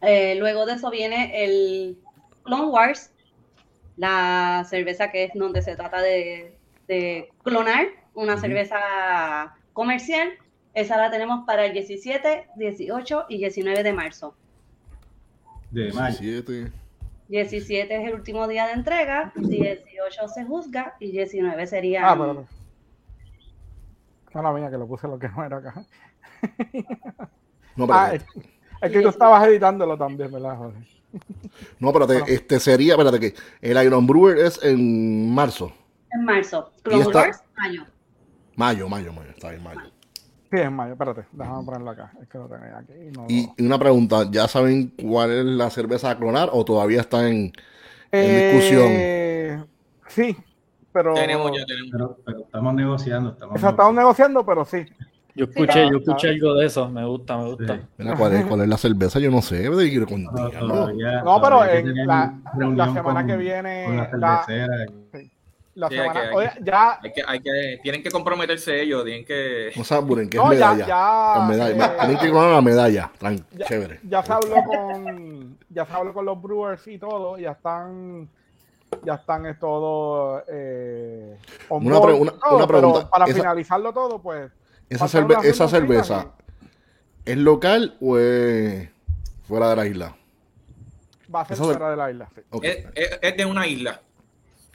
Eh, 0.00 0.34
luego 0.36 0.64
de 0.64 0.72
eso 0.72 0.88
viene 0.90 1.44
el 1.44 1.98
Clone 2.42 2.68
Wars, 2.68 3.12
la 3.98 4.64
cerveza 4.66 5.10
que 5.10 5.24
es 5.24 5.32
donde 5.34 5.60
se 5.60 5.76
trata 5.76 6.00
de, 6.00 6.56
de 6.88 7.28
clonar 7.44 7.88
una 8.14 8.38
cerveza 8.38 8.78
comercial. 9.74 10.30
Esa 10.72 10.96
la 10.96 11.10
tenemos 11.10 11.44
para 11.44 11.66
el 11.66 11.74
17, 11.74 12.48
18 12.56 13.26
y 13.28 13.36
19 13.36 13.82
de 13.82 13.92
marzo. 13.92 14.34
de 15.70 15.92
mayo. 15.92 16.18
17. 16.18 16.72
17 17.28 17.94
es 17.94 18.08
el 18.08 18.14
último 18.14 18.48
día 18.48 18.66
de 18.68 18.72
entrega, 18.72 19.32
18 19.34 20.28
se 20.28 20.44
juzga 20.44 20.96
y 20.98 21.10
19 21.12 21.66
sería... 21.66 22.10
Ah, 22.10 22.16
pero. 22.16 22.46
Mala 24.32 24.52
mía, 24.52 24.70
que 24.70 24.76
lo 24.76 24.86
puse 24.86 25.08
lo 25.08 25.18
que 25.18 25.28
no 25.30 25.44
era 25.44 25.56
acá. 25.56 25.86
No, 27.76 27.86
pero, 27.86 27.98
Ah, 27.98 28.14
es, 28.14 28.24
es 28.82 28.90
que 28.90 29.00
tú 29.02 29.08
estabas 29.08 29.46
editándolo 29.46 29.96
también, 29.98 30.30
¿verdad, 30.32 30.56
Jorge? 30.56 30.78
no, 31.78 31.88
espérate, 31.88 32.32
este 32.34 32.60
sería, 32.60 32.92
espérate 32.94 33.20
que 33.20 33.34
el 33.60 33.82
Iron 33.84 34.06
Brewer 34.06 34.38
es 34.38 34.62
en 34.62 35.32
marzo, 35.34 35.72
En 36.12 36.24
marzo. 36.24 36.72
Clone 36.82 37.02
esta- 37.02 37.18
Wars, 37.20 37.42
año. 37.56 37.86
mayo, 38.54 38.88
mayo, 38.88 39.12
mayo, 39.12 39.30
está 39.30 39.50
bien, 39.50 39.62
mayo. 39.62 39.80
Sí, 40.50 40.58
es 40.58 40.70
mayo, 40.70 40.92
espérate, 40.92 41.24
déjame 41.32 41.64
ponerlo 41.64 41.90
acá. 41.90 42.12
Es 42.22 42.28
que 42.28 42.38
lo 42.38 42.46
tenía 42.48 42.78
aquí. 42.78 42.92
y 42.92 43.10
No, 43.10 43.26
Y 43.28 43.50
y 43.56 43.66
una 43.66 43.78
pregunta, 43.78 44.26
¿ya 44.30 44.46
saben 44.46 44.88
cuál 45.02 45.30
es 45.32 45.44
la 45.44 45.68
cerveza 45.70 46.10
a 46.10 46.16
clonar 46.16 46.50
o 46.52 46.64
todavía 46.64 47.00
está 47.00 47.28
en, 47.28 47.52
en 48.12 48.36
discusión? 48.36 48.86
Eh, 48.88 49.64
sí, 50.08 50.36
pero. 50.92 51.14
Tenemos, 51.14 51.50
ya 51.56 51.64
tenemos. 51.66 51.90
Pero, 51.92 52.18
pero 52.24 52.38
estamos 52.44 52.74
negociando. 52.74 53.30
Estamos 53.30 53.56
Eso 53.56 53.68
estamos 53.70 53.94
negociando, 53.94 54.46
pero 54.46 54.64
sí. 54.64 54.84
Yo 55.36 55.44
escuché, 55.44 55.72
Sí, 55.72 55.90
yo 55.90 55.96
ah, 55.96 56.00
escuché 56.00 56.28
ah. 56.28 56.30
algo 56.32 56.54
de 56.54 56.66
eso. 56.66 56.88
Me 56.88 57.04
gusta, 57.04 57.36
me 57.36 57.44
gusta. 57.50 57.76
Sí. 57.76 57.82
Mira, 57.98 58.16
¿cuál, 58.16 58.32
es, 58.32 58.46
¿Cuál 58.46 58.60
es 58.62 58.68
la 58.68 58.78
cerveza? 58.78 59.18
Yo 59.20 59.30
no 59.30 59.42
sé, 59.42 59.64
No, 59.64 59.76
contigo. 60.06 60.50
todavía- 60.58 61.22
No, 61.22 61.40
pero 61.42 61.60
que 61.62 61.78
en 61.78 62.06
la- 62.06 62.32
semana 62.94 63.20
con- 63.20 63.26
que 63.26 63.36
viene, 63.36 63.88
la 63.88 64.08
la- 64.18 64.44
cervecera. 64.46 64.86
La 65.74 65.88
Sí, 65.90 65.94
hay 65.94 66.00
semana. 66.08 66.30
que- 66.30 66.34
oye, 66.36 66.50
que- 66.56 66.64
ya. 66.64 66.98
Hay 67.02 67.12
que, 67.12 67.22
hay 67.28 67.40
que, 67.40 67.78
tienen 67.82 68.02
que 68.02 68.10
comprometerse 68.10 68.80
ellos, 68.80 69.04
tienen 69.04 69.26
que... 69.26 69.72
No 69.76 69.84
saben, 69.84 70.30
¿qué 70.30 70.38
es 70.38 70.42
No, 70.42 70.48
medalla? 70.48 70.86
ya. 70.86 71.34
Es 71.42 71.48
medalla. 71.50 71.86
eh, 71.86 71.96
Tienen 72.00 72.18
que 72.18 72.30
clonar 72.30 72.50
la 72.52 72.62
medalla. 72.62 73.10
Ya, 73.20 73.66
Chévere. 73.66 74.00
ya 74.08 74.22
se 74.22 74.32
habló 74.32 74.56
con. 74.64 75.58
Ya 75.68 75.84
se 75.84 75.92
habló 75.92 76.14
con 76.14 76.24
los 76.24 76.40
Brewers 76.40 76.88
y 76.88 76.96
todo. 76.98 77.36
Ya 77.36 77.50
están. 77.50 78.26
Ya 79.04 79.14
están 79.16 79.44
es 79.44 79.58
todo. 79.58 80.42
Eh, 80.48 81.36
on 81.68 81.86
Una 81.86 81.98
board 81.98 82.08
pre- 82.08 82.16
y 82.16 82.20
una- 82.22 82.32
todo, 82.32 82.56
una 82.56 82.66
pregunta, 82.66 82.98
pero 83.00 83.10
para 83.10 83.24
esa- 83.26 83.34
finalizarlo 83.34 83.92
todo, 83.92 84.18
pues. 84.22 84.50
¿Esa, 84.88 85.06
cerve- 85.08 85.44
esa 85.44 85.68
cerveza 85.68 86.32
es 87.24 87.36
local 87.36 87.96
o 88.00 88.18
es 88.18 88.88
fuera 89.48 89.70
de 89.70 89.76
la 89.76 89.86
isla? 89.86 90.16
Va 91.34 91.40
a 91.40 91.44
ser 91.46 91.56
fuera 91.56 91.90
de 91.90 91.96
la 91.96 92.10
isla. 92.10 92.28
sí. 92.34 92.40
Es, 92.62 92.86
es- 92.94 93.18
es 93.20 93.36
de 93.36 93.44
una 93.44 93.66
isla. 93.66 94.00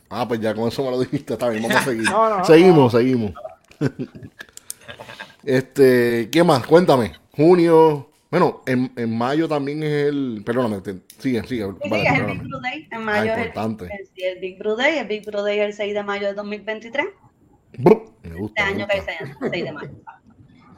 Ah, 0.09 0.28
pues 0.28 0.41
ya 0.41 0.53
con 0.53 0.68
eso 0.68 0.84
me 0.84 0.91
lo 0.91 0.99
dijiste. 0.99 1.34
Está 1.34 1.47
bien, 1.49 1.64
vamos 1.64 1.78
a 1.78 1.86
seguir. 1.86 2.03
No, 2.09 2.38
no, 2.39 2.45
seguimos, 2.45 2.91
seguimos. 2.91 3.32
este, 5.43 6.30
¿qué 6.32 6.43
más? 6.43 6.66
Cuéntame. 6.66 7.14
Junio. 7.36 8.07
Bueno, 8.30 8.62
en, 8.66 8.91
en 8.95 9.18
mayo 9.18 9.47
también 9.47 9.84
es 9.84 10.07
el. 10.07 10.41
Perdóname, 10.45 10.82
te- 10.82 11.01
sigue, 11.20 11.43
sigue. 11.47 11.66
Sí, 11.82 11.89
sí, 11.89 11.95
es 12.05 12.20
el. 12.20 12.26
Big 12.26 12.41
Brew 12.43 12.62
Day. 12.62 12.88
En 12.91 13.03
mayo 13.03 13.32
es 13.32 13.38
el, 13.38 13.45
importante. 13.47 13.86
el- 13.86 14.07
sí, 14.16 14.24
el 14.24 14.39
Big 14.39 14.57
Brew 14.59 14.76
Day. 14.76 14.97
El 14.99 15.07
Big 15.07 15.26
Brew 15.26 15.41
Day 15.43 15.59
es 15.59 15.66
el 15.68 15.74
6 15.74 15.93
de 15.93 16.03
mayo 16.03 16.28
de 16.28 16.34
2023. 16.34 17.05
Brr, 17.78 18.03
Me 18.24 18.45
Este 18.45 18.63
me 18.63 18.69
año 18.69 18.88
que 18.88 18.97
gusta. 18.97 19.11
es 19.11 19.22
el 19.22 19.51
6 19.51 19.63
de 19.65 19.72
mayo. 19.72 19.91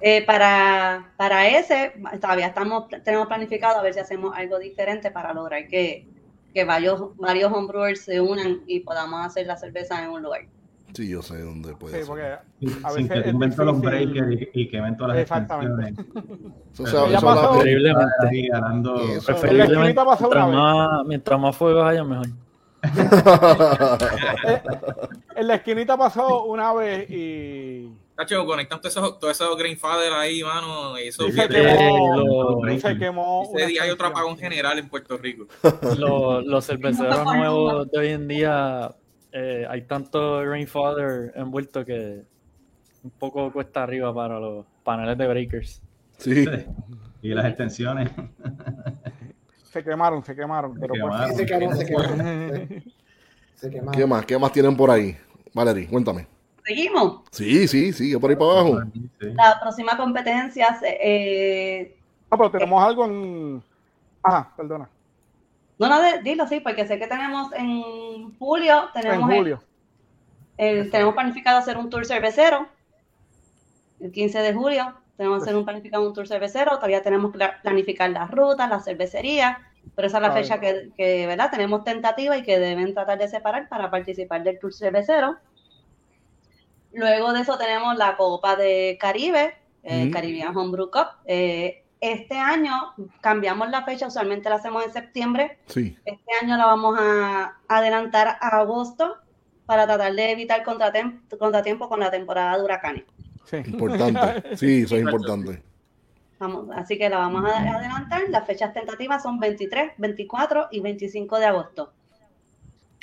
Eh, 0.05 0.21
para, 0.25 1.13
para 1.17 1.47
ese, 1.47 1.93
todavía 2.19 2.47
estamos, 2.47 2.87
tenemos 3.05 3.27
planificado 3.27 3.79
a 3.79 3.81
ver 3.81 3.93
si 3.93 4.01
hacemos 4.01 4.35
algo 4.35 4.59
diferente 4.59 5.11
para 5.11 5.33
lograr 5.33 5.65
que, 5.67 6.07
que 6.53 6.65
varios, 6.65 7.15
varios 7.17 7.51
homebrewers 7.53 8.01
se 8.01 8.19
unan 8.19 8.63
y 8.67 8.81
podamos 8.81 9.25
hacer 9.25 9.47
la 9.47 9.55
cerveza 9.55 10.03
en 10.03 10.09
un 10.11 10.21
lugar. 10.21 10.41
Sí, 10.93 11.09
yo 11.09 11.21
sé 11.23 11.39
dónde 11.41 11.73
puede 11.75 12.01
Sí, 12.01 12.07
porque 12.07 12.35
Sin, 12.59 13.07
que 13.07 13.19
es 13.19 13.27
invento 13.27 13.63
los 13.65 13.81
breakers 13.81 14.41
y, 14.53 14.61
y 14.61 14.69
que 14.69 14.77
invento 14.77 15.07
las 15.07 15.17
Exactamente. 15.17 15.89
extensiones. 15.89 16.51
Eso, 16.73 16.83
Pero 16.83 17.05
se- 17.05 17.11
ya 17.11 17.17
eso 17.17 17.25
pasó. 17.25 17.51
Preferiblemente. 17.53 18.05
Mientras 20.03 20.49
más, 20.49 21.05
mientras 21.07 21.39
más 21.39 21.57
fuegos 21.57 21.85
haya, 21.87 22.03
mejor. 22.03 22.27
En 25.35 25.47
la 25.47 25.55
esquinita 25.55 25.97
pasó 25.97 26.45
una 26.45 26.73
vez 26.73 27.09
y 27.09 27.89
Cacho, 28.15 28.45
conectan 28.45 28.79
todos 28.79 28.95
esos, 28.95 29.19
todos 29.19 29.41
esos 29.41 29.57
grandfather 29.57 30.13
ahí, 30.13 30.43
mano. 30.43 30.99
Y 30.99 31.07
eso 31.07 31.27
y 31.27 31.31
se 31.31 31.47
quemó, 31.47 32.61
lo- 32.63 32.79
se 32.79 32.97
quemó 32.97 33.49
ese 33.55 33.65
día 33.67 33.83
hay 33.83 33.89
otro 33.89 34.07
apagón 34.07 34.37
general 34.37 34.77
en 34.77 34.87
Puerto 34.87 35.17
Rico. 35.17 35.47
Los, 35.97 36.45
los 36.45 36.65
cerveceros 36.65 37.23
nuevos 37.25 37.89
de 37.89 37.97
hoy 37.97 38.07
en 38.09 38.27
día 38.27 38.93
eh, 39.31 39.65
hay 39.67 39.81
tanto 39.87 40.45
Rainfather 40.45 41.33
envuelto 41.35 41.83
que 41.83 42.21
un 43.03 43.11
poco 43.11 43.51
cuesta 43.51 43.81
arriba 43.83 44.13
para 44.13 44.39
los 44.39 44.65
paneles 44.83 45.17
de 45.17 45.27
breakers. 45.27 45.81
Sí. 46.19 46.45
Y 47.23 47.29
las 47.29 47.45
extensiones. 47.45 48.11
Se 49.73 49.83
quemaron, 49.83 50.23
se 50.23 50.35
quemaron. 50.35 50.75
Pero 50.79 50.93
pues, 50.93 51.01
quemaron. 51.47 51.75
Se 51.75 53.69
quemó. 53.71 53.91
¿Qué 53.91 54.05
más? 54.05 54.25
¿Qué 54.25 54.37
más 54.37 54.51
tienen 54.51 54.77
por 54.77 54.91
ahí? 54.91 55.17
Valerie, 55.53 55.87
cuéntame. 55.87 56.27
Seguimos. 56.63 57.21
Sí, 57.31 57.67
sí, 57.67 57.91
sigue 57.91 58.19
por 58.19 58.29
ahí 58.29 58.35
para 58.35 58.51
abajo. 58.51 58.81
Sí. 58.93 59.27
La 59.33 59.59
próxima 59.59 59.97
competencia, 59.97 60.79
eh, 60.83 61.97
No, 62.31 62.37
pero 62.37 62.51
tenemos 62.51 62.83
algo 62.83 63.05
en. 63.05 63.63
Ajá, 64.21 64.53
perdona. 64.55 64.87
no, 65.79 65.89
no, 65.89 66.01
de- 66.01 66.21
dilo 66.21 66.47
sí, 66.47 66.59
porque 66.61 66.87
sé 66.87 66.97
que 66.99 67.07
tenemos 67.07 67.51
en 67.53 68.37
julio, 68.37 68.89
En 68.95 69.01
tenemos, 69.01 69.29
el- 69.31 69.37
julio. 69.37 69.63
el- 70.57 70.89
tenemos 70.91 71.13
planificado 71.15 71.57
hacer 71.57 71.77
un 71.77 71.89
tour 71.89 72.05
cervecero. 72.05 72.67
El 73.99 74.11
15 74.11 74.39
de 74.39 74.53
julio 74.53 74.93
tenemos 75.17 75.41
hacer 75.43 75.55
un 75.55 75.65
planificado 75.65 76.07
un 76.07 76.13
tour 76.13 76.27
cervecero. 76.27 76.75
Todavía 76.75 77.01
tenemos 77.01 77.31
que 77.31 77.37
pla- 77.37 77.59
planificar 77.61 78.09
las 78.09 78.29
rutas, 78.31 78.69
las 78.69 78.83
cervecerías. 78.85 79.57
Pero 79.95 80.07
esa 80.07 80.17
es 80.17 80.21
la 80.23 80.31
fecha 80.31 80.59
que, 80.59 80.91
que, 80.95 81.27
¿verdad? 81.27 81.51
Tenemos 81.51 81.83
tentativa 81.83 82.37
y 82.37 82.43
que 82.43 82.57
deben 82.57 82.93
tratar 82.93 83.17
de 83.19 83.27
separar 83.27 83.67
para 83.69 83.91
participar 83.91 84.41
del 84.43 84.57
tour 84.57 84.73
cervecero. 84.73 85.37
Luego 86.93 87.33
de 87.33 87.41
eso 87.41 87.57
tenemos 87.57 87.97
la 87.97 88.15
Copa 88.15 88.55
de 88.55 88.97
Caribe, 88.99 89.55
Ujú. 89.83 90.11
Caribbean 90.11 90.55
Homebrew 90.55 90.89
Cup. 90.89 91.07
Eh, 91.25 91.83
este 91.99 92.37
año 92.37 92.93
cambiamos 93.21 93.69
la 93.69 93.83
fecha, 93.83 94.07
usualmente 94.07 94.49
la 94.49 94.55
hacemos 94.55 94.85
en 94.85 94.93
septiembre. 94.93 95.57
Sí. 95.67 95.97
Este 96.05 96.31
año 96.41 96.55
la 96.57 96.65
vamos 96.65 96.97
a 96.99 97.57
adelantar 97.67 98.37
a 98.39 98.59
agosto 98.59 99.17
para 99.65 99.85
tratar 99.85 100.13
de 100.13 100.31
evitar 100.31 100.63
contratiempo 100.63 101.89
con 101.89 101.99
la 101.99 102.11
temporada 102.11 102.57
de 102.57 102.63
huracanes. 102.63 103.03
Sí. 103.45 103.57
Importante. 103.65 104.43
Sí, 104.57 104.83
eso 104.83 104.95
es 104.95 105.01
importante. 105.01 105.61
Vamos, 106.39 106.67
así 106.75 106.97
que 106.97 107.09
la 107.09 107.19
vamos 107.19 107.45
a 107.45 107.57
adelantar. 107.59 108.23
Las 108.29 108.45
fechas 108.45 108.73
tentativas 108.73 109.23
son 109.23 109.39
23, 109.39 109.93
24 109.97 110.67
y 110.71 110.79
25 110.81 111.39
de 111.39 111.45
agosto. 111.45 111.93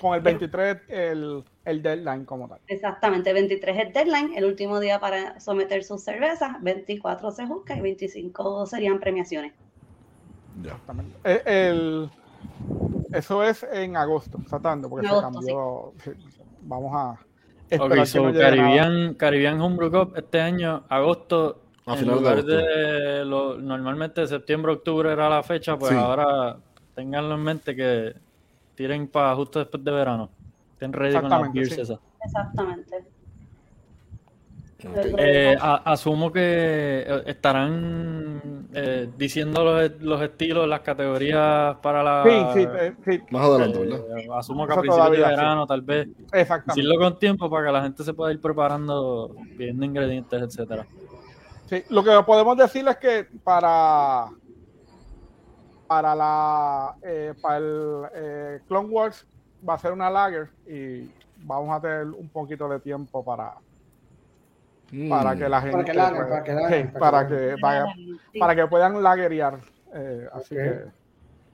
Con 0.01 0.15
el 0.15 0.21
23, 0.23 0.79
el, 0.89 1.45
el 1.65 1.83
deadline 1.83 2.25
como 2.25 2.49
tal. 2.49 2.59
Exactamente, 2.67 3.33
23 3.35 3.77
es 3.77 3.87
el 3.87 3.93
deadline, 3.93 4.33
el 4.35 4.45
último 4.47 4.81
día 4.81 4.99
para 4.99 5.39
someter 5.41 5.85
sus 5.85 6.03
cervezas, 6.03 6.57
24 6.63 7.31
se 7.33 7.47
juzga 7.47 7.77
y 7.77 7.81
25 7.83 8.67
serían 8.67 8.99
premiaciones. 8.99 9.53
Ya. 10.63 10.71
Exactamente. 10.73 11.19
Eh, 11.25 11.43
el- 11.47 12.11
eso 13.13 13.43
es 13.45 13.63
en 13.73 13.97
agosto, 13.97 14.39
exactamente, 14.43 14.89
porque 14.89 15.07
En 15.07 15.13
se 15.13 15.19
agosto, 15.19 15.39
cambió. 15.39 15.93
sí. 16.03 16.11
Vamos 16.63 16.93
a 16.95 17.19
Ok, 17.79 18.05
so. 18.05 18.33
Caribbean, 18.33 19.15
Caribbean 19.15 19.61
Homebrew 19.61 19.91
Cup 19.91 20.13
este 20.17 20.41
año, 20.41 20.83
agosto, 20.89 21.61
A 21.87 21.95
en 21.95 22.01
de 22.01 22.07
lugar 22.07 22.33
agosto. 22.39 22.51
de 22.57 23.25
lo, 23.25 23.59
normalmente 23.59 24.27
septiembre, 24.27 24.73
octubre 24.73 25.13
era 25.13 25.29
la 25.29 25.43
fecha, 25.43 25.79
pues 25.79 25.93
Sí. 25.93 25.97
ahora 25.97 26.57
tenganlo 26.95 27.35
en 27.37 27.43
mente 27.43 27.77
que 27.77 28.15
tiren 28.75 29.07
para 29.09 29.35
justo 29.37 29.59
después 29.61 29.85
de 29.85 29.91
verano. 29.91 30.31
Estén 30.73 30.93
ready 30.93 31.15
con 31.15 31.29
las 31.29 31.33
Exactamente, 31.33 31.59
beers 31.61 31.75
sí. 31.75 31.81
esas. 31.81 31.99
Exactamente. 32.25 33.05
Eh, 35.19 35.57
a- 35.61 35.83
asumo 35.93 36.33
que 36.33 37.05
eh, 37.07 37.23
estarán 37.27 38.60
eh, 38.73 39.09
diciendo 39.17 39.65
los, 39.65 40.01
los 40.01 40.23
estilos, 40.23 40.69
las 40.69 40.81
categorías 40.81 41.77
para 41.77 42.03
la... 42.03 42.23
Sí, 42.25 42.61
sí, 42.61 42.69
eh, 42.71 42.95
sí, 43.05 43.21
Más 43.31 43.45
adelante, 43.45 43.79
eh, 43.79 43.87
¿verdad? 43.87 44.39
asumo 44.39 44.67
que 44.67 44.73
a 44.73 44.81
principios 44.81 45.11
de 45.11 45.17
sí. 45.17 45.23
verano, 45.23 45.67
tal 45.67 45.83
vez. 45.83 46.09
exactamente. 46.33 46.81
Decirlo 46.81 46.99
con 46.99 47.19
tiempo 47.19 47.51
para 47.51 47.67
que 47.67 47.73
la 47.73 47.83
gente 47.83 48.05
se 48.05 48.15
pueda 48.15 48.33
ir 48.33 48.41
preparando, 48.41 49.35
pidiendo 49.57 49.85
ingredientes, 49.85 50.43
etcétera. 50.43 50.87
Sí, 51.71 51.85
lo 51.89 52.03
que 52.03 52.11
podemos 52.27 52.57
decir 52.57 52.87
es 52.89 52.97
que 52.97 53.29
para 53.45 54.29
para 55.87 56.15
la 56.15 56.95
eh, 57.03 57.35
para 57.41 57.57
el 57.59 58.03
eh, 58.15 58.61
Clone 58.69 58.89
Wars 58.89 59.27
va 59.69 59.75
a 59.75 59.79
ser 59.79 59.93
una 59.93 60.09
lager 60.09 60.49
y 60.65 61.11
vamos 61.39 61.77
a 61.77 61.81
tener 61.81 62.07
un 62.07 62.29
poquito 62.29 62.69
de 62.69 62.79
tiempo 62.79 63.25
para 63.25 63.55
para 65.09 65.35
Mm. 65.35 65.39
que 65.39 65.49
la 65.49 65.61
gente 65.61 65.73
Para 65.77 65.85
que 65.85 65.95
lager, 65.95 66.29
para 66.29 66.43
que 66.45 66.53
lager, 66.55 66.87
sí, 66.87 66.93
para 66.99 67.11
para 67.11 68.55
que 68.55 68.61
para 68.63 68.69
puedan 68.71 69.03
lagerear 69.03 69.61
eh, 69.95 70.29
así 70.33 70.55
que 70.55 70.85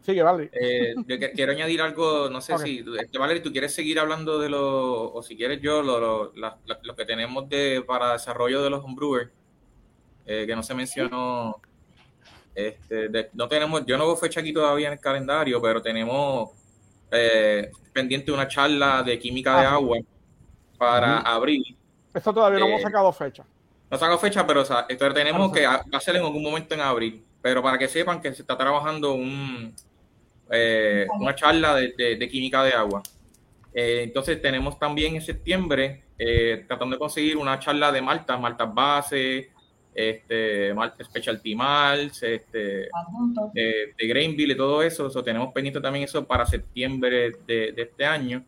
sigue 0.02 0.22
vale 0.22 0.50
Eh, 0.52 0.94
yo 1.06 1.18
que- 1.18 1.32
quiero 1.32 1.52
añadir 1.52 1.80
algo, 1.82 2.30
no 2.30 2.40
sé 2.40 2.56
si, 2.58 2.84
este, 2.98 3.18
Valerie, 3.18 3.42
tú 3.42 3.50
quieres 3.52 3.74
seguir 3.74 3.98
hablando 3.98 4.38
de 4.38 4.48
lo, 4.48 5.12
o 5.12 5.22
si 5.22 5.36
quieres 5.36 5.60
yo, 5.60 5.82
lo, 5.82 5.98
lo, 5.98 6.32
la- 6.36 6.58
lo 6.82 6.94
que 6.96 7.04
tenemos 7.04 7.48
de, 7.48 7.82
para 7.86 8.12
desarrollo 8.12 8.62
de 8.62 8.70
los 8.70 8.84
homebrewers, 8.84 9.30
eh, 10.26 10.44
que 10.46 10.54
no 10.56 10.62
se 10.62 10.74
mencionó. 10.74 11.60
Este, 12.54 13.08
de- 13.08 13.30
no 13.34 13.48
tenemos, 13.48 13.84
yo 13.84 13.98
no 13.98 14.06
veo 14.06 14.16
fecha 14.16 14.40
aquí 14.40 14.52
todavía 14.52 14.86
en 14.86 14.94
el 14.94 15.00
calendario, 15.00 15.60
pero 15.60 15.82
tenemos 15.82 16.50
eh, 17.10 17.70
pendiente 17.92 18.32
una 18.32 18.48
charla 18.48 19.02
de 19.02 19.18
química 19.18 19.60
de 19.60 19.66
Ah, 19.66 19.72
agua 19.74 19.98
para 20.78 21.18
abril. 21.18 21.76
Esto 22.16 22.32
todavía 22.34 22.58
no 22.58 22.66
hemos 22.66 22.80
Eh, 22.80 22.84
sacado 22.84 23.12
fecha 23.12 23.44
No 23.90 23.96
saco 23.98 24.18
fecha, 24.18 24.44
pero 24.46 24.62
o 24.62 24.64
sea, 24.64 24.84
esto 24.88 25.12
tenemos 25.12 25.52
que 25.52 25.64
ha- 25.64 25.84
hacer 25.92 26.16
en 26.16 26.22
algún 26.24 26.42
momento 26.42 26.74
en 26.74 26.80
abril. 26.80 27.22
Pero 27.40 27.62
para 27.62 27.78
que 27.78 27.86
sepan 27.86 28.20
que 28.20 28.34
se 28.34 28.42
está 28.42 28.56
trabajando 28.58 29.12
un, 29.14 29.72
eh, 30.50 31.06
una 31.20 31.34
charla 31.34 31.74
de, 31.76 31.94
de- 31.96 32.16
de 32.16 32.28
química 32.28 32.64
de 32.64 32.72
agua. 32.72 33.02
Eh, 33.72 34.00
entonces 34.04 34.40
tenemos 34.42 34.78
también 34.78 35.14
en 35.14 35.20
septiembre 35.22 36.02
eh, 36.18 36.64
tratando 36.66 36.96
de 36.96 36.98
conseguir 36.98 37.36
una 37.36 37.58
charla 37.60 37.92
de 37.92 38.00
maltas, 38.02 38.40
maltas 38.40 38.74
base, 38.74 39.50
este, 39.94 40.72
malta 40.74 41.04
specialty 41.04 41.54
malts, 41.54 42.22
este, 42.22 42.88
de, 43.52 43.94
de 43.96 44.06
Grainville 44.08 44.54
y 44.54 44.56
todo 44.56 44.82
eso. 44.82 45.10
So, 45.10 45.22
tenemos 45.22 45.52
pendiente 45.52 45.80
también 45.80 46.04
eso 46.04 46.26
para 46.26 46.44
septiembre 46.46 47.32
de, 47.46 47.72
de 47.72 47.82
este 47.82 48.04
año. 48.04 48.42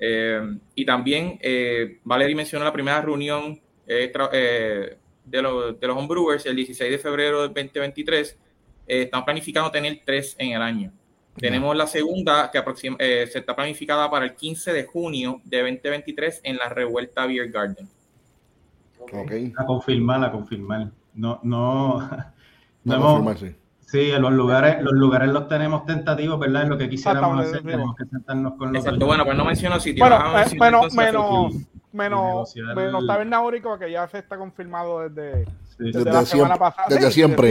Eh, 0.00 0.40
y 0.74 0.84
también 0.86 1.38
eh, 1.42 1.98
Valerie 2.04 2.34
mencionó 2.34 2.64
la 2.64 2.72
primera 2.72 3.00
reunión 3.02 3.60
eh, 3.86 4.10
tra- 4.12 4.30
eh, 4.32 4.96
de, 5.24 5.42
los 5.42 5.78
de 5.78 5.86
los 5.86 5.96
homebrewers 5.96 6.46
el 6.46 6.56
16 6.56 6.90
de 6.90 6.98
febrero 6.98 7.42
del 7.42 7.48
2023. 7.48 8.38
Eh, 8.86 9.02
están 9.02 9.24
planificando 9.24 9.70
tener 9.70 10.00
tres 10.04 10.34
en 10.38 10.52
el 10.52 10.62
año. 10.62 10.92
Tenemos 11.36 11.76
la 11.76 11.86
segunda 11.86 12.50
que 12.50 12.58
aproxima- 12.58 12.96
eh, 12.98 13.26
se 13.30 13.38
está 13.38 13.54
planificada 13.54 14.10
para 14.10 14.24
el 14.24 14.34
15 14.34 14.72
de 14.72 14.84
junio 14.84 15.40
de 15.44 15.58
2023 15.60 16.40
en 16.44 16.56
la 16.56 16.68
Revuelta 16.68 17.26
Beer 17.26 17.50
Garden. 17.50 17.88
Ok. 18.98 19.32
A 19.56 19.64
confirmar, 19.66 20.24
a 20.24 20.30
confirmar. 20.32 20.90
No, 21.14 21.40
no, 21.42 22.00
no 22.84 22.94
hemos- 22.94 23.40
sí. 23.40 23.54
Sí, 23.90 24.10
en 24.12 24.22
los 24.22 24.32
lugares, 24.32 24.76
los 24.82 24.92
lugares 24.92 25.28
los 25.30 25.48
tenemos 25.48 25.84
tentativos, 25.84 26.38
¿verdad? 26.38 26.62
Es 26.62 26.68
lo 26.68 26.78
que 26.78 26.88
quisiéramos 26.88 27.44
hacer. 27.44 27.62
Tenemos 27.62 27.96
que 27.96 28.04
sentarnos 28.04 28.54
con 28.54 28.72
los 28.72 28.84
Exacto, 28.84 29.04
bueno, 29.06 29.24
pues 29.24 29.36
no 29.36 29.44
menciono 29.44 29.80
sitio. 29.80 30.04
bueno 30.04 30.16
eh, 30.38 30.44
menos 30.60 30.94
menos 30.94 31.52
menos 31.92 32.54
menos 32.76 33.00
el- 33.02 33.06
Tabernáurico 33.08 33.76
que 33.78 33.90
ya 33.90 34.06
se 34.06 34.18
está 34.18 34.36
confirmado 34.36 35.08
desde 35.08 35.44
Sí, 35.44 35.86
desde, 35.86 35.98
Desde 36.04 36.12
la 36.12 36.24
semana 36.24 36.24
siempre, 36.54 36.58
pasada. 36.58 36.86
desde 36.88 37.06
Sí, 37.08 37.12
siempre. 37.14 37.50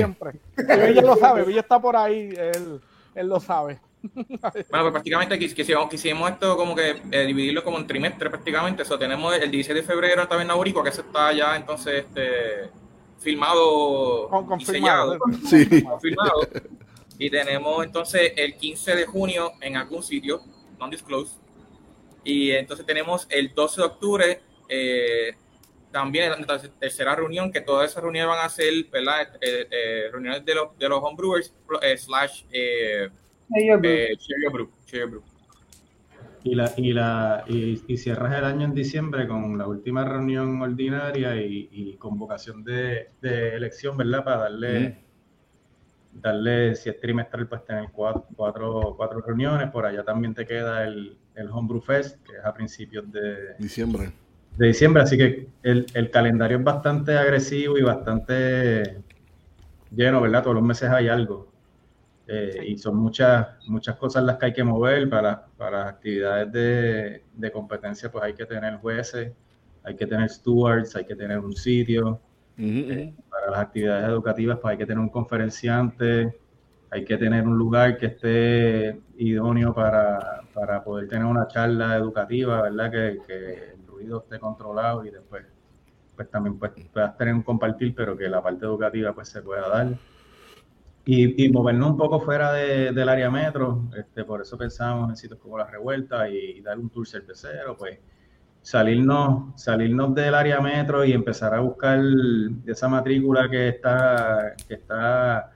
Y 0.57 0.87
Villa 0.87 1.01
lo 1.01 1.15
sabe, 1.17 1.43
Villa 1.43 1.59
está 1.61 1.79
por 1.81 1.97
ahí, 1.97 2.29
él, 2.37 2.79
él 3.15 3.27
lo 3.27 3.39
sabe. 3.39 3.79
Bueno, 4.13 4.69
pues 4.69 4.91
prácticamente 4.93 5.37
quis- 5.37 5.53
quisimos, 5.53 5.89
quisimos 5.89 6.31
esto 6.31 6.55
como 6.55 6.73
que 6.73 7.01
eh, 7.11 7.25
dividirlo 7.25 7.65
como 7.65 7.79
en 7.79 7.85
trimestre 7.87 8.29
prácticamente. 8.29 8.83
Eso 8.83 8.97
tenemos 8.97 9.35
el 9.35 9.51
16 9.51 9.75
de 9.75 9.83
febrero 9.85 10.21
en 10.21 10.27
Taberna 10.29 10.53
que 10.83 10.89
eso 10.89 11.01
está 11.01 11.33
ya 11.33 11.57
entonces 11.57 12.05
este, 12.05 12.69
filmado 13.19 14.27
Con- 14.29 14.59
y 14.61 14.65
sellado. 14.65 15.17
Sí. 15.47 15.83
confirmado. 15.83 16.47
Y 17.17 17.29
tenemos 17.29 17.83
entonces 17.83 18.31
el 18.37 18.55
15 18.55 18.95
de 18.95 19.05
junio 19.05 19.51
en 19.61 19.75
algún 19.75 20.01
sitio, 20.03 20.41
non-disclosed. 20.79 21.37
Y 22.23 22.51
entonces 22.51 22.85
tenemos 22.85 23.27
el 23.29 23.53
12 23.53 23.81
de 23.81 23.87
octubre, 23.87 24.41
eh, 24.69 25.33
también 25.91 26.31
la 26.47 26.61
tercera 26.79 27.15
reunión, 27.15 27.51
que 27.51 27.61
todas 27.61 27.91
esas 27.91 28.03
reuniones 28.03 28.29
van 28.29 28.45
a 28.45 28.49
ser, 28.49 28.71
¿verdad? 28.91 29.35
Eh, 29.41 29.67
eh, 29.71 30.03
reuniones 30.11 30.45
de 30.45 30.55
los, 30.55 30.77
de 30.77 30.87
los 30.87 30.99
homebrewers 31.01 31.53
eh, 31.81 31.97
slash 31.97 32.43
eh, 32.51 33.09
eh, 33.55 34.15
Share 34.17 34.41
Your 34.43 34.51
Brew, 34.51 34.69
Share 34.85 34.99
Your 35.01 35.09
Brew. 35.09 35.23
Y, 36.43 36.55
la, 36.55 36.71
y, 36.77 36.93
la, 36.93 37.43
y, 37.47 37.83
y 37.87 37.97
cierras 37.97 38.37
el 38.37 38.45
año 38.45 38.65
en 38.65 38.73
diciembre 38.73 39.27
con 39.27 39.57
la 39.57 39.67
última 39.67 40.05
reunión 40.05 40.61
ordinaria 40.61 41.35
y, 41.35 41.67
y 41.71 41.95
convocación 41.97 42.63
de, 42.63 43.09
de 43.21 43.55
elección, 43.55 43.97
¿verdad? 43.97 44.23
Para 44.23 44.37
darle, 44.37 45.03
darle, 46.13 46.75
si 46.75 46.89
es 46.89 46.99
trimestral, 46.99 47.47
pues 47.47 47.65
tener 47.65 47.89
cuatro, 47.91 48.25
cuatro, 48.35 48.93
cuatro 48.95 49.21
reuniones. 49.21 49.69
Por 49.69 49.85
allá 49.85 50.03
también 50.03 50.33
te 50.33 50.45
queda 50.45 50.85
el, 50.85 51.17
el 51.35 51.49
Homebrew 51.49 51.81
Fest, 51.81 52.17
que 52.25 52.37
es 52.37 52.45
a 52.45 52.53
principios 52.53 53.11
de, 53.11 53.55
Diciembre. 53.57 54.11
de 54.57 54.67
diciembre. 54.67 55.03
Así 55.03 55.17
que 55.17 55.49
el, 55.63 55.85
el 55.93 56.09
calendario 56.09 56.57
es 56.57 56.63
bastante 56.63 57.17
agresivo 57.17 57.77
y 57.77 57.81
bastante 57.81 59.03
lleno, 59.91 60.21
¿verdad? 60.21 60.43
Todos 60.43 60.55
los 60.55 60.63
meses 60.63 60.89
hay 60.89 61.09
algo. 61.09 61.48
Eh, 62.31 62.63
y 62.67 62.77
son 62.77 62.95
muchas, 62.95 63.47
muchas 63.67 63.95
cosas 63.95 64.23
las 64.23 64.37
que 64.37 64.45
hay 64.47 64.53
que 64.53 64.63
mover 64.63 65.09
para, 65.09 65.47
para 65.57 65.79
las 65.79 65.87
actividades 65.87 66.51
de, 66.51 67.23
de 67.33 67.51
competencia, 67.51 68.11
pues 68.11 68.23
hay 68.23 68.33
que 68.35 68.45
tener 68.45 68.75
jueces, 68.75 69.33
hay 69.83 69.95
que 69.95 70.05
tener 70.05 70.29
stewards, 70.29 70.95
hay 70.95 71.05
que 71.05 71.15
tener 71.15 71.39
un 71.39 71.55
sitio. 71.55 72.21
Eh, 72.57 73.15
para 73.29 73.49
las 73.49 73.59
actividades 73.61 74.09
educativas, 74.09 74.59
pues 74.61 74.73
hay 74.73 74.77
que 74.77 74.85
tener 74.85 74.99
un 74.99 75.09
conferenciante, 75.09 76.37
hay 76.91 77.03
que 77.03 77.17
tener 77.17 77.47
un 77.47 77.57
lugar 77.57 77.97
que 77.97 78.07
esté 78.07 79.01
idóneo 79.17 79.73
para, 79.73 80.41
para 80.53 80.83
poder 80.83 81.07
tener 81.07 81.25
una 81.25 81.47
charla 81.47 81.95
educativa, 81.95 82.61
¿verdad? 82.61 82.91
Que, 82.91 83.19
que 83.25 83.71
el 83.73 83.87
ruido 83.87 84.19
esté 84.19 84.37
controlado 84.39 85.03
y 85.03 85.09
después 85.09 85.45
pues 86.15 86.29
también 86.29 86.59
pues, 86.59 86.73
puedas 86.93 87.17
tener 87.17 87.33
un 87.33 87.43
compartir, 87.43 87.95
pero 87.95 88.15
que 88.15 88.27
la 88.27 88.43
parte 88.43 88.65
educativa 88.65 89.13
pues 89.13 89.29
se 89.29 89.41
pueda 89.41 89.67
dar. 89.67 89.87
Y, 91.11 91.45
y 91.45 91.49
movernos 91.49 91.91
un 91.91 91.97
poco 91.97 92.19
fuera 92.19 92.51
de- 92.53 92.91
del 92.91 93.09
área 93.09 93.29
metro, 93.31 93.89
este, 93.97 94.23
por 94.25 94.41
eso 94.41 94.57
pensamos 94.57 95.09
en 95.09 95.15
sitios 95.15 95.39
como 95.39 95.57
La 95.57 95.65
Revuelta 95.65 96.29
y, 96.29 96.57
y 96.57 96.61
dar 96.61 96.77
un 96.77 96.89
tour 96.89 97.07
cervecero, 97.07 97.75
pues 97.77 97.97
salirnos, 98.61 99.59
salirnos 99.61 100.13
del 100.13 100.35
área 100.35 100.59
metro 100.61 101.03
y 101.05 101.13
empezar 101.13 101.53
a 101.55 101.61
buscar 101.61 101.99
esa 102.67 102.87
matrícula 102.89 103.49
que 103.49 103.69
está, 103.69 104.53
que 104.67 104.75
está 104.75 105.51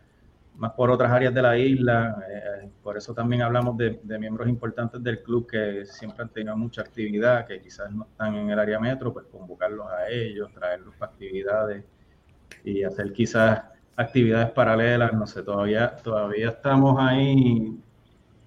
más 0.55 0.71
por 0.73 0.89
otras 0.91 1.11
áreas 1.11 1.33
de 1.33 1.41
la 1.41 1.57
isla. 1.57 2.23
Eh, 2.29 2.69
por 2.81 2.97
eso 2.97 3.13
también 3.13 3.41
hablamos 3.43 3.77
de, 3.77 3.99
de 4.03 4.19
miembros 4.19 4.47
importantes 4.49 5.03
del 5.03 5.21
club 5.21 5.47
que 5.47 5.85
siempre 5.85 6.23
han 6.23 6.29
tenido 6.29 6.57
mucha 6.57 6.81
actividad, 6.81 7.45
que 7.45 7.61
quizás 7.61 7.91
no 7.91 8.05
están 8.05 8.35
en 8.35 8.49
el 8.49 8.59
área 8.59 8.79
metro, 8.79 9.13
pues 9.13 9.25
convocarlos 9.31 9.87
a 9.91 10.09
ellos, 10.09 10.51
traerlos 10.53 10.95
para 10.95 11.11
actividades 11.11 11.83
y 12.63 12.83
hacer 12.83 13.11
quizás 13.13 13.61
actividades 13.95 14.51
paralelas, 14.51 15.13
no 15.13 15.27
sé, 15.27 15.43
todavía, 15.43 15.95
todavía 15.97 16.49
estamos 16.49 16.95
ahí 16.99 17.77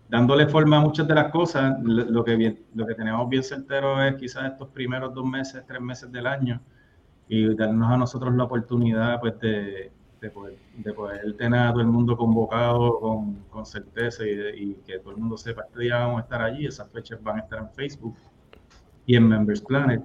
dándole 0.09 0.47
forma 0.49 0.79
a 0.79 0.81
muchas 0.81 1.09
de 1.09 1.15
las 1.15 1.31
cosas. 1.33 1.77
Lo 1.85 2.25
que, 2.25 2.37
bien- 2.37 2.67
lo 2.75 2.87
que 2.87 2.95
tenemos 2.95 3.29
bien 3.29 3.43
certero 3.43 4.03
es 4.03 4.17
quizás 4.17 4.53
estos 4.53 4.69
primeros 4.71 5.15
dos 5.15 5.25
meses, 5.27 5.65
tres 5.67 5.81
meses 5.81 6.11
del 6.13 6.27
año 6.27 6.61
y 7.29 7.55
darnos 7.57 7.91
a 7.93 7.97
nosotros 7.99 8.35
la 8.35 8.45
oportunidad 8.45 9.21
pues 9.21 9.39
de, 9.41 9.93
de 10.21 10.31
poder, 10.31 10.59
de 10.77 10.93
poder 10.95 11.35
tener 11.37 11.61
a 11.61 11.71
todo 11.73 11.81
el 11.83 11.89
mundo 11.89 12.17
convocado 12.17 13.01
con, 13.01 13.37
con 13.51 13.67
certeza 13.67 14.25
y, 14.27 14.35
de- 14.37 14.57
y 14.59 14.75
que 14.87 14.99
todo 15.01 15.13
el 15.13 15.19
mundo 15.19 15.37
sepa 15.39 15.63
este 15.63 15.81
día 15.83 15.99
vamos 16.01 16.19
a 16.21 16.23
estar 16.25 16.43
allí, 16.43 16.67
esas 16.67 16.91
fechas 16.93 17.23
van 17.23 17.39
a 17.39 17.41
estar 17.43 17.59
en 17.61 17.71
Facebook 17.71 18.17
y 19.07 19.17
en 19.17 19.29
Members 19.29 19.61
Planet. 19.63 20.03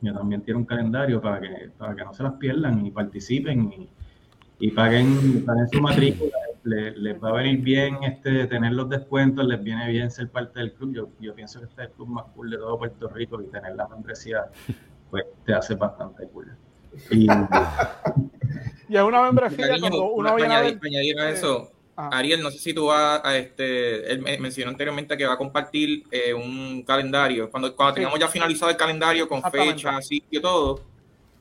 Yo 0.00 0.14
también 0.14 0.42
tiene 0.42 0.60
un 0.60 0.66
calendario 0.66 1.20
para 1.20 1.40
que, 1.40 1.70
para 1.78 1.94
que 1.94 2.04
no 2.04 2.12
se 2.14 2.22
las 2.22 2.34
pierdan 2.34 2.84
y 2.86 2.90
participen 2.90 3.72
y, 3.72 3.88
y 4.66 4.70
paguen, 4.70 5.44
paguen 5.44 5.68
su 5.68 5.80
matrícula. 5.80 6.32
Le- 6.62 6.92
Les, 6.96 7.22
va 7.22 7.28
a 7.28 7.32
venir 7.34 7.58
bien 7.58 8.02
este, 8.02 8.46
tener 8.46 8.72
los 8.72 8.88
descuentos, 8.88 9.44
les 9.46 9.62
viene 9.62 9.90
bien 9.90 10.10
ser 10.10 10.30
parte 10.30 10.58
del 10.60 10.72
club. 10.72 10.94
Yo, 10.94 11.08
yo 11.20 11.34
pienso 11.34 11.58
que 11.60 11.66
este 11.66 11.82
es 11.82 11.88
el 11.88 11.94
club 11.94 12.08
más 12.08 12.24
cool 12.34 12.50
de 12.50 12.56
todo 12.56 12.78
Puerto 12.78 13.08
Rico 13.08 13.42
y 13.42 13.46
tener 13.48 13.74
la 13.76 13.86
membresía 13.88 14.44
pues 15.10 15.24
te 15.44 15.52
hace 15.52 15.74
bastante 15.74 16.26
cool. 16.28 16.50
Y 17.10 17.26
Y 18.88 18.96
es 18.96 19.02
una 19.02 19.22
membresía 19.22 19.66
Cariño, 19.68 19.80
cuando 19.88 20.04
uno 20.12 20.34
viene 20.36 20.54
a 20.54 20.58
añadir, 20.60 20.78
para 20.78 20.88
añadir 20.88 21.20
a 21.20 21.30
eh, 21.30 21.32
eso, 21.34 21.70
ah, 21.96 22.08
Ariel, 22.12 22.42
no 22.42 22.50
sé 22.50 22.58
si 22.58 22.72
tú 22.74 22.86
vas 22.86 23.20
a 23.24 23.36
este, 23.36 24.10
él 24.10 24.20
me- 24.22 24.38
mencionó 24.38 24.70
anteriormente 24.70 25.16
que 25.18 25.26
va 25.26 25.34
a 25.34 25.38
compartir 25.38 26.04
eh, 26.10 26.32
un 26.32 26.82
calendario. 26.86 27.50
Cuando, 27.50 27.74
cuando 27.76 27.94
Sí. 27.94 28.00
tengamos 28.00 28.18
ya 28.18 28.28
finalizado 28.28 28.70
el 28.70 28.76
calendario 28.78 29.28
con 29.28 29.42
fecha, 29.42 30.00
sitio, 30.00 30.40
todo, 30.40 30.80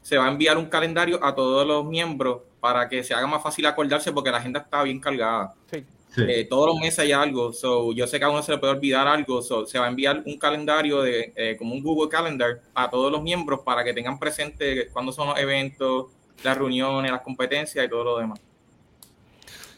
se 0.01 0.17
va 0.17 0.25
a 0.27 0.31
enviar 0.31 0.57
un 0.57 0.65
calendario 0.65 1.23
a 1.23 1.33
todos 1.33 1.65
los 1.65 1.85
miembros 1.85 2.41
para 2.63 2.87
que 2.87 3.03
se 3.03 3.13
haga 3.13 3.27
más 3.27 3.43
fácil 3.43 3.65
acordarse 3.65 4.13
porque 4.13 4.31
la 4.31 4.37
agenda 4.37 4.61
está 4.61 4.83
bien 4.83 4.97
cargada. 4.97 5.53
sí. 5.69 5.83
sí, 6.15 6.21
Eh, 6.25 6.47
todos 6.49 6.67
los 6.67 6.79
meses 6.79 6.99
hay 6.99 7.11
algo, 7.11 7.51
so, 7.51 7.91
yo 7.91 8.07
sé 8.07 8.19
que 8.19 8.23
a 8.23 8.29
uno 8.29 8.41
se 8.41 8.53
le 8.53 8.57
puede 8.57 8.71
olvidar 8.71 9.05
algo, 9.05 9.41
so, 9.41 9.65
se 9.65 9.77
va 9.77 9.87
a 9.87 9.89
enviar 9.89 10.23
un 10.25 10.37
calendario 10.39 11.01
de 11.01 11.33
eh, 11.35 11.57
como 11.57 11.73
un 11.73 11.83
Google 11.83 12.09
Calendar 12.09 12.61
a 12.73 12.89
todos 12.89 13.11
los 13.11 13.21
miembros 13.21 13.59
para 13.65 13.83
que 13.83 13.93
tengan 13.93 14.17
presente 14.17 14.87
cuándo 14.93 15.11
son 15.11 15.27
los 15.27 15.39
eventos, 15.39 16.05
las 16.41 16.57
reuniones, 16.57 17.11
las 17.11 17.19
competencias 17.19 17.85
y 17.85 17.89
todo 17.89 18.05
lo 18.05 18.17
demás. 18.19 18.39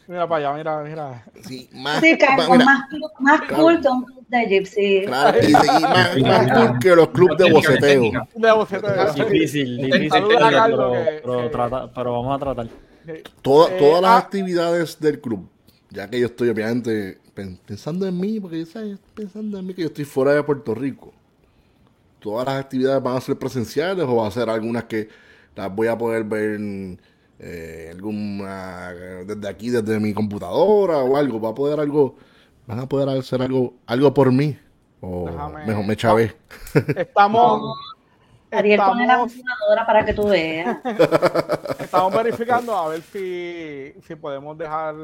Mira 0.08 0.28
para 0.28 0.48
allá, 0.50 0.56
mira, 0.56 0.82
mira. 0.84 1.24
Sí, 1.42 1.68
más, 1.72 2.00
Sí, 2.00 2.12
mira, 2.12 2.36
más, 2.36 2.48
más 3.18 3.40
cool 3.50 3.80
un 3.90 4.04
club 4.04 4.24
de 4.28 4.46
Gypsy. 4.46 5.02
claro, 5.06 5.38
y, 5.42 5.46
y 5.48 5.52
más, 5.52 6.18
más 6.20 6.52
cool 6.52 6.78
que 6.78 6.96
los 6.96 7.08
clubes 7.08 7.36
de 7.38 7.52
boceteo. 7.52 8.02
De 8.34 8.52
boceteo. 8.52 9.12
Difícil, 9.14 9.76
difícil, 9.78 10.10
pero, 10.10 10.28
pero, 10.28 10.92
pero 11.22 11.42
que- 11.42 11.48
trata- 11.50 11.90
pero 11.92 12.12
vamos 12.12 12.36
a 12.36 12.38
tratar. 12.44 12.68
Toda- 13.42 13.72
Eh, 13.74 13.78
todas 13.78 14.02
las 14.02 14.10
ah. 14.12 14.18
actividades 14.18 14.98
del 15.00 15.20
club, 15.20 15.48
ya 15.90 16.08
que 16.08 16.20
yo 16.20 16.26
estoy 16.26 16.48
obviamente 16.50 17.18
pen- 17.34 17.58
pensando 17.66 18.06
en 18.06 18.18
mí, 18.18 18.38
porque 18.40 18.64
¿sabes? 18.66 18.98
pensando 19.14 19.58
en 19.58 19.66
mí 19.66 19.74
que 19.74 19.82
yo 19.82 19.88
estoy 19.88 20.04
fuera 20.04 20.32
de 20.34 20.42
Puerto 20.42 20.74
Rico. 20.74 21.12
Todas 22.20 22.46
las 22.46 22.56
actividades 22.64 23.02
van 23.02 23.16
a 23.16 23.20
ser 23.20 23.36
presenciales 23.38 24.04
o 24.08 24.16
va 24.16 24.26
a 24.26 24.30
ser 24.30 24.48
algunas 24.50 24.84
que 24.84 25.08
las 25.54 25.72
voy 25.74 25.86
a 25.88 25.96
poder 25.96 26.24
ver 26.24 26.58
eh, 27.38 27.90
alguna 27.92 28.92
desde 29.26 29.48
aquí, 29.48 29.70
desde 29.70 29.98
mi 30.00 30.12
computadora 30.14 30.98
o 30.98 31.16
algo. 31.16 31.40
Va 31.40 31.50
a 31.50 31.54
poder 31.54 31.80
algo, 31.80 32.16
van 32.66 32.80
a 32.80 32.86
poder 32.88 33.08
hacer 33.18 33.42
algo, 33.42 33.74
algo 33.86 34.12
por 34.14 34.32
mí. 34.32 34.58
O 35.00 35.26
Déjame- 35.26 35.66
mejor 35.66 35.84
me 35.86 35.96
chavé. 35.96 36.34
Estamos, 36.96 37.76
Ariel, 38.50 38.80
pone 38.80 39.06
la 39.06 39.18
computadora 39.18 39.86
para 39.86 40.04
que 40.04 40.14
tú 40.14 40.28
veas. 40.28 40.78
estamos 41.78 42.12
verificando 42.14 42.74
a 42.74 42.88
ver 42.88 43.02
si, 43.02 43.92
si 44.06 44.14
podemos 44.16 44.56
dejar 44.56 44.94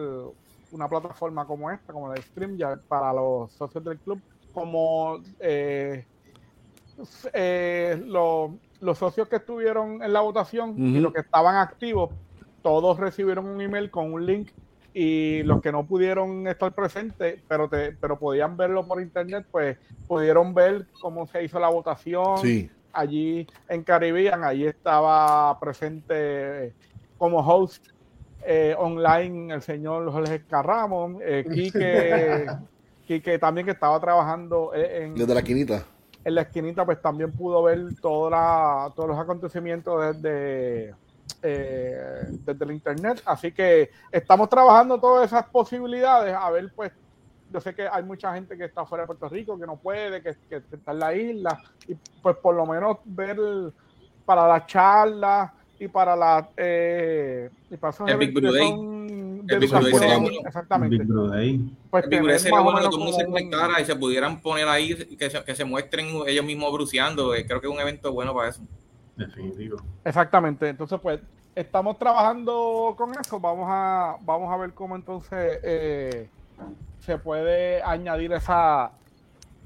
una 0.70 0.88
plataforma 0.88 1.44
como 1.46 1.70
esta, 1.70 1.92
como 1.92 2.08
la 2.08 2.14
de 2.14 2.22
Stream, 2.22 2.56
ya 2.56 2.78
para 2.88 3.12
los 3.12 3.52
socios 3.52 3.84
del 3.84 3.98
club, 3.98 4.20
como 4.54 5.18
eh, 5.38 6.06
eh, 7.34 8.02
lo- 8.06 8.54
los 8.82 8.98
socios 8.98 9.28
que 9.28 9.36
estuvieron 9.36 10.02
en 10.02 10.12
la 10.12 10.20
votación 10.20 10.74
y 10.76 10.98
los 10.98 11.12
que 11.12 11.20
estaban 11.20 11.56
activos, 11.56 12.10
todos 12.62 12.98
recibieron 12.98 13.46
un 13.46 13.60
email 13.60 13.90
con 13.90 14.12
un 14.12 14.26
link 14.26 14.50
y 14.92 15.42
los 15.44 15.62
que 15.62 15.72
no 15.72 15.86
pudieron 15.86 16.46
estar 16.46 16.72
presentes, 16.74 17.40
pero 17.48 17.68
te, 17.68 17.92
pero 17.92 18.18
podían 18.18 18.56
verlo 18.56 18.86
por 18.86 19.00
internet, 19.00 19.46
pues 19.50 19.78
pudieron 20.06 20.52
ver 20.52 20.86
cómo 21.00 21.26
se 21.26 21.44
hizo 21.44 21.58
la 21.58 21.68
votación, 21.68 22.38
Sí. 22.38 22.68
allí 22.92 23.46
en 23.68 23.84
Caribbean, 23.84 24.44
allí 24.44 24.66
estaba 24.66 25.58
presente 25.60 26.74
como 27.16 27.38
host 27.38 27.86
eh, 28.44 28.74
online 28.76 29.54
el 29.54 29.62
señor 29.62 30.10
Jorge 30.10 30.42
Carramón, 30.44 31.18
eh, 31.22 31.44
Quique, 31.52 32.46
Quique 33.06 33.38
también 33.38 33.64
que 33.64 33.72
estaba 33.72 33.98
trabajando 34.00 34.72
eh, 34.74 35.04
en, 35.04 35.14
Desde 35.14 35.34
la 35.34 35.42
quinita. 35.42 35.84
En 36.24 36.34
la 36.34 36.42
esquinita, 36.42 36.84
pues 36.84 37.00
también 37.00 37.32
pudo 37.32 37.62
ver 37.62 37.80
toda 38.00 38.90
todos 38.90 39.08
los 39.08 39.18
acontecimientos 39.18 40.16
desde, 40.16 40.94
eh, 41.42 42.24
desde 42.44 42.64
el 42.64 42.72
internet. 42.72 43.22
Así 43.24 43.52
que 43.52 43.90
estamos 44.10 44.48
trabajando 44.48 44.98
todas 44.98 45.26
esas 45.26 45.46
posibilidades. 45.46 46.34
A 46.34 46.50
ver, 46.50 46.72
pues, 46.74 46.92
yo 47.52 47.60
sé 47.60 47.74
que 47.74 47.86
hay 47.86 48.02
mucha 48.02 48.32
gente 48.34 48.56
que 48.56 48.64
está 48.64 48.86
fuera 48.86 49.02
de 49.02 49.06
Puerto 49.08 49.28
Rico, 49.28 49.58
que 49.58 49.66
no 49.66 49.76
puede, 49.76 50.22
que, 50.22 50.36
que 50.48 50.56
está 50.56 50.92
en 50.92 50.98
la 50.98 51.14
isla, 51.14 51.62
y 51.86 51.94
pues 52.22 52.36
por 52.36 52.54
lo 52.54 52.64
menos 52.64 52.98
ver 53.04 53.36
para 54.24 54.46
las 54.46 54.66
charlas 54.66 55.50
y 55.78 55.88
para 55.88 56.14
la 56.14 56.48
eh, 56.56 57.50
y 57.70 57.76
para 57.76 57.90
esos 57.90 58.06
que 58.06 58.14
Blue 58.14 58.52
Day. 58.52 58.91
De 59.46 59.54
El 59.54 59.60
Big 59.60 59.70
Brother 59.70 59.88
educación, 59.92 60.10
sería 60.10 60.18
uno. 60.38 60.46
exactamente. 60.48 60.98
Big 60.98 61.06
Brother. 61.06 61.58
Pues 61.90 62.08
Big 62.08 62.38
sería 62.38 62.50
más 62.52 62.60
o 62.60 62.64
bueno 62.64 62.78
que 62.78 62.82
menos 62.82 62.90
todo 62.90 62.98
el 62.98 63.04
mundo 63.04 63.18
se 63.18 63.24
como 63.24 63.36
un- 63.36 63.42
conectara 63.50 63.80
y 63.80 63.84
se 63.84 63.96
pudieran 63.96 64.40
poner 64.40 64.68
ahí, 64.68 64.94
que 65.16 65.30
se, 65.30 65.44
que 65.44 65.54
se 65.54 65.64
muestren 65.64 66.06
ellos 66.26 66.44
mismos 66.44 66.72
bruceando. 66.72 67.34
eh, 67.34 67.44
Creo 67.46 67.60
que 67.60 67.66
es 67.66 67.72
un 67.72 67.80
evento 67.80 68.12
bueno 68.12 68.34
para 68.34 68.48
eso. 68.50 68.62
Definitivo. 69.16 69.76
Exactamente. 70.04 70.68
Entonces, 70.68 70.98
pues, 71.00 71.20
estamos 71.54 71.98
trabajando 71.98 72.94
con 72.96 73.12
eso. 73.20 73.38
Vamos 73.38 73.66
a, 73.68 74.16
vamos 74.22 74.52
a 74.52 74.56
ver 74.56 74.72
cómo 74.72 74.96
entonces 74.96 75.58
eh, 75.62 76.28
se 77.00 77.18
puede 77.18 77.82
añadir 77.82 78.32
esa, 78.32 78.90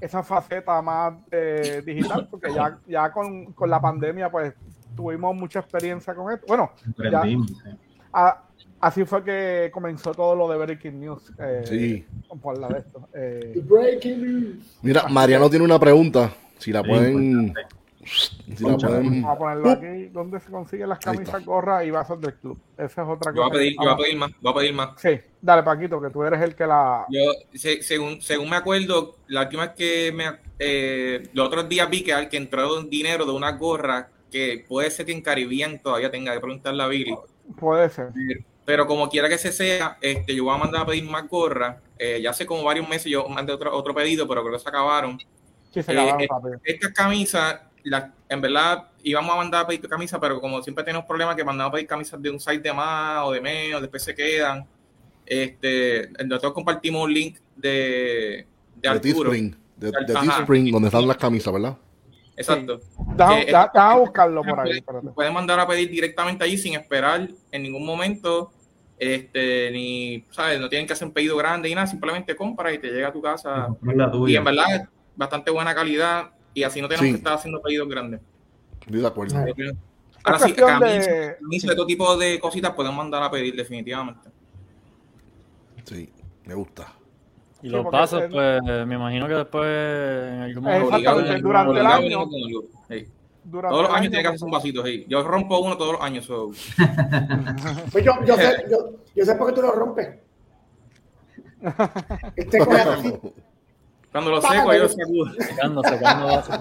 esa 0.01 0.21
faceta 0.23 0.81
más 0.81 1.13
eh, 1.31 1.81
digital, 1.85 2.27
porque 2.29 2.53
ya, 2.53 2.77
ya 2.87 3.11
con, 3.11 3.53
con 3.53 3.69
la 3.69 3.79
pandemia, 3.79 4.29
pues, 4.29 4.53
tuvimos 4.95 5.35
mucha 5.35 5.59
experiencia 5.59 6.13
con 6.15 6.31
esto. 6.33 6.45
Bueno, 6.47 6.71
Aprendimos, 6.91 7.47
sí. 7.49 7.69
a- 8.11 8.43
así 8.79 9.05
fue 9.05 9.23
que 9.23 9.69
comenzó 9.73 10.11
todo 10.13 10.35
lo 10.35 10.47
de 10.49 10.57
Breaking 10.57 10.99
News. 10.99 11.31
eh, 11.39 11.61
Sí. 11.65 12.05
Por 12.41 12.57
la 12.57 12.67
de 12.67 12.79
esto. 12.79 13.07
Eh, 13.13 13.61
Breaking 13.63 14.21
news. 14.21 14.77
Mira, 14.81 15.07
Mariano 15.07 15.49
tiene 15.49 15.65
una 15.65 15.79
pregunta. 15.79 16.31
Si 16.57 16.71
la 16.71 16.81
Sí, 16.81 16.89
pueden. 16.89 17.53
Si 18.05 18.63
la 18.63 18.77
pueden. 18.77 19.21
vamos 19.21 19.35
a 19.35 19.37
ponerlo 19.37 19.69
aquí, 19.71 20.05
donde 20.13 20.39
se 20.39 20.49
consiguen 20.49 20.87
las 20.89 20.99
camisas, 20.99 21.43
gorras 21.45 21.85
y 21.85 21.91
vasos 21.91 22.19
del 22.21 22.33
club. 22.35 22.57
Esa 22.77 23.01
es 23.03 23.07
otra 23.09 23.33
Yo 23.33 23.41
voy 23.41 23.43
cosa. 23.43 23.47
a 23.47 23.51
pedir, 23.59 23.73
yo 23.73 23.83
voy 23.83 23.89
a 23.93 23.97
pedir 23.97 24.17
más, 24.17 24.31
voy 24.41 24.51
a 24.51 24.55
pedir 24.55 24.73
más. 24.73 24.89
Sí, 25.01 25.09
dale, 25.41 25.63
Paquito, 25.63 26.01
que 26.01 26.09
tú 26.09 26.23
eres 26.23 26.41
el 26.41 26.55
que 26.55 26.65
la. 26.65 27.05
Yo, 27.09 27.21
se- 27.53 27.81
según, 27.81 28.21
según 28.21 28.49
me 28.49 28.55
acuerdo, 28.55 29.15
la 29.27 29.41
última 29.41 29.65
vez 29.67 29.75
que 29.75 30.11
me, 30.13 30.25
eh, 30.57 31.27
los 31.33 31.47
otros 31.47 31.67
días 31.67 31.89
vi 31.89 32.01
que, 32.03 32.13
al 32.13 32.29
que 32.29 32.37
entró 32.37 32.81
dinero 32.83 33.25
de 33.25 33.31
una 33.33 33.51
gorra 33.51 34.09
que 34.31 34.63
puede 34.67 34.89
ser 34.89 35.05
que 35.05 35.11
en 35.11 35.21
Caribbean 35.21 35.79
todavía 35.79 36.09
tenga 36.09 36.33
que 36.33 36.39
preguntarle 36.39 36.83
a 36.83 36.87
Billy. 36.87 37.15
Puede 37.59 37.89
ser. 37.89 38.09
Pero 38.13 38.39
como 38.85 39.09
quiera 39.09 39.29
que 39.29 39.37
se 39.37 39.51
sea, 39.53 39.97
este, 40.01 40.35
yo 40.35 40.43
voy 40.43 40.53
a 40.53 40.57
mandar 40.57 40.81
a 40.81 40.85
pedir 40.85 41.05
más 41.05 41.27
gorras. 41.29 41.77
Eh, 41.97 42.19
ya 42.21 42.31
hace 42.31 42.45
como 42.45 42.63
varios 42.63 42.87
meses 42.87 43.05
yo 43.09 43.27
mandé 43.29 43.53
otro, 43.53 43.73
otro 43.75 43.93
pedido, 43.95 44.27
pero 44.27 44.41
creo 44.43 44.53
que 44.53 44.59
se 44.59 44.67
acabaron. 44.67 45.17
Sí, 45.73 45.81
se 45.81 45.93
Eh, 45.93 45.99
acabaron 46.11 46.53
eh. 46.55 46.59
Estas 46.65 46.91
camisas, 46.91 47.61
las- 47.83 48.11
en 48.27 48.41
verdad 48.41 48.89
íbamos 49.03 49.33
a 49.33 49.37
mandar 49.37 49.63
a 49.63 49.67
pedir 49.67 49.87
camisas, 49.87 50.19
pero 50.19 50.41
como 50.41 50.61
siempre 50.61 50.83
tenemos 50.83 51.05
problemas 51.05 51.35
que 51.37 51.45
mandamos 51.45 51.69
a 51.71 51.73
pedir 51.75 51.87
camisas 51.87 52.21
de 52.21 52.29
un 52.29 52.39
site 52.41 52.59
de 52.59 52.73
más 52.73 53.23
o 53.25 53.31
de 53.31 53.39
menos, 53.39 53.79
después 53.81 54.03
se 54.03 54.13
quedan. 54.13 54.67
Este, 55.25 56.09
nosotros 56.25 56.53
compartimos 56.53 57.03
un 57.05 57.13
link 57.13 57.37
de, 57.55 57.69
de 57.69 58.45
De 58.81 58.89
Arturo. 58.89 59.29
Teespring. 59.31 59.55
De. 59.77 59.91
Teespring, 59.91 60.71
donde 60.71 60.87
están 60.87 61.07
las 61.07 61.17
camisas, 61.17 61.53
¿verdad? 61.53 61.77
Exacto. 62.35 62.73
Eh, 62.75 62.79
déjame- 63.15 63.45
déjame 63.45 63.99
buscarlo 63.99 64.43
por 64.43 64.59
ahí. 64.59 64.83
Pueden 65.15 65.33
mandar 65.33 65.59
a 65.59 65.67
pedir 65.67 65.89
directamente 65.89 66.43
allí 66.43 66.57
sin 66.57 66.75
esperar 66.75 67.27
en 67.51 67.63
ningún 67.63 67.85
momento. 67.85 68.51
Este, 68.99 69.69
ni, 69.71 70.25
¿sabes? 70.31 70.59
No 70.59 70.69
tienen 70.69 70.87
que 70.87 70.93
hacer 70.93 71.07
un 71.07 71.13
pedido 71.13 71.37
grande 71.37 71.69
y 71.69 71.75
nada, 71.75 71.85
simplemente 71.87 72.35
compra 72.35 72.73
y 72.73 72.79
te 72.79 72.89
llega 72.91 73.09
a 73.09 73.13
tu 73.13 73.21
casa. 73.21 73.67
Y 74.27 74.35
en 74.35 74.43
verdad 74.43 74.75
es 74.75 74.81
bastante 75.15 75.51
buena 75.51 75.75
calidad 75.75 76.31
y 76.53 76.63
así 76.63 76.81
no 76.81 76.87
tenemos 76.87 77.05
Sí. 77.05 77.11
que 77.11 77.17
estar 77.17 77.33
haciendo 77.33 77.61
pedidos 77.61 77.87
grandes. 77.87 78.21
Estoy 78.81 79.01
de 79.01 79.07
acuerdo. 79.07 79.35
Ahora 80.23 80.39
sí, 80.39 80.53
camisas, 80.53 81.05
de- 81.07 81.35
camisas 81.39 81.75
todo 81.75 81.85
tipo 81.85 82.17
de 82.17 82.39
cositas 82.39 82.71
pueden 82.73 82.93
mandar 82.95 83.21
a 83.23 83.29
pedir 83.31 83.55
definitivamente. 83.55 84.29
Sí, 85.85 86.09
me 86.45 86.53
gusta. 86.55 86.91
Y 87.61 87.67
Sí, 87.67 87.69
los 87.69 87.85
el- 88.13 88.29
pues 88.29 88.61
me 88.87 88.95
imagino 88.95 89.27
que 89.27 89.33
después 89.35 89.65
en 89.65 90.41
algún 90.41 90.63
momento. 90.63 91.39
Durante 91.41 91.79
el 91.79 91.85
año. 91.87 92.25
Durante 93.49 93.69
Todos 93.73 93.83
los 93.83 93.91
años 93.91 94.01
año, 94.01 94.09
tiene 94.09 94.21
que 94.23 94.27
hacerse 94.27 94.45
un 94.45 94.51
vasito. 94.51 94.83
hey. 94.85 95.05
Yo 95.07 95.23
rompo 95.23 95.59
uno 95.65 95.77
todos 95.77 95.93
los 95.93 96.01
años. 96.01 96.25
so. 96.25 96.51
Pues 97.91 98.03
yo, 98.03 98.11
yo, 98.25 98.35
sé, 98.35 98.65
yo, 98.69 98.77
yo 99.15 99.25
sé 99.25 99.35
por 99.35 99.47
qué 99.47 99.53
tú 99.53 99.61
lo 99.61 99.71
rompes. 99.71 100.09
Este 102.35 102.57
así. 102.61 103.13
Cuando 104.11 104.31
lo 104.31 104.41
seco, 104.41 104.73
yo 104.73 104.79
lo 104.83 104.89
sacudo. 104.89 105.33
Secando, 105.39 105.81
secando 105.83 106.25
vasos. 106.27 106.59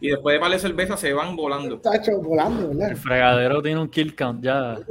Y 0.00 0.10
después 0.10 0.34
de 0.34 0.40
par 0.40 0.50
de 0.52 0.58
cerveza 0.58 0.96
se 0.96 1.12
van 1.12 1.34
volando. 1.36 1.76
Está 1.76 1.96
hecho 1.96 2.20
volando, 2.20 2.68
¿verdad? 2.68 2.90
El 2.90 2.96
fregadero 2.96 3.62
tiene 3.62 3.80
un 3.80 3.88
kill 3.88 4.14
count 4.16 4.42
ya. 4.42 4.76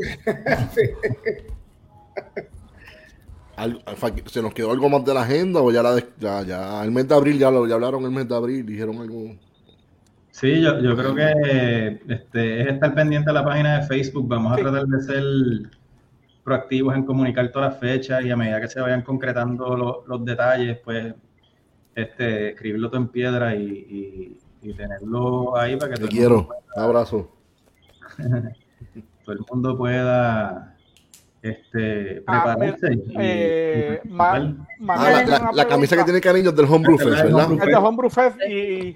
Al- 3.56 3.84
¿Se 4.28 4.42
nos 4.42 4.54
quedó 4.54 4.72
algo 4.72 4.88
más 4.90 5.04
de 5.04 5.14
la 5.14 5.22
agenda 5.22 5.62
o 5.62 5.72
ya 5.72 5.82
la 5.82 5.96
de- 5.96 6.08
ya, 6.20 6.44
ya 6.44 6.84
el 6.84 6.92
mes 6.92 7.08
de 7.08 7.16
abril 7.16 7.40
ya, 7.40 7.50
lo, 7.50 7.66
ya 7.68 7.74
hablaron 7.76 8.04
el 8.04 8.12
mes 8.12 8.28
de 8.28 8.36
abril, 8.36 8.66
dijeron 8.66 8.98
algo? 9.00 9.36
Sí, 10.40 10.62
yo, 10.62 10.80
yo 10.80 10.96
creo 10.96 11.16
que 11.16 12.00
este, 12.14 12.62
es 12.62 12.68
estar 12.68 12.94
pendiente 12.94 13.32
a 13.32 13.34
la 13.34 13.44
página 13.44 13.80
de 13.80 13.88
Facebook. 13.88 14.28
Vamos 14.28 14.54
a 14.54 14.56
Sí. 14.58 14.62
tratar 14.62 14.86
de 14.86 15.02
ser 15.02 15.24
proactivos 16.44 16.96
en 16.96 17.04
comunicar 17.06 17.52
todas 17.52 17.72
las 17.72 17.80
fechas 17.80 18.24
y 18.24 18.30
a 18.30 18.36
medida 18.36 18.62
que 18.62 18.68
se 18.68 18.80
vayan 18.80 19.02
concretando 19.02 19.76
lo- 19.76 20.04
los 20.08 20.24
detalles, 20.24 20.78
pues 20.86 21.16
este, 21.96 22.50
escribirlo 22.50 22.90
todo 22.90 23.02
en 23.02 23.08
piedra 23.08 23.56
y, 23.56 23.64
y- 23.64 24.70
y 24.70 24.74
tenerlo 24.76 25.58
ahí 25.58 25.76
para 25.76 25.90
que 25.90 25.96
Te 25.96 26.02
todo 26.02 26.10
el, 26.12 26.16
quiero. 26.16 26.50
Un 26.76 26.84
abrazo. 26.84 27.32
todo 29.26 29.34
el 29.34 29.40
mundo 29.52 29.76
pueda 29.76 30.76
este, 31.42 32.24
Ah, 32.28 32.44
prepararse. 32.54 32.94
y- 32.94 33.14
eh, 33.20 34.02
y 34.04 34.08
Ma- 34.10 34.56
Ah, 34.90 35.50
la, 35.52 35.66
camisa 35.68 35.98
que 35.98 36.04
tiene 36.04 36.22
cariños 36.22 36.56
del 36.56 36.66
Homebrew 36.66 36.98
Fest, 37.00 37.10
es 37.10 37.24
del 37.24 37.34
¿verdad? 37.34 37.46
Homebrew 37.48 37.68
Es 37.70 37.76
de 37.76 37.76
Homebrew 37.88 38.10
Fest 38.12 38.38
y, 38.48 38.96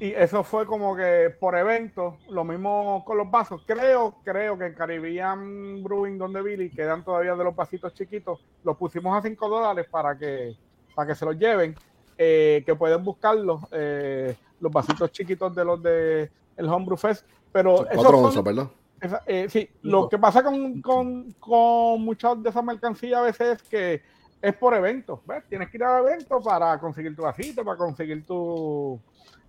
y 0.00 0.12
eso 0.12 0.44
fue 0.44 0.64
como 0.66 0.94
que 0.96 1.34
por 1.40 1.56
evento, 1.56 2.18
lo 2.30 2.44
mismo 2.44 3.02
con 3.04 3.18
los 3.18 3.30
vasos. 3.30 3.62
Creo, 3.66 4.14
creo 4.24 4.56
que 4.58 4.66
en 4.66 4.74
Caribbean 4.74 5.82
Brewing, 5.82 6.18
donde 6.18 6.42
Billy, 6.42 6.70
quedan 6.70 7.04
todavía 7.04 7.34
de 7.34 7.44
los 7.44 7.54
vasitos 7.56 7.92
chiquitos. 7.94 8.44
Los 8.64 8.76
pusimos 8.76 9.16
a 9.16 9.22
5 9.22 9.48
dólares 9.48 9.86
para 9.90 10.16
que, 10.16 10.56
para 10.94 11.08
que 11.08 11.14
se 11.14 11.24
los 11.24 11.36
lleven, 11.36 11.74
eh, 12.16 12.62
que 12.64 12.74
pueden 12.74 13.02
buscarlos, 13.04 13.62
eh, 13.72 14.36
los 14.60 14.72
vasitos 14.72 15.10
chiquitos 15.12 15.54
de 15.54 15.64
los 15.64 15.82
de 15.82 16.30
el 16.56 16.68
Homebrew 16.68 16.96
Fest. 16.96 17.26
Pero 17.52 17.86
Cuatro 17.94 18.18
onzas, 18.18 18.44
¿verdad? 18.44 18.68
esa- 19.00 19.22
eh, 19.26 19.46
sí, 19.48 19.68
lo 19.82 20.08
que 20.08 20.18
pasa 20.18 20.42
con, 20.42 20.80
con, 20.82 21.32
con 21.40 22.02
muchas 22.02 22.40
de 22.42 22.50
esas 22.50 22.62
mercancías 22.64 23.18
a 23.20 23.22
veces 23.22 23.56
es 23.56 23.62
que 23.68 24.02
es 24.40 24.54
por 24.54 24.74
eventos, 24.74 25.20
¿ves? 25.26 25.42
Tienes 25.48 25.68
que 25.70 25.76
ir 25.78 25.82
al 25.84 26.04
evento 26.06 26.40
para 26.40 26.78
conseguir 26.78 27.16
tu 27.16 27.22
vasito, 27.22 27.64
para 27.64 27.76
conseguir 27.76 28.24
tu, 28.24 29.00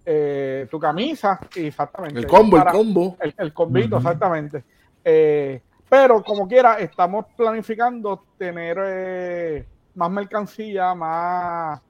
eh, 0.05 0.67
tu 0.69 0.79
camisa, 0.79 1.39
exactamente. 1.55 2.19
El 2.19 2.27
combo, 2.27 2.57
el 2.57 2.65
combo. 2.65 3.17
el, 3.19 3.33
el 3.37 3.53
combito, 3.53 3.97
exactamente. 3.97 4.63
Eh, 5.03 5.61
pero 5.89 6.23
como 6.23 6.47
quiera, 6.47 6.79
estamos 6.79 7.25
planificando 7.35 8.25
tener 8.37 8.77
eh, 8.83 9.67
más 9.95 10.11
mercancía, 10.11 10.93
más, 10.93 11.81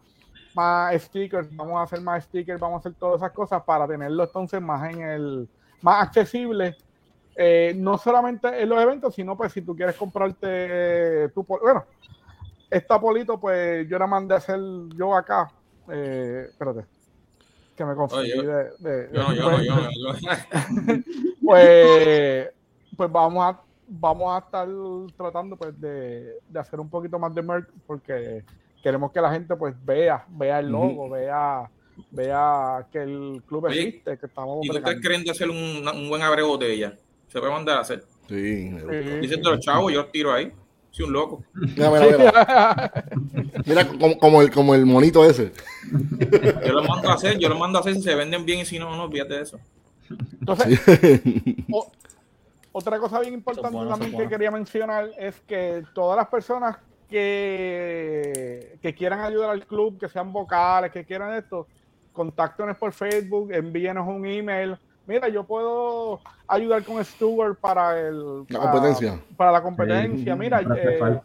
más 0.53 1.01
stickers, 1.01 1.53
vamos 1.55 1.79
a 1.79 1.83
hacer 1.83 2.01
más 2.01 2.23
stickers, 2.23 2.59
vamos 2.59 2.77
a 2.77 2.79
hacer 2.79 2.97
todas 2.99 3.21
esas 3.21 3.31
cosas 3.31 3.63
para 3.63 3.87
tenerlo 3.87 4.23
entonces 4.23 4.61
más 4.61 4.93
en 4.93 5.01
el, 5.01 5.49
más 5.81 6.03
accesible. 6.03 6.75
eh, 7.35 7.73
no 7.75 7.97
solamente 7.97 8.61
en 8.61 8.67
los 8.67 8.81
eventos, 8.81 9.15
sino 9.15 9.37
pues 9.37 9.53
si 9.53 9.61
tú 9.61 9.73
quieres 9.75 9.95
comprarte 9.95 11.29
tu 11.29 11.45
pol- 11.45 11.61
bueno, 11.61 11.85
esta 12.69 12.99
polito, 12.99 13.39
pues 13.39 13.87
yo 13.87 13.97
la 13.97 14.07
mandé 14.07 14.33
a 14.33 14.37
hacer 14.37 14.59
yo 14.95 15.15
acá. 15.15 15.49
Eh, 15.89 16.47
espérate. 16.49 16.85
Que 17.79 17.85
me 17.85 17.95
confundí 17.95 18.33
Oye, 18.33 18.45
de, 18.45 18.63
de- 18.79 19.09
Yo 19.13 19.23
no, 19.23 19.33
yo 19.33 19.51
no, 19.51 19.63
yo 19.63 19.75
no. 19.75 19.89
yo 19.89 20.13
no. 20.13 21.03
pues, 21.45 22.49
pues 22.97 23.09
vamos 23.09 23.41
a 23.41 23.61
vamos 23.87 24.35
a 24.35 24.39
estar 24.39 24.67
tratando 25.15 25.55
pues 25.55 25.79
de, 25.79 26.39
de 26.49 26.59
hacer 26.59 26.77
un 26.81 26.89
poquito 26.89 27.17
más 27.17 27.33
de 27.33 27.41
merch 27.41 27.69
porque 27.87 28.43
queremos 28.83 29.13
que 29.13 29.21
la 29.21 29.31
gente 29.31 29.55
pues 29.55 29.73
vea, 29.85 30.25
vea 30.27 30.59
el 30.59 30.67
logo, 30.67 31.09
vea, 31.09 31.71
vea 32.11 32.85
que 32.91 33.01
el 33.01 33.41
club 33.47 33.67
Oye, 33.67 33.81
existe, 33.83 34.17
que 34.17 34.25
estamos 34.25 34.59
¿Y 34.61 34.99
creen 34.99 35.23
de 35.23 35.31
hacer 35.31 35.49
un, 35.49 35.87
un 35.87 36.09
buen 36.09 36.21
abre 36.21 36.43
botella? 36.43 36.97
Se 37.29 37.39
puede 37.39 37.53
mandar 37.53 37.77
a 37.77 37.81
hacer. 37.81 38.03
Sí. 38.27 38.71
Dicen 39.21 39.41
los 39.41 39.61
chavos, 39.61 39.93
yo 39.93 40.01
los 40.01 40.11
tiro 40.11 40.33
ahí. 40.33 40.51
Soy 40.91 41.05
un 41.05 41.13
loco. 41.13 41.43
Mira, 41.53 41.89
mira, 41.91 42.17
mira. 42.17 42.93
Mira 43.65 43.87
como, 43.87 44.17
como 44.17 44.41
el, 44.41 44.51
como 44.51 44.73
el 44.75 44.85
monito 44.85 45.23
ese. 45.23 45.51
Yo 46.65 46.73
los 46.73 46.87
mando 46.87 47.09
a 47.09 47.13
hacer, 47.13 47.37
yo 47.37 47.47
los 47.49 47.59
mando 47.59 47.77
a 47.77 47.81
hacer 47.81 47.93
si 47.95 48.01
se 48.01 48.15
venden 48.15 48.45
bien 48.45 48.59
y 48.59 48.65
si 48.65 48.79
no, 48.79 48.95
no 48.95 49.03
olvídate 49.03 49.35
de 49.35 49.41
eso. 49.43 49.59
Entonces, 50.39 50.79
o- 51.71 51.91
otra 52.71 52.97
cosa 52.99 53.19
bien 53.19 53.33
importante 53.35 53.69
bueno, 53.75 53.91
también 53.91 54.11
que 54.17 54.29
quería 54.29 54.51
mencionar 54.51 55.09
es 55.17 55.39
que 55.41 55.83
todas 55.93 56.17
las 56.17 56.27
personas 56.27 56.77
que, 57.09 58.77
que 58.81 58.93
quieran 58.95 59.19
ayudar 59.21 59.51
al 59.51 59.65
club, 59.65 59.99
que 59.99 60.09
sean 60.09 60.31
vocales, 60.33 60.91
que 60.91 61.05
quieran 61.05 61.33
esto, 61.35 61.67
contáctenos 62.13 62.77
por 62.77 62.91
Facebook, 62.93 63.51
envíenos 63.51 64.07
un 64.07 64.25
email. 64.25 64.77
Mira, 65.09 65.27
yo 65.27 65.43
puedo 65.43 66.19
ayudar 66.47 66.83
con 66.83 67.03
Stuart 67.03 67.57
para 67.59 67.99
el 67.99 68.41
La 68.47 68.59
para- 68.59 68.71
competencia. 68.71 69.19
Para, 69.35 69.51
la 69.51 69.63
competencia. 69.63 70.33
Sí, 70.33 70.39
Mira, 70.39 70.61
eh, 70.61 71.19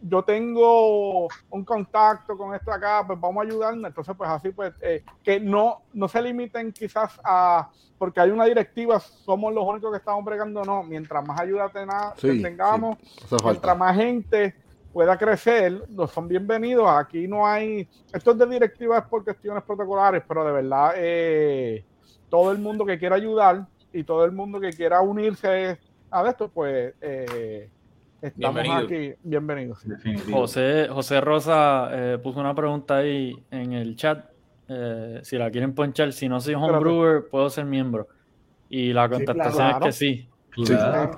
yo- 0.00 0.22
tengo 0.22 1.28
un 1.50 1.62
contacto 1.62 2.38
con 2.38 2.54
esto 2.54 2.72
acá, 2.72 3.04
pues 3.06 3.20
vamos 3.20 3.44
a 3.44 3.46
ayudarnos. 3.46 3.86
Entonces, 3.86 4.14
pues 4.16 4.30
así, 4.30 4.48
pues, 4.48 4.72
eh, 4.80 5.04
que 5.22 5.38
no, 5.38 5.82
no 5.92 6.08
se 6.08 6.22
limiten 6.22 6.72
quizás 6.72 7.20
a, 7.22 7.68
porque 7.98 8.18
hay 8.18 8.30
una 8.30 8.46
directiva, 8.46 8.98
somos 8.98 9.52
los 9.52 9.62
únicos 9.66 9.90
que 9.90 9.98
estamos 9.98 10.24
bregando, 10.24 10.64
no. 10.64 10.82
Mientras 10.82 11.22
más 11.26 11.38
ayuda 11.38 11.68
tena- 11.68 12.14
Sí, 12.16 12.40
tengamos, 12.40 12.96
mientras 13.44 13.76
más 13.76 13.94
gente 13.94 14.54
pueda 14.90 15.18
crecer, 15.18 15.82
los 15.90 16.10
son 16.10 16.28
bienvenidos. 16.28 16.88
Aquí 16.88 17.28
no 17.28 17.46
hay, 17.46 17.86
esto 18.10 18.30
es 18.30 18.38
de 18.38 18.46
directivas 18.46 19.04
por 19.04 19.22
cuestiones 19.22 19.62
protocolares, 19.64 20.22
pero 20.26 20.44
de 20.46 20.52
verdad, 20.52 20.92
eh, 20.96 21.84
todo 22.32 22.50
el 22.50 22.56
mundo 22.56 22.86
que 22.86 22.98
quiera 22.98 23.16
ayudar 23.16 23.66
y 23.92 24.04
todo 24.04 24.24
el 24.24 24.32
mundo 24.32 24.58
que 24.58 24.70
quiera 24.70 25.02
unirse 25.02 25.78
a 26.10 26.26
esto, 26.26 26.48
pues 26.48 26.94
eh, 27.02 27.68
estamos 28.22 28.54
Bienvenido. 28.62 28.86
aquí. 28.86 29.14
Bienvenidos. 29.22 29.86
Definitivo. 29.86 30.38
José, 30.38 30.88
José 30.90 31.20
Rosa 31.20 31.90
eh, 31.92 32.18
puso 32.22 32.40
una 32.40 32.54
pregunta 32.54 32.96
ahí 32.96 33.36
en 33.50 33.74
el 33.74 33.96
chat. 33.96 34.24
eh, 34.66 35.20
si 35.22 35.36
la 35.36 35.50
quieren 35.50 35.74
ponchar, 35.74 36.10
si 36.14 36.26
no 36.26 36.40
soy 36.40 36.54
homebrewer, 36.54 37.28
puedo 37.28 37.50
ser 37.50 37.66
miembro. 37.66 38.08
Y 38.70 38.94
la 38.94 39.10
contestación 39.10 39.68
claro. 39.68 39.78
es 39.80 39.84
que 39.84 39.92
sí. 39.92 40.28
Claro. 40.54 41.16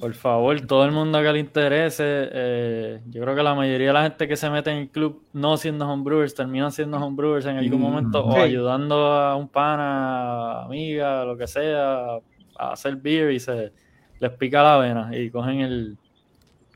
Por 0.00 0.14
favor, 0.14 0.60
todo 0.62 0.84
el 0.84 0.90
mundo 0.92 1.22
que 1.22 1.32
le 1.32 1.38
interese, 1.38 2.04
eh, 2.04 3.00
yo 3.06 3.22
creo 3.22 3.34
que 3.36 3.42
la 3.42 3.54
mayoría 3.54 3.88
de 3.88 3.92
la 3.92 4.02
gente 4.02 4.26
que 4.26 4.36
se 4.36 4.50
mete 4.50 4.70
en 4.72 4.78
el 4.78 4.88
club 4.88 5.22
no 5.32 5.56
siendo 5.56 5.88
homebrewers, 5.88 6.34
terminan 6.34 6.72
siendo 6.72 6.96
homebrewers 6.98 7.46
en 7.46 7.58
algún 7.58 7.78
Mm. 7.78 7.82
momento 7.82 8.24
o 8.24 8.36
ayudando 8.40 8.96
a 9.12 9.36
un 9.36 9.48
pana, 9.48 10.62
amiga, 10.64 11.24
lo 11.24 11.36
que 11.36 11.46
sea, 11.46 12.16
a 12.58 12.72
hacer 12.72 12.96
beer 12.96 13.30
y 13.32 13.38
se 13.38 13.72
les 14.18 14.30
pica 14.32 14.62
la 14.62 14.78
vena 14.78 15.10
y 15.16 15.30
cogen 15.30 15.60
el... 15.60 15.96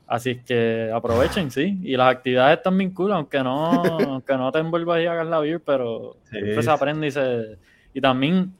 Así 0.07 0.31
es 0.31 0.43
que 0.43 0.91
aprovechen, 0.93 1.49
sí. 1.51 1.79
Y 1.83 1.95
las 1.95 2.13
actividades 2.13 2.57
están 2.57 2.77
bien 2.77 2.91
cool, 2.93 3.11
aunque 3.13 3.41
no, 3.43 3.71
aunque 4.21 4.35
no 4.37 4.51
te 4.51 4.59
envuelvas 4.59 5.01
y 5.01 5.05
hagas 5.07 5.27
la 5.27 5.39
beer, 5.39 5.61
pero 5.65 6.17
Sí, 6.23 6.37
siempre 6.37 6.63
se 6.63 6.71
aprende 6.71 7.07
y 7.07 7.11
se... 7.11 7.57
Y 7.93 7.99
también 8.01 8.53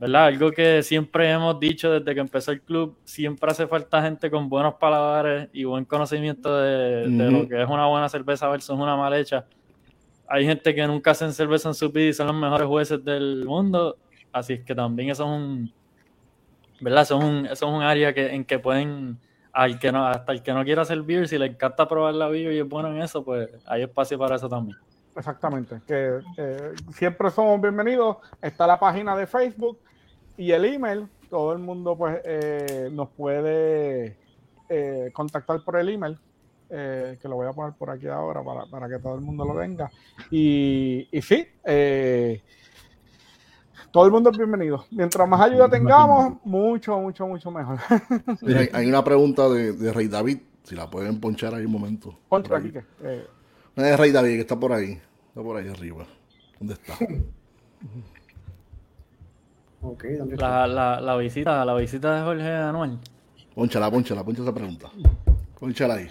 ¿verdad? 0.00 0.24
Algo 0.28 0.50
que 0.50 0.82
siempre 0.82 1.30
hemos 1.30 1.60
dicho 1.60 1.90
desde 1.90 2.14
que 2.14 2.20
empezó 2.20 2.52
el 2.52 2.62
club, 2.62 2.96
siempre 3.04 3.50
hace 3.50 3.66
falta 3.66 4.00
gente 4.00 4.30
con 4.30 4.48
buenos 4.48 4.74
paladares 4.76 5.50
y 5.52 5.64
buen 5.64 5.84
conocimiento 5.84 6.56
de, 6.58 7.06
de 7.06 7.28
Ujú. 7.28 7.42
lo 7.42 7.48
que 7.48 7.62
es 7.62 7.68
una 7.68 7.86
buena 7.86 8.08
cerveza 8.08 8.48
versus 8.48 8.70
una 8.78 8.96
mal 8.96 9.12
hecha. 9.12 9.44
Hay 10.26 10.46
gente 10.46 10.74
que 10.74 10.86
nunca 10.86 11.10
hacen 11.10 11.34
cerveza 11.34 11.68
en 11.68 11.74
su 11.74 11.90
vida 11.90 12.08
y 12.08 12.12
son 12.14 12.28
los 12.28 12.36
mejores 12.36 12.66
jueces 12.66 13.04
del 13.04 13.44
mundo, 13.44 13.98
así 14.32 14.54
es 14.54 14.64
que 14.64 14.74
también 14.74 15.10
eso 15.10 15.24
es 15.24 15.28
un, 15.28 15.70
¿verdad? 16.80 17.02
Eso 17.02 17.18
es 17.18 17.24
un, 17.24 17.44
eso 17.44 17.52
es 17.68 17.72
un 17.76 17.82
área 17.82 18.14
que, 18.14 18.34
en 18.34 18.46
que 18.46 18.58
pueden, 18.58 19.18
al 19.52 19.78
que 19.78 19.92
no, 19.92 20.06
hasta 20.06 20.32
el 20.32 20.42
que 20.42 20.54
no 20.54 20.64
quiera 20.64 20.80
hacer 20.80 21.02
beer, 21.02 21.28
si 21.28 21.36
le 21.36 21.44
encanta 21.44 21.86
probar 21.86 22.14
la 22.14 22.28
beer 22.28 22.54
y 22.54 22.58
es 22.60 22.66
bueno 22.66 22.88
en 22.88 23.02
eso, 23.02 23.22
pues 23.22 23.50
hay 23.66 23.82
espacio 23.82 24.18
para 24.18 24.36
eso 24.36 24.48
también. 24.48 24.78
Exactamente. 25.14 25.82
Que 25.86 26.20
eh, 26.38 26.72
siempre 26.94 27.30
somos 27.30 27.60
bienvenidos. 27.60 28.16
Está 28.40 28.66
la 28.66 28.78
página 28.78 29.14
de 29.14 29.26
Facebook 29.26 29.78
y 30.40 30.52
el 30.52 30.64
email. 30.64 31.06
Todo 31.28 31.52
el 31.52 31.58
mundo 31.58 31.96
pues 31.96 32.18
eh, 32.24 32.88
nos 32.90 33.08
puede 33.10 34.16
eh, 34.68 35.10
contactar 35.12 35.62
por 35.62 35.76
el 35.76 35.90
email. 35.90 36.18
eh, 36.70 37.18
que 37.20 37.28
lo 37.28 37.34
voy 37.36 37.48
a 37.48 37.52
poner 37.52 37.74
por 37.74 37.90
aquí 37.90 38.06
ahora 38.06 38.42
para, 38.42 38.64
para 38.66 38.88
que 38.88 38.98
todo 38.98 39.14
el 39.16 39.20
mundo 39.20 39.44
lo 39.44 39.60
tenga. 39.60 39.90
Y, 40.30 41.08
y 41.10 41.20
sí, 41.22 41.44
eh, 41.64 42.40
todo 43.90 44.06
el 44.06 44.12
mundo 44.12 44.30
es 44.30 44.38
bienvenido. 44.38 44.86
Mientras 44.90 45.28
más 45.28 45.40
ayuda 45.40 45.68
tengamos, 45.68 46.38
mucho, 46.44 46.98
mucho, 47.00 47.26
mucho 47.26 47.50
mejor. 47.50 47.78
Mira, 48.42 48.62
hay, 48.72 48.86
una 48.86 49.02
pregunta 49.04 49.48
de, 49.48 49.72
de 49.72 49.92
Rey 49.92 50.08
David, 50.08 50.38
si 50.62 50.74
la 50.76 50.88
pueden 50.88 51.20
ponchar 51.20 51.54
ahí 51.54 51.64
un 51.64 51.72
momento. 51.72 52.16
Contra 52.28 52.58
aquí 52.58 52.70
que, 52.70 52.82
eh, 53.02 53.26
Una 53.76 53.86
de 53.88 53.96
Rey 53.96 54.12
David 54.12 54.34
que 54.36 54.40
está 54.40 54.58
por 54.58 54.72
ahí. 54.72 54.92
Está 55.28 55.42
por 55.42 55.56
ahí 55.56 55.68
arriba. 55.68 56.06
¿Dónde 56.58 56.74
está? 56.74 56.94
La, 60.36 60.66
la, 60.66 61.00
la 61.00 61.16
visita, 61.16 61.64
la 61.64 61.74
visita 61.74 62.16
de 62.16 62.22
Jorge 62.22 62.48
Anual. 62.54 62.98
Pónchala, 63.54 63.90
pónchala, 63.90 64.22
poncha 64.24 64.42
esa 64.42 64.52
pregunta. 64.54 64.90
Pónchala 65.58 65.94
ahí. 65.94 66.10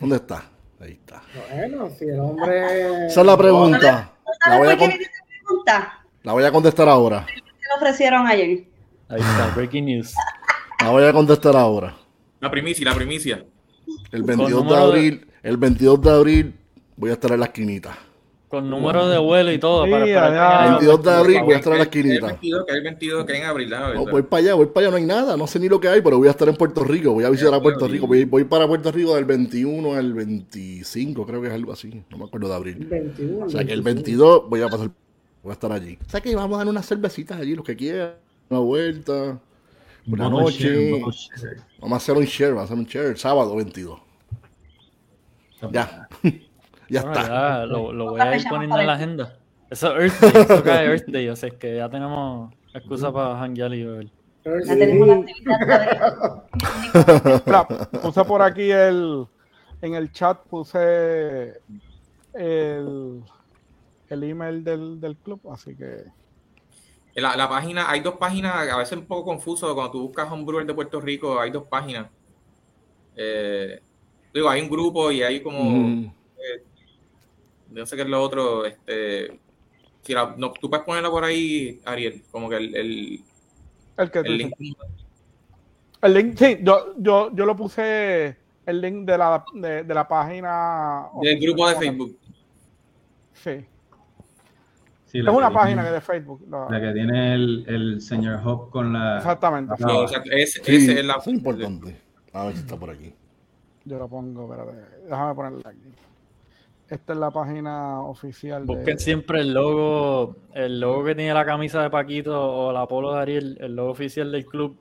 ¿Dónde 0.00 0.16
está? 0.16 0.44
Ahí 0.80 0.92
está. 0.92 1.22
Bueno, 1.52 1.90
si 1.90 2.04
el 2.04 2.20
hombre. 2.20 3.06
Esa 3.06 3.20
es 3.20 3.26
la 3.26 3.36
pregunta. 3.36 3.78
La 4.24 4.34
¿Sabes 4.44 4.58
voy 4.58 4.68
a, 4.68 4.70
qué 4.72 4.78
con- 4.78 4.88
pregunta? 5.46 6.04
la 6.22 6.32
voy 6.32 6.44
a 6.44 6.52
contestar 6.52 6.88
ahora. 6.88 7.26
Se 7.26 7.34
lo 7.68 7.76
ofrecieron 7.76 8.26
ayer. 8.26 8.64
Ahí 9.08 9.20
está, 9.20 9.52
breaking 9.54 9.84
news. 9.86 10.14
La 10.80 10.90
voy 10.90 11.04
a 11.04 11.12
contestar 11.12 11.56
ahora. 11.56 11.94
La 12.40 12.50
primicia, 12.50 12.84
la 12.88 12.94
primicia. 12.94 13.44
El 14.12 14.22
22 14.22 14.48
de 14.48 14.54
número 14.54 14.76
de- 14.76 14.82
abril, 14.98 15.26
el 15.42 15.56
22 15.56 16.00
de 16.02 16.10
abril 16.10 16.54
voy 16.96 17.10
a 17.10 17.14
estar 17.14 17.32
en 17.32 17.40
la 17.40 17.46
esquinita. 17.46 17.98
Con 18.50 18.68
número 18.68 19.08
de 19.08 19.16
vuelo 19.18 19.52
y 19.52 19.58
todo. 19.58 19.88
para 19.88 20.04
esperar 20.04 20.32
ya. 20.32 20.34
que 20.34 20.38
haya- 20.64 20.70
22 20.72 21.02
de 21.04 21.10
abril 21.12 21.40
voy 21.44 21.54
a 21.54 21.56
estar 21.58 21.72
en 21.72 21.78
la 21.78 21.84
el 21.84 21.88
esquinita. 21.88 22.26
22, 22.26 22.64
que 22.66 22.72
el 22.74 22.82
22, 22.82 23.24
que 23.24 23.36
en 23.36 23.44
abril, 23.44 23.70
No, 23.70 24.06
voy 24.06 24.22
para 24.22 24.40
allá, 24.42 24.54
voy 24.54 24.66
para 24.66 24.86
allá, 24.86 24.90
no 24.90 24.96
hay 24.96 25.04
nada, 25.04 25.36
no 25.36 25.46
sé 25.46 25.60
ni 25.60 25.68
lo 25.68 25.78
que 25.78 25.86
hay, 25.88 26.00
pero 26.00 26.18
voy 26.18 26.26
a 26.26 26.32
estar 26.32 26.48
en 26.48 26.56
Puerto 26.56 26.82
Rico, 26.82 27.12
voy 27.12 27.22
a 27.22 27.30
visitar 27.30 27.54
a 27.54 27.62
Puerto 27.62 27.86
Rico, 27.86 28.08
voy, 28.08 28.24
voy 28.24 28.42
para 28.42 28.66
Puerto 28.66 28.90
Rico 28.90 29.14
del 29.14 29.24
21 29.24 29.94
al 29.94 30.12
25, 30.14 31.24
creo 31.24 31.40
que 31.40 31.46
es 31.46 31.54
algo 31.54 31.72
así, 31.72 32.02
no 32.10 32.18
me 32.18 32.24
acuerdo 32.24 32.48
de 32.48 32.54
abril. 32.56 32.86
21. 32.90 33.46
O 33.46 33.48
sea 33.48 33.64
que 33.64 33.72
el 33.72 33.82
22 33.82 34.48
voy 34.50 34.62
a 34.62 34.68
pasar, 34.68 34.90
voy 35.44 35.50
a 35.50 35.52
estar 35.52 35.70
allí. 35.70 35.96
O 36.04 36.10
sea 36.10 36.20
que 36.20 36.34
vamos 36.34 36.56
a 36.56 36.58
dar 36.58 36.66
unas 36.68 36.84
cervecitas 36.86 37.38
allí, 37.40 37.54
los 37.54 37.64
que 37.64 37.76
quieran, 37.76 38.14
una 38.48 38.58
vuelta, 38.58 39.38
una 40.08 40.28
Bottle 40.28 40.44
noche. 40.44 40.90
share. 40.90 41.56
Vamos 41.80 41.92
a 41.92 41.96
hacer 41.98 42.16
un 42.16 42.24
share, 42.24 42.48
vamos 42.54 42.62
a 42.62 42.64
hacer 42.64 42.78
un 42.78 42.84
share 42.86 43.06
el 43.06 43.16
sábado 43.16 43.54
22. 43.54 43.96
Ya, 45.72 46.08
ya 46.90 47.02
Bueno, 47.02 47.20
está. 47.20 47.26
ya 47.60 47.66
lo, 47.66 47.92
lo 47.92 48.10
voy 48.10 48.20
a 48.20 48.36
ir 48.36 48.44
poniendo 48.48 48.78
en 48.78 48.86
la 48.86 48.92
agenda. 48.94 49.36
Eso 49.70 49.96
es 49.98 50.12
Earth 50.22 50.32
Day, 50.34 50.42
eso 50.42 50.62
cae 50.64 50.86
Earth 50.86 51.06
Day, 51.08 51.28
o 51.28 51.36
sea 51.36 51.48
es 51.48 51.54
que 51.54 51.76
ya 51.76 51.88
tenemos 51.88 52.52
excusa 52.74 53.12
para 53.12 53.38
janguear 53.38 53.72
y 53.74 53.84
beber. 53.84 54.08
Ya 54.66 54.76
tenemos 54.76 55.08
la 55.08 55.14
actividad. 55.14 56.44
Mira, 57.46 57.66
puse 58.02 58.24
por 58.24 58.42
aquí 58.42 58.70
el 58.70 59.26
en 59.82 59.94
el 59.94 60.12
chat 60.12 60.38
puse 60.48 61.54
el, 62.34 63.22
el 64.08 64.22
email 64.24 64.62
del, 64.64 65.00
del 65.00 65.16
club, 65.16 65.40
así 65.52 65.74
que 65.76 66.04
La, 67.14 67.36
la 67.36 67.48
página, 67.48 67.90
hay 67.90 68.00
dos 68.00 68.16
páginas, 68.16 68.68
a 68.68 68.76
veces 68.76 68.98
un 68.98 69.06
poco 69.06 69.24
confuso, 69.26 69.72
cuando 69.74 69.92
tú 69.92 70.02
buscas 70.02 70.30
Homebrewer 70.30 70.66
de 70.66 70.74
Puerto 70.74 71.00
Rico, 71.00 71.40
hay 71.40 71.50
dos 71.50 71.64
páginas. 71.64 72.08
Eh, 73.16 73.80
digo, 74.32 74.48
hay 74.48 74.62
un 74.62 74.68
grupo 74.70 75.10
y 75.12 75.22
hay 75.22 75.42
como, 75.42 75.62
Mm, 75.62 76.12
no 77.70 77.86
sé 77.86 77.96
qué 77.96 78.02
es 78.02 78.08
lo 78.08 78.22
otro, 78.22 78.64
este, 78.66 79.38
si 80.02 80.12
la- 80.14 80.34
no, 80.36 80.52
tú 80.52 80.68
puedes 80.68 80.84
ponerla 80.84 81.10
por 81.10 81.24
ahí, 81.24 81.80
Ariel, 81.84 82.22
como 82.30 82.48
que 82.48 82.56
el, 82.56 82.74
el, 82.74 83.20
el 83.98 84.10
que 84.10 84.18
el 84.20 84.36
link. 84.38 84.52
el 86.02 86.14
link, 86.14 86.36
sí, 86.38 86.58
yo, 86.62 86.94
yo, 86.98 87.30
yo 87.34 87.46
lo 87.46 87.54
puse 87.56 88.36
el 88.66 88.80
link 88.80 89.06
de 89.06 89.18
la 89.18 89.44
de, 89.54 89.84
de 89.84 89.94
la 89.94 90.06
página 90.08 91.06
del 91.22 91.38
grupo 91.40 91.68
de. 91.68 91.76
Facebook. 91.76 92.18
Sí, 93.34 93.66
Sí, 95.06 95.18
es 95.18 95.26
una 95.26 95.48
que 95.48 95.54
página 95.54 95.82
que 95.82 95.88
tiene- 95.88 95.90
de 95.92 96.00
Facebook. 96.00 96.44
la- 96.48 96.68
La 96.70 96.80
que 96.80 96.92
tiene 96.92 97.34
el, 97.34 97.64
el 97.66 98.00
señor 98.00 98.40
Hop 98.44 98.70
con 98.70 98.92
la. 98.92 99.16
Exactamente. 99.16 99.74
la- 99.78 99.98
o 99.98 100.06
sea, 100.08 100.22
ese, 100.30 100.62
Sí, 100.62 100.76
ese 100.76 101.00
es 101.00 101.04
la, 101.04 101.14
es 101.14 101.26
importante. 101.26 102.00
A 102.32 102.44
ver 102.44 102.54
si 102.54 102.60
está 102.60 102.76
por 102.76 102.90
aquí. 102.90 103.12
Yo 103.84 103.98
lo 103.98 104.06
pongo, 104.08 104.44
espérate, 104.52 105.04
déjame 105.08 105.34
ponerla 105.34 105.70
aquí. 105.70 105.78
Esta 106.90 107.12
es 107.12 107.18
la 107.20 107.30
página 107.30 108.00
oficial 108.00 108.66
de 108.66 108.74
Busquen 108.74 108.98
siempre 108.98 109.40
el 109.42 109.54
logo, 109.54 110.36
el 110.54 110.80
logo 110.80 111.04
que 111.04 111.14
tiene 111.14 111.32
la 111.32 111.44
camisa 111.44 111.80
de 111.82 111.88
Paquito 111.90 112.52
o 112.52 112.72
la 112.72 112.86
polo 112.86 113.14
de 113.14 113.20
Ariel, 113.20 113.56
el 113.60 113.76
logo 113.76 113.90
oficial 113.90 114.32
del 114.32 114.44
club. 114.44 114.76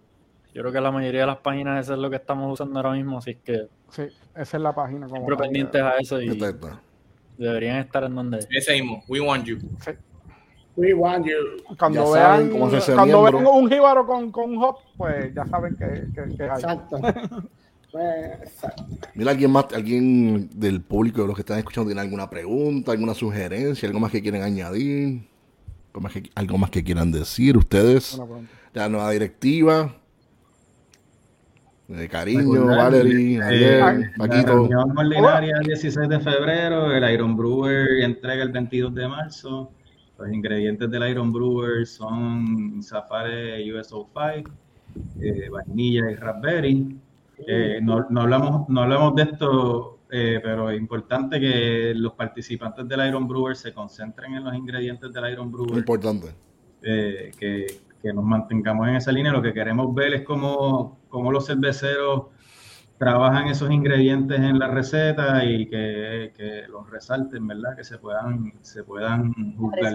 Yo 0.52 0.62
creo 0.64 0.74
que 0.74 0.82
la 0.82 0.92
mayoría 0.92 1.22
de 1.22 1.28
las 1.28 1.38
páginas 1.38 1.86
eso 1.86 1.94
es 1.94 2.00
lo 2.00 2.10
que 2.10 2.16
estamos 2.16 2.52
usando 2.52 2.80
ahora 2.80 2.94
mismo, 2.94 3.20
así 3.20 3.36
que 3.36 3.68
Sí, 3.90 4.04
esa 4.36 4.58
es 4.58 4.64
la 4.64 4.74
página 4.74 5.06
como 5.08 5.18
siempre 5.18 5.38
pendientes 5.38 5.82
a 5.82 5.98
eso 6.00 6.20
y 6.20 6.30
deberían 7.38 7.78
estar 7.78 8.04
en 8.04 8.16
donde. 8.16 8.40
ese 8.50 8.74
mismo, 8.74 9.04
We 9.08 9.20
Want 9.22 9.46
You. 9.46 9.60
We 10.76 10.94
want 10.94 11.28
you. 11.28 11.76
Cuando 11.78 12.16
Ya 12.16 12.38
vean, 12.38 12.50
cuando 12.50 13.22
miembro. 13.22 13.32
vean 13.40 13.46
un 13.64 13.70
jíbaro 13.70 14.06
con, 14.08 14.32
con 14.32 14.52
un 14.52 14.64
hop, 14.64 14.78
pues 14.98 15.34
ya 15.36 15.46
saben 15.46 15.76
que, 15.76 15.86
que, 16.16 16.36
que 16.36 16.44
hay. 16.44 16.50
Exacto. 16.50 16.98
Exacto. 17.94 18.86
Mira, 19.16 19.32
alguien 19.32 19.52
más, 19.52 19.66
alguien 19.74 20.50
del 20.54 20.82
público 20.82 21.22
de 21.22 21.28
los 21.28 21.36
que 21.36 21.42
están 21.42 21.58
escuchando 21.58 21.88
tiene 21.90 22.02
alguna 22.02 22.30
pregunta, 22.30 22.92
alguna 22.92 23.14
sugerencia, 23.14 23.88
algo 23.88 24.00
más 24.00 24.12
que 24.12 24.22
quieren 24.22 24.44
añadir, 24.44 25.28
algo 25.88 26.02
más 26.02 26.14
que, 26.14 26.30
algo 26.36 26.58
más 26.58 26.70
que 26.70 26.84
quieran 26.84 27.12
decir 27.12 27.58
ustedes. 27.58 28.22
La 28.74 28.90
nueva 28.90 29.12
directiva. 29.12 29.96
De 31.88 32.08
cariño, 32.08 32.68
Valerie, 32.68 33.40
eh, 33.40 33.82
Ariel, 33.82 34.12
La 34.16 34.28
Paquito. 34.28 34.54
reunión 34.54 34.96
ordinaria 34.96 35.56
el 35.60 35.66
16 35.66 36.08
de 36.08 36.20
febrero, 36.20 36.94
el 36.94 37.12
Iron 37.12 37.36
Brewer 37.36 38.04
entrega 38.04 38.44
el 38.44 38.52
22 38.52 38.94
de 38.94 39.08
marzo. 39.08 39.72
Los 40.20 40.32
ingredientes 40.32 40.92
del 40.92 41.10
Iron 41.10 41.34
Brewer 41.34 41.88
son 41.88 42.84
Safari 42.84 43.72
USO5, 43.72 44.52
eh, 45.20 45.50
vainilla 45.50 46.12
y 46.12 46.16
raspberry. 46.16 47.00
Eh, 47.48 47.80
no, 47.82 48.06
no, 48.10 48.22
hablamos, 48.22 48.70
no 48.70 48.82
hablamos 48.82 49.16
de 49.16 49.24
esto, 49.24 50.00
eh, 50.10 50.40
pero 50.44 50.70
es 50.70 50.80
importante 50.80 51.40
que 51.40 51.94
los 51.96 52.14
participantes 52.14 52.88
del 52.88 53.08
Iron 53.08 53.28
Brewer 53.28 53.56
se 53.56 53.74
concentren 53.74 54.36
en 54.36 54.44
los 54.44 54.56
ingredientes 54.56 55.12
del 55.14 55.32
Iron 55.32 55.52
Brewer. 55.52 55.78
Importante. 55.78 56.28
Eh, 56.82 57.32
que, 57.38 57.68
que, 58.02 58.14
nos 58.14 58.24
mantengamos 58.24 58.88
en 58.88 58.96
esa 58.96 59.12
línea. 59.12 59.32
Lo 59.32 59.42
que 59.42 59.54
queremos 59.54 59.94
ver 59.94 60.14
es 60.14 60.22
cómo, 60.24 61.00
cómo 61.10 61.32
los 61.32 61.46
cerveceros 61.46 62.28
trabajan 62.98 63.48
esos 63.48 63.72
ingredientes 63.72 64.40
en 64.40 64.60
la 64.60 64.68
receta 64.68 65.44
y 65.46 65.66
que, 65.68 66.34
que 66.36 66.64
los 66.68 66.90
resalten, 66.90 67.48
¿verdad? 67.48 67.76
Que 67.76 67.84
se 67.84 67.98
puedan, 67.98 68.54
se 68.62 68.84
puedan 68.84 69.34
juzgar. 69.56 69.94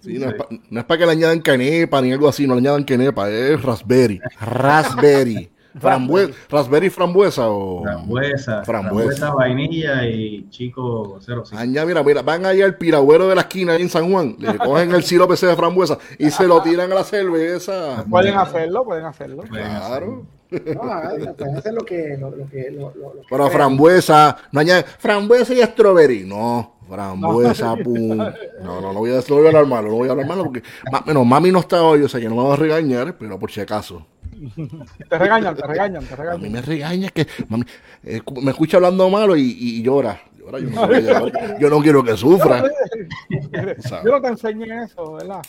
Sí, 0.00 0.18
no, 0.18 0.30
es 0.30 0.84
para 0.84 0.98
que 0.98 1.06
le 1.06 1.12
añadan 1.12 1.40
canepa 1.40 2.00
ni 2.00 2.12
algo 2.12 2.28
así, 2.28 2.46
no 2.46 2.54
le 2.54 2.60
añadan 2.60 2.84
canepa, 2.84 3.28
es 3.28 3.60
raspberry. 3.60 4.20
Raspberry. 4.40 5.50
Frambue 5.78 6.34
raspberry 6.48 6.90
frambuesa 6.90 7.48
o 7.48 7.82
frambuesa, 7.82 8.64
frambuesa, 8.64 9.32
vainilla 9.32 10.04
y 10.06 10.48
chico 10.50 11.18
cero. 11.20 11.44
Aña, 11.52 11.84
mira, 11.84 12.02
mira, 12.02 12.22
van 12.22 12.44
allá 12.44 12.64
al 12.64 12.76
piragüero 12.76 13.28
de 13.28 13.36
la 13.36 13.42
esquina 13.42 13.74
ahí 13.74 13.82
en 13.82 13.88
San 13.88 14.10
Juan, 14.10 14.36
le 14.38 14.58
cogen 14.58 14.92
el 14.92 15.04
sirope 15.04 15.34
de 15.34 15.56
frambuesa 15.56 15.98
y 16.18 16.30
se 16.30 16.46
lo 16.46 16.60
tiran 16.62 16.90
a 16.90 16.96
la 16.96 17.04
cerveza. 17.04 18.04
Pueden 18.08 18.36
hacerlo, 18.36 18.84
pueden 18.84 19.04
hacerlo. 19.04 19.42
Claro. 19.44 20.26
No, 20.50 21.36
pueden 21.36 21.56
hacer 21.56 21.74
lo 21.74 21.84
que, 21.84 22.16
lo, 22.18 22.32
que, 22.48 22.70
lo, 22.72 22.92
Pero 23.28 23.50
frambuesa, 23.50 24.36
no 24.50 24.60
añade 24.60 24.82
frambuesa 24.98 25.54
y 25.54 25.62
strawberry, 25.62 26.24
no. 26.24 26.80
Frambuesa, 26.88 27.76
pum. 27.76 28.18
No, 28.62 28.80
no, 28.80 28.92
no 28.92 28.98
voy 28.98 29.10
a, 29.10 29.20
no 29.20 29.36
voy 29.36 29.44
a 29.44 29.48
hablar 29.48 29.66
malo, 29.66 29.88
no 29.88 29.94
voy 29.94 30.08
a 30.08 30.10
hablar 30.10 30.26
malo 30.26 30.44
porque, 30.44 30.62
bueno, 31.04 31.24
mami 31.24 31.50
no 31.50 31.60
está 31.60 31.82
hoy, 31.82 32.02
o 32.02 32.08
sea, 32.08 32.20
que 32.20 32.28
no 32.28 32.34
me 32.34 32.42
va 32.42 32.54
a 32.54 32.56
regañar, 32.56 33.16
pero 33.16 33.38
por 33.38 33.50
si 33.50 33.60
acaso. 33.60 34.04
Te 35.08 35.18
regañan, 35.18 35.54
te 35.54 35.66
regañan, 35.66 36.04
te 36.04 36.16
regañan. 36.16 36.40
A 36.40 36.42
mí 36.42 36.48
me 36.48 36.62
regaña 36.62 37.10
que 37.10 37.26
mami, 37.48 37.64
eh, 38.04 38.20
me 38.42 38.50
escucha 38.50 38.78
hablando 38.78 39.08
malo 39.10 39.36
y, 39.36 39.56
y 39.58 39.82
llora. 39.82 40.20
llora 40.38 40.58
yo, 40.58 40.70
no 40.70 41.58
yo, 41.58 41.70
no 41.70 41.80
quiero 41.80 42.02
que 42.02 42.16
sufra. 42.16 42.62
yo 44.04 44.10
no 44.10 44.20
te 44.20 44.28
enseñé 44.28 44.84
eso, 44.84 45.14
¿verdad? 45.14 45.42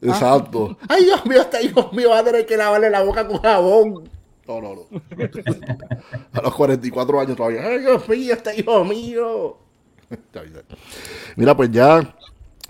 Exacto. 0.00 0.78
Ay, 0.88 1.04
Dios 1.04 1.26
mío, 1.26 1.42
este 1.42 1.62
hijo 1.64 1.90
mío 1.92 2.10
va 2.10 2.20
a 2.20 2.24
tener 2.24 2.46
que 2.46 2.56
lavarle 2.56 2.88
la 2.88 3.02
boca 3.02 3.26
con 3.26 3.38
jabón. 3.38 4.08
No, 4.46 4.60
no, 4.62 4.74
no. 4.74 4.82
A 6.32 6.40
los 6.40 6.54
44 6.54 7.20
años 7.20 7.36
todavía. 7.36 7.62
Ay, 7.66 7.80
Dios 7.80 8.08
mío, 8.08 8.32
este 8.32 8.60
hijo 8.60 8.84
mío. 8.84 9.56
Mira, 11.36 11.54
pues 11.56 11.70
ya, 11.70 12.14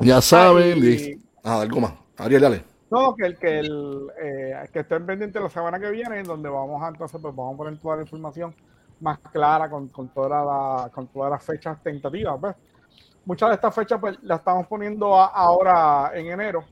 ya 0.01 0.21
saben. 0.21 1.23
Ah, 1.45 1.61
algo 1.61 1.81
más. 1.81 1.93
Ariel, 2.17 2.43
dale. 2.43 2.68
No, 2.91 3.15
que 3.15 3.27
el 3.27 3.39
que 3.39 3.59
el 3.59 4.11
eh, 4.21 4.69
que 4.73 4.81
estén 4.81 5.05
pendientes 5.05 5.43
la 5.43 5.51
semana 5.51 5.79
que 5.79 5.91
viene, 5.91 6.23
donde 6.23 6.49
vamos 6.49 6.83
a 6.83 6.89
entonces 6.89 7.21
pues 7.21 7.35
vamos 7.35 7.55
a 7.55 7.57
poner 7.59 7.79
toda 7.79 7.97
la 7.97 8.03
información 8.03 8.55
más 9.01 9.19
clara 9.19 9.69
con, 9.69 9.89
con 9.89 10.09
toda 10.09 10.45
la, 10.45 10.91
con 10.91 11.07
todas 11.09 11.31
las 11.31 11.45
fechas 11.45 11.83
tentativas. 11.83 12.41
¿ves? 12.41 12.57
Muchas 13.25 13.51
de 13.51 13.55
estas 13.57 13.75
fechas 13.75 14.01
pues 14.01 14.19
las 14.23 14.39
estamos 14.39 14.67
poniendo 14.67 15.15
ahora 15.15 16.13
en 16.15 16.29
enero, 16.29 16.65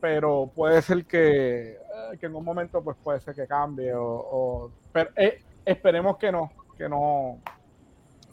pero 0.00 0.50
puede 0.54 0.80
ser 0.82 1.04
que, 1.04 1.72
eh, 1.72 2.18
que, 2.18 2.26
en 2.26 2.34
un 2.36 2.44
momento 2.44 2.82
pues 2.82 2.96
puede 3.02 3.20
ser 3.20 3.34
que 3.34 3.46
cambie 3.46 3.92
o, 3.94 4.70
pero 4.92 5.10
eh, 5.16 5.42
esperemos 5.64 6.16
que 6.16 6.30
no, 6.30 6.52
que 6.78 6.88
no, 6.88 7.38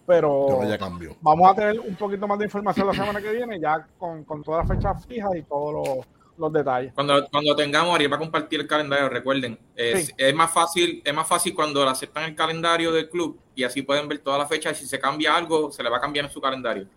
pero 0.06 0.60
vamos 1.22 1.52
a 1.52 1.56
tener 1.56 1.80
un 1.80 1.96
poquito 1.96 2.28
más 2.28 2.38
de 2.38 2.46
información 2.46 2.88
la 2.88 2.94
semana 2.94 3.20
que 3.20 3.32
viene 3.32 3.60
ya 3.60 3.86
con, 3.98 4.24
con 4.24 4.44
todas 4.44 4.68
las 4.68 4.78
fechas 4.78 5.06
fijas 5.06 5.36
y 5.36 5.42
todos 5.42 5.74
los 5.74 6.17
los 6.38 6.54
detalles. 6.54 6.94
Cuando, 6.94 7.28
cuando 7.30 7.56
tengamos 7.56 7.96
Ariel 7.96 8.12
va 8.12 8.18
a 8.18 8.20
compartir 8.20 8.60
el 8.60 8.68
calendario, 8.68 9.10
recuerden, 9.10 9.58
es, 9.76 10.14
es, 10.18 10.34
más 10.34 10.52
fácil, 10.52 11.02
es 11.04 11.14
más 11.14 11.28
fácil 11.28 11.54
cuando 11.56 11.88
aceptan 11.88 12.26
el 12.26 12.36
calendario 12.36 12.92
del 12.92 13.10
club 13.10 13.40
y 13.56 13.64
así 13.64 13.82
pueden 13.82 14.08
ver 14.08 14.20
toda 14.20 14.38
la 14.38 14.46
fecha 14.46 14.72
y 14.72 14.76
si 14.76 14.86
se 14.86 15.00
cambia 15.00 15.36
algo, 15.36 15.72
se 15.72 15.84
le 15.84 15.90
va 15.90 15.98
a 15.98 16.02
cambiar 16.02 16.26
en 16.26 16.32
su 16.32 16.40
calendario 16.40 16.88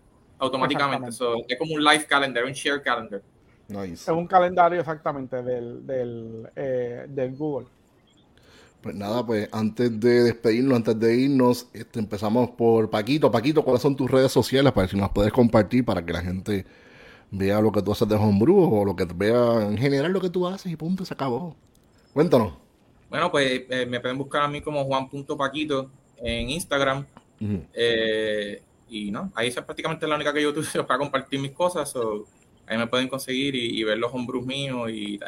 automáticamente. 0.41 1.09
es 1.47 1.57
como 1.57 1.75
un 1.75 1.83
live 1.83 2.05
calendar, 2.05 2.43
un 2.43 2.51
share 2.51 2.81
calendar. 2.81 3.21
Es 3.83 4.07
un 4.09 4.27
calendario 4.27 4.79
exactamente 4.79 5.41
del, 5.41 5.85
del, 5.85 6.49
eh, 6.55 7.05
del 7.07 7.35
Google. 7.35 7.67
Pues 8.81 8.95
nada, 8.95 9.25
pues 9.25 9.47
antes 9.51 9.97
de 9.99 10.23
despedirnos, 10.23 10.77
antes 10.77 10.99
de 10.99 11.15
irnos, 11.15 11.67
este, 11.71 11.99
empezamos 11.99 12.49
por 12.49 12.89
Paquito. 12.89 13.31
Paquito, 13.31 13.63
¿cuáles 13.63 13.81
son 13.81 13.95
tus 13.95 14.09
redes 14.09 14.31
sociales 14.31 14.71
para 14.73 14.87
si 14.87 14.97
nos 14.97 15.11
puedes 15.11 15.31
compartir 15.31 15.85
para 15.85 16.03
que 16.03 16.11
la 16.11 16.21
gente 16.21 16.65
vea 17.31 17.61
lo 17.61 17.71
que 17.71 17.81
tú 17.81 17.93
haces 17.93 18.07
de 18.07 18.15
homebrew 18.15 18.57
o 18.57 18.85
lo 18.85 18.95
que 18.95 19.05
vea 19.05 19.65
en 19.65 19.77
general 19.77 20.11
lo 20.11 20.21
que 20.21 20.29
tú 20.29 20.45
haces 20.45 20.71
y 20.71 20.75
punto, 20.75 21.05
se 21.05 21.13
acabó. 21.13 21.55
Cuéntanos. 22.13 22.53
Bueno, 23.09 23.31
pues 23.31 23.63
eh, 23.69 23.85
me 23.85 23.99
pueden 23.99 24.17
buscar 24.17 24.43
a 24.43 24.47
mí 24.47 24.61
como 24.61 24.83
Juan.paquito 24.83 25.89
en 26.17 26.49
Instagram. 26.49 27.05
Eh, 27.73 28.61
y 28.89 29.09
no, 29.09 29.31
ahí 29.33 29.47
es 29.47 29.55
prácticamente 29.55 30.05
la 30.05 30.15
única 30.15 30.31
que 30.31 30.43
yo 30.43 30.49
utilizo 30.49 30.85
para 30.87 30.99
compartir 30.99 31.39
mis 31.39 31.51
cosas. 31.51 31.93
ahí 32.67 32.77
me 32.77 32.87
pueden 32.87 33.07
conseguir 33.07 33.55
y, 33.55 33.83
ver 33.83 33.97
los 33.97 34.13
homebrews 34.13 34.45
míos 34.45 34.89
y, 34.89 35.15
y, 35.15 35.19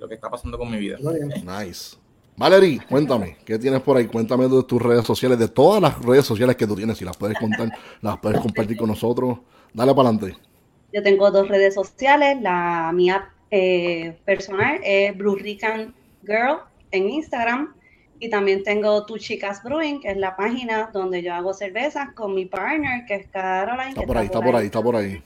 lo 0.00 0.08
que 0.08 0.14
está 0.14 0.30
pasando 0.30 0.58
con 0.58 0.70
mi 0.70 0.78
vida. 0.78 0.98
Nice. 0.98 1.96
Valerie, 2.36 2.80
cuéntame, 2.88 3.36
¿qué 3.44 3.58
tienes 3.58 3.80
por 3.82 3.96
ahí? 3.96 4.06
Cuéntame 4.06 4.46
de 4.46 4.62
tus 4.62 4.80
redes 4.80 5.04
sociales, 5.04 5.38
de 5.40 5.48
todas 5.48 5.82
las 5.82 6.00
redes 6.00 6.24
sociales 6.24 6.54
que 6.54 6.68
tú 6.68 6.76
tienes, 6.76 6.96
si 6.96 7.04
las 7.04 7.16
puedes 7.16 7.36
contar, 7.36 7.68
las 8.00 8.18
puedes 8.18 8.40
compartir 8.40 8.76
con 8.76 8.88
nosotros. 8.88 9.38
Dale 9.74 9.92
para 9.92 10.08
adelante. 10.08 10.47
Yo 10.92 11.02
tengo 11.02 11.30
dos 11.30 11.48
redes 11.48 11.74
sociales. 11.74 12.38
La 12.40 12.90
mía 12.94 13.30
eh, 13.50 14.16
personal 14.24 14.80
es 14.82 15.16
Brew 15.16 15.36
Rican 15.36 15.94
Girl 16.22 16.60
en 16.90 17.10
Instagram. 17.10 17.74
Y 18.20 18.30
también 18.30 18.64
tengo 18.64 19.06
Tu 19.06 19.18
Chicas 19.18 19.62
Brewing, 19.62 20.00
que 20.00 20.10
es 20.10 20.16
la 20.16 20.34
página 20.34 20.90
donde 20.92 21.22
yo 21.22 21.34
hago 21.34 21.54
cervezas 21.54 22.12
con 22.14 22.34
mi 22.34 22.46
partner, 22.46 23.06
que 23.06 23.14
es 23.14 23.28
Caroline. 23.28 23.90
Está 23.90 24.02
por 24.02 24.18
ahí, 24.18 24.26
está 24.26 24.40
por 24.40 24.56
ahí, 24.56 24.66
está 24.66 24.82
por 24.82 24.96
ahí. 24.96 25.22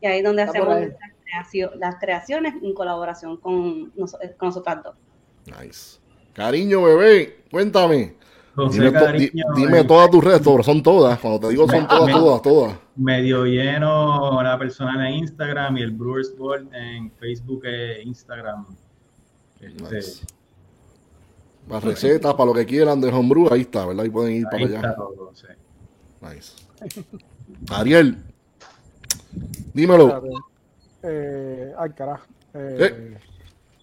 Y 0.00 0.06
ahí 0.06 0.18
es 0.18 0.24
donde 0.24 0.42
hacemos 0.42 0.78
las, 1.76 1.96
creaciones 1.96 2.54
en 2.62 2.72
colaboración 2.72 3.36
con, 3.36 3.92
nosotros 3.94 4.82
dos. 4.82 4.94
Nice. 5.44 6.00
Cariño, 6.32 6.82
bebé, 6.82 7.42
cuéntame 7.50 8.14
dime, 8.68 9.84
todas 9.84 10.10
tus 10.10 10.22
redes, 10.22 10.42
son 10.42 10.82
todas. 10.82 11.18
Cuando 11.18 11.40
te 11.40 11.48
digo 11.48 11.68
son 11.68 11.86
todas, 11.86 12.12
todas, 12.12 12.42
todas. 12.42 12.76
Medio 12.96 13.44
lleno 13.44 14.42
la 14.42 14.58
personal 14.58 15.06
en 15.06 15.14
Instagram 15.14 15.78
y 15.78 15.82
el 15.82 15.92
Brewers 15.92 16.36
Board 16.36 16.66
en 16.74 17.10
Facebook 17.12 17.64
e 17.64 18.02
Instagram. 18.02 18.66
Este, 19.60 20.26
para 21.68 21.80
recetas, 21.80 22.34
para 22.34 22.46
lo 22.46 22.54
que 22.54 22.66
quieran 22.66 23.00
de 23.00 23.08
homebrew, 23.08 23.52
ahí 23.52 23.60
está, 23.62 23.86
¿verdad? 23.86 24.04
Ahí 24.04 24.10
pueden 24.10 24.36
ir 24.36 24.44
para 24.44 24.64
allá. 24.64 24.96
Nice. 26.20 26.52
Ariel, 27.70 28.16
dímelo. 29.72 30.22
Eh, 31.02 31.72
ay, 31.78 31.90
carajo. 31.90 32.26
Eh, 32.54 32.76
eh. 32.80 33.18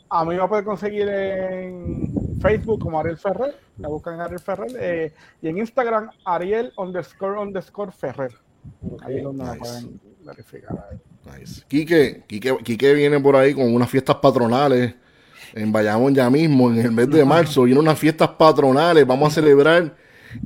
A 0.10 0.24
mí 0.24 0.36
me 0.36 0.42
a 0.42 0.48
poder 0.48 0.64
conseguir 0.64 1.08
en 1.10 2.14
Facebook 2.40 2.80
como 2.80 3.00
Ariel 3.00 3.18
Ferrer, 3.18 3.56
la 3.78 3.90
buscan 3.90 4.20
Ariel 4.22 4.40
Ferrer, 4.40 4.72
eh, 4.80 5.14
y 5.42 5.50
en 5.50 5.58
Instagram 5.58 6.10
Ariel 6.26 6.72
underscore 6.78 7.40
underscore 7.40 7.92
Ferrer. 7.92 8.32
Ahí 9.02 9.18
es 9.18 9.24
donde 9.24 9.44
nice. 9.44 9.60
pueden 9.60 10.02
verificar. 10.24 11.00
Nice. 11.26 11.64
Quique, 11.68 12.24
Quique, 12.28 12.94
viene 12.94 13.20
por 13.20 13.36
ahí 13.36 13.54
con 13.54 13.74
unas 13.74 13.90
fiestas 13.90 14.18
patronales 14.18 14.96
en 15.54 15.72
Bayamón 15.72 16.14
ya 16.14 16.30
mismo, 16.30 16.70
en 16.70 16.80
el 16.80 16.92
mes 16.92 17.10
de 17.10 17.24
marzo, 17.26 17.64
vienen 17.64 17.82
unas 17.84 17.98
fiestas 17.98 18.30
patronales, 18.30 19.06
vamos 19.06 19.32
a 19.32 19.36
celebrar 19.36 19.96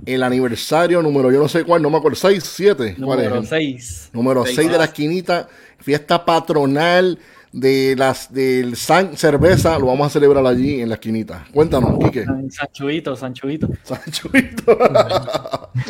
el 0.06 0.24
aniversario 0.24 1.02
número, 1.02 1.32
yo 1.32 1.40
no 1.40 1.48
sé 1.48 1.64
cuál, 1.64 1.82
no 1.82 1.90
me 1.90 1.98
acuerdo, 1.98 2.16
6, 2.16 2.44
7. 2.44 2.96
Número 2.98 3.44
6. 3.44 4.10
Número 4.14 4.46
6 4.46 4.72
de 4.72 4.78
la 4.78 4.86
esquinita, 4.86 5.48
fiesta 5.80 6.24
patronal 6.24 7.18
de 7.52 7.96
las 7.98 8.34
del 8.34 8.76
San 8.76 9.18
Cerveza 9.18 9.78
lo 9.78 9.88
vamos 9.88 10.08
a 10.08 10.10
celebrar 10.10 10.46
allí 10.46 10.82
en 10.82 10.90
la 10.90 10.96
esquinita. 10.96 11.46
Cuéntanos, 11.54 11.98
Quique. 12.00 12.26
Sanchuito, 12.50 13.16
Sanchuito. 13.16 13.68
Sanchuito. 13.84 14.78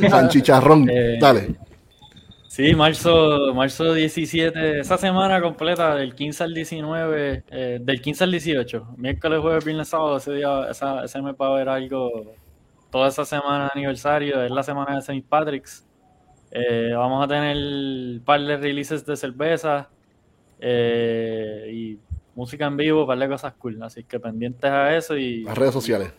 San 0.10 0.30
Chicharrón. 0.30 0.90
Eh, 0.90 1.18
Dale. 1.20 1.56
Sí, 2.48 2.76
marzo, 2.76 3.54
marzo 3.54 3.94
17, 3.94 4.82
esa 4.82 4.98
semana 4.98 5.42
completa, 5.42 5.96
del 5.96 6.14
15 6.14 6.44
al 6.44 6.54
19, 6.54 7.44
eh, 7.50 7.80
del 7.82 8.02
15 8.02 8.26
al 8.26 8.32
18, 8.32 8.88
miércoles, 8.98 9.40
jueves, 9.40 9.64
viernes, 9.64 9.88
sábado, 9.88 10.18
ese 10.18 10.34
día, 10.34 10.68
esa, 10.70 11.06
ese 11.06 11.22
mes 11.22 11.34
va 11.40 11.48
a 11.48 11.50
haber 11.52 11.70
algo, 11.70 12.36
toda 12.92 13.08
esa 13.08 13.24
semana 13.24 13.66
de 13.66 13.80
aniversario, 13.80 14.44
es 14.44 14.52
la 14.52 14.64
semana 14.64 14.96
de 14.96 15.00
St. 15.00 15.24
Patrick's. 15.30 15.88
Eh, 16.52 16.92
vamos 16.94 17.24
a 17.24 17.28
tener 17.30 17.56
un 17.56 18.22
par 18.26 18.42
de 18.42 18.58
releases 18.58 19.06
de 19.06 19.16
cerveza, 19.16 19.90
eh, 20.62 21.72
y 21.74 22.00
música 22.36 22.68
en 22.68 22.78
vivo, 22.78 23.06
para 23.08 23.28
cosas 23.28 23.54
cool. 23.54 23.82
Así 23.82 24.04
que 24.04 24.20
pendientes 24.20 24.70
a 24.70 24.96
eso 24.96 25.18
y. 25.18 25.44
Las 25.44 25.58
redes 25.58 25.74
sociales. 25.74 26.14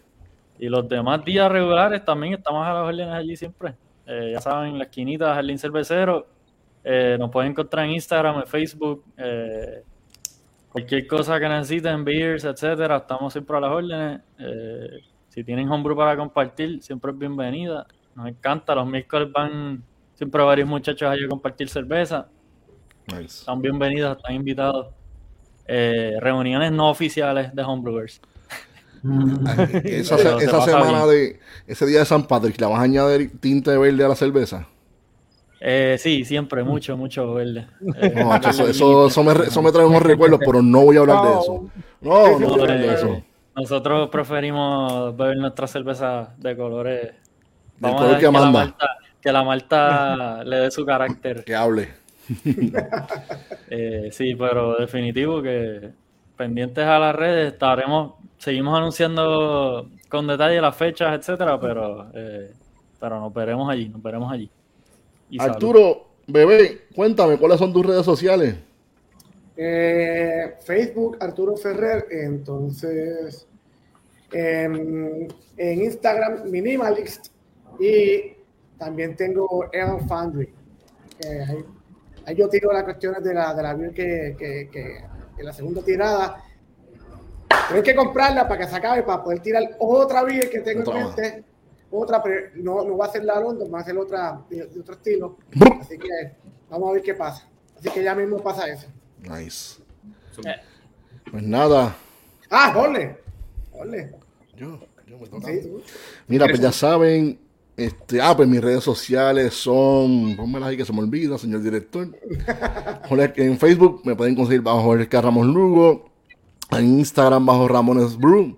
Y 0.59 0.69
los 0.69 0.89
demás 0.89 1.25
días 1.25 1.51
regulares 1.51 2.05
también 2.05 2.35
estamos 2.35 2.67
a 2.67 2.75
las 2.75 2.83
órdenes 2.83 3.15
allí 3.15 3.37
siempre. 3.37 3.75
Eh, 4.07 4.33
ya 4.35 4.41
saben, 4.41 4.77
la 4.77 4.85
esquinita, 4.85 5.35
Jardín 5.35 5.59
Cervecero. 5.59 6.27
Eh, 6.85 7.17
nos 7.19 7.31
pueden 7.31 7.53
encontrar 7.53 7.85
en 7.87 7.93
Instagram, 7.93 8.41
en 8.41 8.47
Facebook. 8.47 9.05
cualquier 10.69 11.07
cosa 11.07 11.39
que 11.39 11.49
necesiten, 11.49 12.03
beers, 12.05 12.45
etcétera, 12.45 12.97
estamos 12.97 13.33
siempre 13.33 13.57
a 13.57 13.61
las 13.61 13.71
órdenes. 13.71 14.21
si 15.29 15.45
tienen 15.45 15.69
homebrew 15.71 15.97
para 15.97 16.17
compartir, 16.17 16.83
siempre 16.83 17.13
es 17.13 17.19
bienvenida. 17.19 17.87
Nos 18.15 18.27
encanta. 18.27 18.75
Los 18.75 18.87
miércoles 18.87 19.31
van 19.33 19.83
siempre 20.15 20.43
varios 20.43 20.69
muchachos 20.69 21.09
allí 21.09 21.25
a 21.25 21.29
compartir 21.29 21.69
cerveza. 21.69 22.29
Nice. 23.07 23.41
Están 23.41 23.61
bienvenidos, 23.61 24.17
están 24.17 24.35
invitados. 24.35 24.89
Eh, 25.67 26.17
reuniones 26.21 26.73
no 26.73 26.91
oficiales 26.91 27.55
de 27.55 27.63
homebrewers. 27.63 28.21
Esa, 29.85 30.17
se 30.19 30.47
semana 30.47 31.05
bien. 31.07 31.09
de 31.09 31.41
ese 31.67 31.87
día 31.87 32.01
de 32.01 32.05
San 32.05 32.25
Patrick, 32.27 32.61
¿la 32.61 32.69
vas 32.69 32.79
a 32.81 32.83
añadir 32.83 33.33
tinte 33.41 33.77
verde 33.77 34.05
a 34.05 34.09
la 34.09 34.15
cerveza? 34.15 34.69
Eh, 35.61 35.97
sí, 35.99 36.25
siempre, 36.25 36.63
mucho, 36.63 36.97
mucho 36.97 37.35
verde. 37.35 37.67
Eh, 38.01 38.13
No, 38.17 38.27
macho, 38.27 38.51
eso, 38.51 38.69
eso, 38.69 39.07
eso 39.07 39.25
me, 39.25 39.33
eso 39.33 39.63
me 39.63 39.73
trae 39.73 39.85
unos 39.87 40.03
recuerdos, 40.03 40.41
pero 40.45 40.63
no 40.63 40.83
voy 40.83 40.97
a 40.97 41.01
hablar 41.01 41.23
de 41.25 41.31
eso. 41.41 41.71
No, 42.01 42.39
no 42.39 42.49
voy 42.49 42.59
a 42.61 42.63
hablar 42.63 42.79
de 42.81 42.95
eso. 42.95 43.23
Nosotros 43.55 44.09
preferimos 44.11 45.17
beber 45.17 45.37
nuestra 45.37 45.67
cerveza 45.67 46.35
de 46.39 46.57
colores. 46.57 47.13
Del 47.79 47.91
a 47.91 47.95
color 47.95 48.07
dejar 48.07 48.19
que 48.21 48.27
la 48.27 48.31
manda. 48.33 48.51
malta, 48.51 48.87
que 49.21 49.33
la 49.33 49.43
malta 49.45 50.45
le 50.45 50.57
dé 50.57 50.71
su 50.71 50.85
carácter. 50.87 51.45
Que 51.45 51.55
hable. 51.55 52.02
Eh, 53.75 54.11
sí, 54.13 54.35
pero 54.35 54.77
definitivo 54.77 55.41
que 55.41 55.93
pendientes 56.37 56.85
a 56.85 56.99
las 56.99 57.17
redes 57.17 57.55
estaremos, 57.55 58.13
seguimos 58.37 58.77
anunciando 58.77 59.89
con 60.11 60.27
detalle 60.27 60.61
las 60.61 60.77
fechas, 60.77 61.19
etcétera, 61.19 61.59
pero 61.59 62.11
eh, 62.13 62.53
pero 63.03 63.19
nos 63.19 63.35
veremos 63.35 63.69
allí, 63.69 63.89
nos 63.89 64.01
veremos 64.01 64.31
allí. 64.31 64.49
Y 65.31 65.39
salud. 65.39 65.55
Arturo, 65.55 66.07
bebé, 66.29 66.83
cuéntame, 66.95 67.37
¿cuáles 67.37 67.59
son 67.59 67.73
tus 67.73 67.85
redes 67.85 68.05
sociales? 68.05 68.55
Eh, 69.57 70.55
Facebook, 70.61 71.17
Arturo 71.19 71.57
Ferrer. 71.57 72.07
Entonces, 72.11 73.47
en, 74.33 75.27
en 75.57 75.83
Instagram, 75.83 76.49
Minimalist. 76.49 77.29
Y 77.81 78.35
también 78.79 79.17
tengo 79.17 79.69
El 79.73 80.07
Foundry. 80.07 80.49
que 81.19 81.65
ahí, 82.27 82.37
yo 82.37 82.49
tiro 82.49 82.73
las 82.73 82.85
cuestiones 82.85 83.23
de 83.23 83.35
la, 83.35 83.55
de 83.55 83.63
la 83.63 83.77
que, 83.77 84.37
que, 84.39 84.69
que, 84.71 85.05
que 85.37 85.43
la 85.43 85.53
segunda 85.53 85.83
tirada. 85.83 86.43
Tienes 87.69 87.85
que 87.85 87.95
comprarla 87.95 88.49
para 88.49 88.61
que 88.65 88.71
se 88.71 88.77
acabe, 88.77 89.03
para 89.03 89.23
poder 89.23 89.41
tirar 89.41 89.63
otra 89.79 90.23
beer 90.23 90.49
que 90.49 90.61
tengo 90.61 90.83
Otra 90.83 91.01
en 91.01 91.07
mente. 91.07 91.45
Otra, 91.91 92.23
pero 92.23 92.51
no, 92.57 92.85
no 92.85 92.97
va 92.97 93.07
a 93.07 93.13
ser 93.13 93.25
la 93.25 93.39
London, 93.39 93.73
va 93.73 93.81
a 93.81 93.85
ser 93.85 93.97
otra 93.99 94.41
de, 94.49 94.67
de 94.67 94.81
otro 94.81 94.95
estilo. 94.95 95.37
Así 95.81 95.99
que 95.99 96.09
vamos 96.71 96.89
a 96.89 96.93
ver 96.95 97.03
qué 97.03 97.15
pasa. 97.15 97.47
Así 97.79 97.91
que 97.91 98.03
ya 98.03 98.15
mismo 98.15 98.39
pasa 98.43 98.67
eso. 98.69 98.87
Nice. 99.21 99.83
Eh. 100.45 100.55
Pues 101.31 101.43
nada, 101.43 101.95
Ah, 102.55 102.71
Jorge. 102.75 103.17
Jorge. 103.71 104.11
yo, 104.57 104.79
yo 105.07 105.19
me 105.19 105.27
toca. 105.27 105.47
Sí. 105.49 105.73
Mira, 106.29 106.47
pues 106.47 106.61
ya 106.61 106.71
saben, 106.71 107.39
este, 107.83 108.21
ah, 108.21 108.37
pues 108.37 108.49
mis 108.49 108.61
redes 108.61 108.85
sociales 108.85 109.55
son, 109.55 110.37
pónmelas 110.37 110.71
ahí 110.71 110.77
que 110.77 110.85
se 110.85 110.93
me 110.93 111.01
olvida, 111.01 111.39
señor 111.39 111.63
director. 111.63 112.09
En 113.37 113.59
Facebook 113.59 114.01
me 114.05 114.15
pueden 114.15 114.35
conseguir 114.35 114.63
bajo 114.63 114.83
Jorge. 114.83 115.09
Ramos 115.21 115.47
Lugo, 115.47 116.11
en 116.71 116.99
Instagram 117.01 117.45
bajo 117.45 117.69
Ramones 117.69 118.17
Brew. 118.17 118.57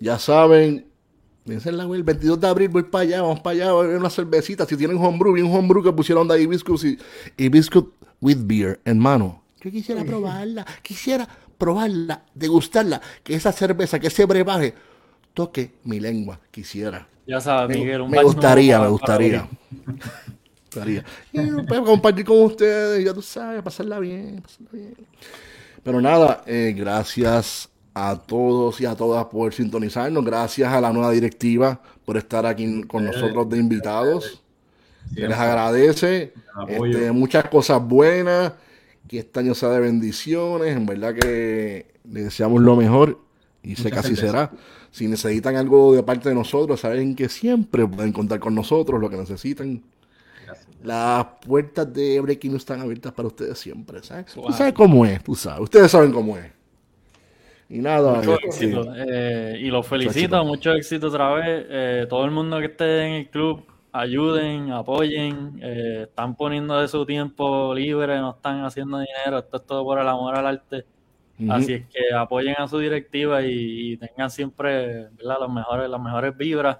Ya 0.00 0.18
saben, 0.18 0.86
piénsenla, 1.44 1.84
güey, 1.84 2.00
el 2.00 2.04
22 2.04 2.40
de 2.40 2.46
abril 2.48 2.68
voy 2.68 2.82
para 2.82 3.02
allá, 3.02 3.22
vamos 3.22 3.40
para 3.40 3.54
allá, 3.54 3.72
voy 3.72 3.84
a 3.84 3.88
ver 3.88 3.98
una 3.98 4.10
cervecita. 4.10 4.66
Si 4.66 4.76
tienen 4.76 4.96
homebrew, 4.96 5.34
vi 5.34 5.42
un 5.42 5.54
homebrew 5.54 5.82
que 5.82 5.92
pusieron 5.92 6.26
de 6.26 6.42
hibiscus 6.42 6.84
y 6.84 6.98
hibiscus 7.36 7.84
with 8.20 8.38
beer, 8.44 8.80
hermano. 8.84 9.42
Yo 9.60 9.70
quisiera 9.70 10.04
probarla, 10.06 10.66
quisiera 10.82 11.28
probarla, 11.56 12.24
degustarla, 12.34 13.00
que 13.22 13.34
esa 13.34 13.52
cerveza, 13.52 14.00
que 14.00 14.08
ese 14.08 14.24
brebaje 14.24 14.74
toque 15.34 15.74
mi 15.84 16.00
lengua, 16.00 16.40
quisiera. 16.50 17.06
Ya 17.26 17.40
sabes, 17.40 17.76
Me, 17.76 17.82
Miguel, 17.82 18.02
un 18.02 18.10
me 18.10 18.22
gustaría, 18.22 18.78
me 18.80 18.88
gustaría. 18.88 19.48
Me 19.86 20.80
gustaría. 20.80 21.04
Y, 21.32 21.66
pues, 21.68 21.80
compartir 21.82 22.24
con 22.24 22.42
ustedes, 22.42 23.04
ya 23.04 23.14
tú 23.14 23.22
sabes, 23.22 23.62
pasarla 23.62 24.00
bien, 24.00 24.42
pasarla 24.42 24.70
bien. 24.72 24.96
Pero 25.84 26.00
nada, 26.00 26.42
eh, 26.46 26.74
gracias 26.76 27.68
a 27.94 28.16
todos 28.16 28.80
y 28.80 28.86
a 28.86 28.96
todas 28.96 29.24
por 29.26 29.54
sintonizarnos. 29.54 30.24
Gracias 30.24 30.72
a 30.72 30.80
la 30.80 30.92
nueva 30.92 31.12
directiva 31.12 31.80
por 32.04 32.16
estar 32.16 32.44
aquí 32.44 32.82
con 32.82 33.04
nosotros 33.04 33.48
de 33.48 33.58
invitados. 33.58 34.42
Se 35.14 35.28
les 35.28 35.38
agradece. 35.38 36.32
Este, 36.68 37.12
muchas 37.12 37.48
cosas 37.48 37.80
buenas. 37.80 38.52
Que 39.06 39.18
este 39.18 39.40
año 39.40 39.54
sea 39.54 39.68
de 39.68 39.80
bendiciones. 39.80 40.76
En 40.76 40.86
verdad 40.86 41.14
que 41.14 41.86
les 42.10 42.24
deseamos 42.24 42.60
lo 42.62 42.74
mejor. 42.74 43.20
Y 43.62 43.76
sé 43.76 43.90
que 43.90 43.98
así 43.98 44.16
será. 44.16 44.50
Si 44.94 45.08
necesitan 45.08 45.56
algo 45.56 45.92
de 45.92 46.04
parte 46.04 46.28
de 46.28 46.36
nosotros, 46.36 46.78
saben 46.78 47.16
que 47.16 47.28
siempre 47.28 47.84
pueden 47.84 48.12
contar 48.12 48.38
con 48.38 48.54
nosotros 48.54 49.00
lo 49.00 49.10
que 49.10 49.16
necesitan. 49.16 49.82
Gracias. 50.46 50.68
Las 50.84 51.26
puertas 51.44 51.92
de 51.92 52.20
Breaking 52.20 52.52
News 52.52 52.62
están 52.62 52.80
abiertas 52.80 53.12
para 53.12 53.26
ustedes 53.26 53.58
siempre. 53.58 54.00
¿sabes? 54.04 54.26
Tú 54.26 54.52
sabes 54.52 54.72
cómo 54.72 55.04
es, 55.04 55.20
tú 55.24 55.34
sabes. 55.34 55.62
Ustedes 55.62 55.90
saben 55.90 56.12
cómo 56.12 56.38
es. 56.38 56.46
Y 57.68 57.78
nada, 57.78 58.14
Mucho 58.14 58.34
este, 58.34 58.46
éxito. 58.46 58.86
eh, 58.94 59.58
y 59.60 59.66
los 59.66 59.84
felicito, 59.84 60.44
mucho 60.44 60.70
éxito 60.70 61.08
otra 61.08 61.34
vez. 61.34 61.66
Eh, 61.68 62.06
todo 62.08 62.24
el 62.24 62.30
mundo 62.30 62.60
que 62.60 62.66
esté 62.66 63.02
en 63.04 63.12
el 63.14 63.28
club, 63.30 63.64
ayuden, 63.90 64.70
apoyen. 64.70 65.58
eh, 65.60 66.02
están 66.08 66.36
poniendo 66.36 66.80
de 66.80 66.86
su 66.86 67.04
tiempo 67.04 67.74
libre, 67.74 68.16
no 68.20 68.30
están 68.30 68.64
haciendo 68.64 68.98
dinero. 69.00 69.38
Esto 69.40 69.56
es 69.56 69.66
todo 69.66 69.82
por 69.82 69.98
el 69.98 70.06
amor 70.06 70.38
al 70.38 70.46
arte. 70.46 70.84
Así 71.48 71.72
es 71.74 71.86
que 71.86 72.14
apoyen 72.16 72.54
a 72.58 72.68
su 72.68 72.78
directiva 72.78 73.42
y, 73.42 73.92
y 73.92 73.96
tengan 73.96 74.30
siempre 74.30 75.08
¿verdad? 75.16 75.36
Los 75.40 75.52
mejores, 75.52 75.88
las 75.90 76.00
mejores 76.00 76.36
vibras. 76.36 76.78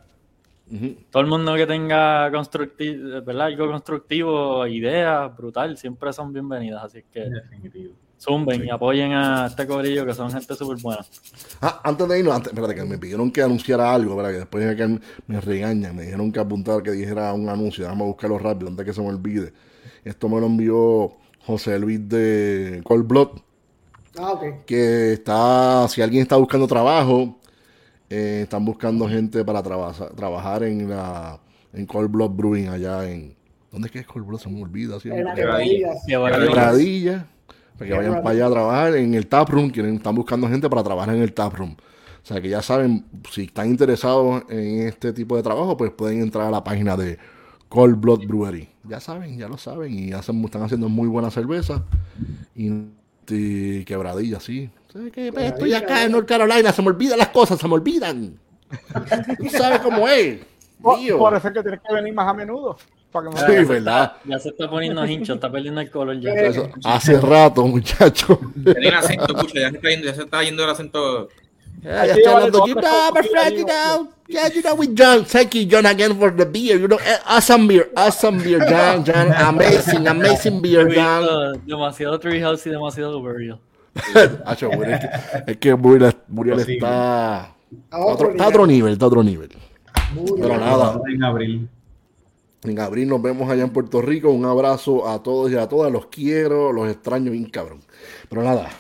Todo 1.10 1.22
el 1.22 1.28
mundo 1.28 1.54
que 1.54 1.66
tenga 1.66 2.30
constructivo, 2.32 3.22
¿verdad? 3.22 3.46
algo 3.46 3.68
constructivo, 3.68 4.66
ideas, 4.66 5.36
brutal, 5.36 5.76
siempre 5.76 6.12
son 6.12 6.32
bienvenidas. 6.32 6.84
Así 6.84 7.02
que 7.12 7.20
Definitivo. 7.28 7.94
zumben 8.18 8.64
y 8.64 8.70
apoyen 8.70 9.12
a 9.12 9.46
este 9.46 9.66
cobrillo 9.66 10.06
que 10.06 10.14
son 10.14 10.30
gente 10.32 10.54
súper 10.54 10.78
buena. 10.78 11.04
Ah, 11.60 11.80
antes 11.84 12.08
de 12.08 12.18
irnos, 12.18 12.34
antes, 12.34 12.52
espérate, 12.52 12.74
que 12.74 12.84
me 12.84 12.98
pidieron 12.98 13.30
que 13.30 13.42
anunciara 13.42 13.92
algo, 13.94 14.16
¿verdad? 14.16 14.30
que 14.32 14.38
después 14.38 14.66
de 14.66 14.76
que 14.76 15.00
me 15.26 15.40
regañan, 15.40 15.94
me 15.94 16.02
dijeron 16.04 16.32
que 16.32 16.40
apuntar 16.40 16.82
que 16.82 16.92
dijera 16.92 17.32
un 17.34 17.48
anuncio, 17.48 17.84
déjame 17.84 18.04
buscarlo 18.04 18.38
rápido 18.38 18.68
antes 18.70 18.86
que 18.86 18.92
se 18.94 19.02
me 19.02 19.08
olvide. 19.08 19.52
Esto 20.04 20.28
me 20.28 20.40
lo 20.40 20.46
envió 20.46 21.12
José 21.40 21.78
Luis 21.78 22.08
de 22.08 22.80
Cold 22.84 23.06
Blood, 23.06 23.28
Ah, 24.18 24.40
que 24.66 25.12
está, 25.14 25.88
si 25.88 26.00
alguien 26.00 26.22
está 26.22 26.36
buscando 26.36 26.66
trabajo, 26.66 27.38
eh, 28.08 28.40
están 28.42 28.64
buscando 28.64 29.08
gente 29.08 29.44
para 29.44 29.62
trabajar 29.62 30.10
trabajar 30.14 30.62
en 30.62 30.88
la 30.88 31.40
en 31.72 31.86
Cold 31.86 32.10
Blood 32.10 32.30
Brewing 32.30 32.68
allá 32.68 33.10
en 33.10 33.34
¿dónde 33.72 33.86
es 33.86 33.92
que 33.92 33.98
es 33.98 34.06
Cold 34.06 34.26
Blood? 34.26 34.38
Se 34.38 34.48
me 34.48 34.62
olvida 34.62 35.00
siempre. 35.00 35.22
En. 35.22 35.34
Quebradilla, 35.34 37.26
para 37.76 37.90
que 37.90 37.96
vayan 37.96 38.14
para 38.22 38.30
allá 38.30 38.46
a 38.46 38.50
trabajar 38.50 38.96
en 38.96 39.14
el 39.14 39.26
taproom, 39.26 39.70
quieren, 39.70 39.96
están 39.96 40.14
buscando 40.14 40.48
gente 40.48 40.70
para 40.70 40.84
trabajar 40.84 41.14
en 41.14 41.22
el 41.22 41.32
taproom. 41.32 41.72
O 41.72 42.26
sea 42.26 42.40
que 42.40 42.48
ya 42.48 42.62
saben, 42.62 43.04
si 43.30 43.42
están 43.44 43.68
interesados 43.68 44.44
en 44.48 44.86
este 44.88 45.12
tipo 45.12 45.36
de 45.36 45.42
trabajo, 45.42 45.76
pues 45.76 45.90
pueden 45.90 46.22
entrar 46.22 46.46
a 46.46 46.50
la 46.50 46.64
página 46.64 46.96
de 46.96 47.18
Cold 47.68 48.00
Blood 48.00 48.26
Brewery. 48.26 48.68
Ya 48.84 49.00
saben, 49.00 49.36
ya 49.36 49.48
lo 49.48 49.58
saben, 49.58 49.92
y 49.92 50.12
hacen, 50.12 50.42
están 50.44 50.62
haciendo 50.62 50.88
muy 50.88 51.08
buena 51.08 51.30
cerveza. 51.30 51.84
Y, 52.54 52.70
y 53.28 53.84
quebradilla, 53.84 54.40
sí. 54.40 54.70
Pues, 54.92 55.44
estoy 55.46 55.74
acá 55.74 56.04
en 56.04 56.12
North 56.12 56.28
Carolina, 56.28 56.72
se 56.72 56.80
me 56.80 56.88
olvidan 56.88 57.18
las 57.18 57.28
cosas, 57.28 57.58
se 57.58 57.66
me 57.66 57.74
olvidan. 57.74 58.38
Tú 59.38 59.48
sabes 59.50 59.80
cómo 59.80 60.08
es. 60.08 60.40
Por, 60.80 60.98
tío. 60.98 61.18
por 61.18 61.34
eso 61.34 61.48
es 61.48 61.54
que 61.54 61.62
tienes 61.62 61.80
que 61.80 61.94
venir 61.94 62.14
más 62.14 62.28
a 62.28 62.34
menudo. 62.34 62.76
Para 63.10 63.30
que 63.30 63.34
me 63.34 63.40
Sí, 63.40 63.64
verdad. 63.64 64.12
Ya 64.24 64.38
se 64.38 64.50
está 64.50 64.68
poniendo 64.68 65.04
hincho, 65.04 65.34
está 65.34 65.50
perdiendo 65.50 65.80
el 65.80 65.90
color 65.90 66.20
ya. 66.20 66.32
Eso, 66.32 66.68
hace 66.84 67.20
rato, 67.20 67.64
el 67.64 68.94
acento, 68.94 69.36
escucha, 69.36 69.60
ya 69.60 69.70
se 69.70 69.76
está 69.76 69.88
yendo, 69.88 70.06
ya 70.06 70.14
se 70.14 70.22
está 70.22 70.42
yendo 70.42 70.64
el 70.64 70.70
acento. 70.70 71.28
Ya 71.82 72.04
está 72.04 72.36
hablando 72.36 72.64
my 72.66 73.22
friend, 73.28 73.56
you 73.56 73.64
know. 73.64 74.13
Yeah, 74.26 74.48
you 74.48 74.62
know, 74.62 74.74
with 74.74 74.96
John. 74.96 75.24
Thank 75.26 75.54
you, 75.54 75.66
John, 75.66 75.84
again 75.86 76.18
for 76.18 76.30
the 76.30 76.46
beer. 76.46 76.78
You 76.78 76.88
know, 76.88 76.96
eh, 76.98 77.18
awesome 77.26 77.68
beer, 77.68 77.90
awesome 77.94 78.38
beer, 78.38 78.58
John, 78.66 79.04
John. 79.04 79.30
Amazing, 79.36 80.06
amazing 80.08 80.62
beer, 80.62 80.88
John. 80.94 81.60
Demasiado 81.66 82.18
Treehouse 82.18 82.66
y 82.66 82.70
demasiado 82.70 83.20
Burial. 83.20 83.60
Hacho, 84.46 84.70
es 84.72 85.00
que, 85.00 85.08
es 85.52 85.56
que 85.58 85.74
Muriel, 85.74 86.16
Muriel 86.28 86.56
Posible. 86.56 86.74
está, 86.76 87.40
A 87.90 88.04
otro, 88.04 88.30
está 88.30 88.44
a 88.44 88.48
otro 88.48 88.66
nivel, 88.66 88.94
está 88.94 89.04
a 89.04 89.08
otro 89.08 89.22
nivel. 89.22 89.50
Muy 90.14 90.24
Pero 90.36 90.48
bien. 90.48 90.60
nada, 90.60 91.00
En 91.06 91.22
abril. 91.22 91.68
en 92.64 92.80
abril 92.80 93.08
nos 93.08 93.20
vemos 93.22 93.48
allá 93.50 93.62
en 93.62 93.70
Puerto 93.70 94.00
Rico. 94.00 94.30
Un 94.30 94.46
abrazo 94.46 95.06
a 95.06 95.22
todos 95.22 95.52
y 95.52 95.56
a 95.56 95.68
todas. 95.68 95.92
Los 95.92 96.06
quiero, 96.06 96.72
los 96.72 96.88
extraño 96.88 97.30
bien 97.30 97.44
cabrón. 97.50 97.80
Pero 98.30 98.42
nada, 98.42 98.70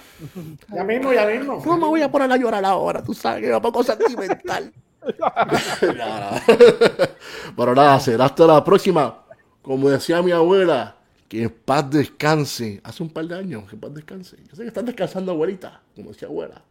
Ya 0.74 0.84
mismo, 0.84 1.12
ya 1.12 1.26
mismo. 1.26 1.62
no 1.66 1.76
me 1.76 1.86
voy 1.86 2.00
a 2.02 2.10
poner 2.10 2.32
a 2.32 2.36
llorar 2.38 2.64
ahora. 2.64 3.02
Tú 3.02 3.12
sabes 3.12 3.44
que 3.44 3.50
me 3.52 3.60
pongo 3.60 3.82
sentimental. 3.84 4.72
Pero 7.56 7.74
nada, 7.74 8.00
será 8.00 8.26
hasta 8.26 8.46
la 8.46 8.62
próxima. 8.64 9.24
Como 9.62 9.88
decía 9.88 10.22
mi 10.22 10.32
abuela, 10.32 10.96
que 11.28 11.44
en 11.44 11.50
paz 11.50 11.88
descanse. 11.90 12.80
Hace 12.84 13.02
un 13.02 13.10
par 13.10 13.26
de 13.26 13.36
años, 13.36 13.64
que 13.68 13.76
en 13.76 13.80
paz 13.80 13.94
descanse. 13.94 14.36
Yo 14.48 14.56
sé 14.56 14.62
que 14.62 14.68
están 14.68 14.86
descansando, 14.86 15.32
abuelita, 15.32 15.82
como 15.94 16.10
decía 16.10 16.28
abuela. 16.28 16.62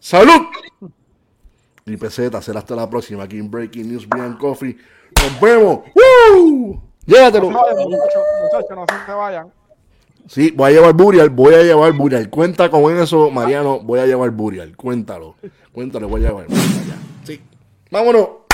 ¡Salud! 0.00 0.42
y 1.92 1.96
peseta. 1.96 2.40
Será 2.42 2.60
hasta 2.60 2.76
la 2.76 2.88
próxima 2.88 3.24
aquí 3.24 3.38
en 3.38 3.50
Breaking 3.50 3.88
News 3.88 4.08
Brian 4.08 4.36
Coffee. 4.36 4.76
Nos 5.16 5.40
vemos. 5.40 5.80
¡Woo! 5.94 6.80
Llévatelo. 7.06 7.50
No 7.50 7.60
muchachos, 7.60 8.22
no 8.70 8.86
se 9.06 9.12
vayan. 9.12 9.52
Sí, 10.26 10.52
voy 10.54 10.70
a 10.70 10.74
llevar 10.74 10.92
Burial, 10.92 11.30
voy 11.30 11.54
a 11.54 11.62
llevar 11.62 11.92
Burial. 11.94 12.28
Cuenta 12.28 12.70
con 12.70 12.94
eso, 12.94 13.30
Mariano, 13.30 13.80
voy 13.80 14.00
a 14.00 14.06
llevar 14.06 14.30
Burial. 14.30 14.76
Cuéntalo. 14.76 15.36
Cuéntalo, 15.72 16.08
voy 16.08 16.26
a 16.26 16.28
llevar. 16.28 16.46
Vámonos. 17.90 18.47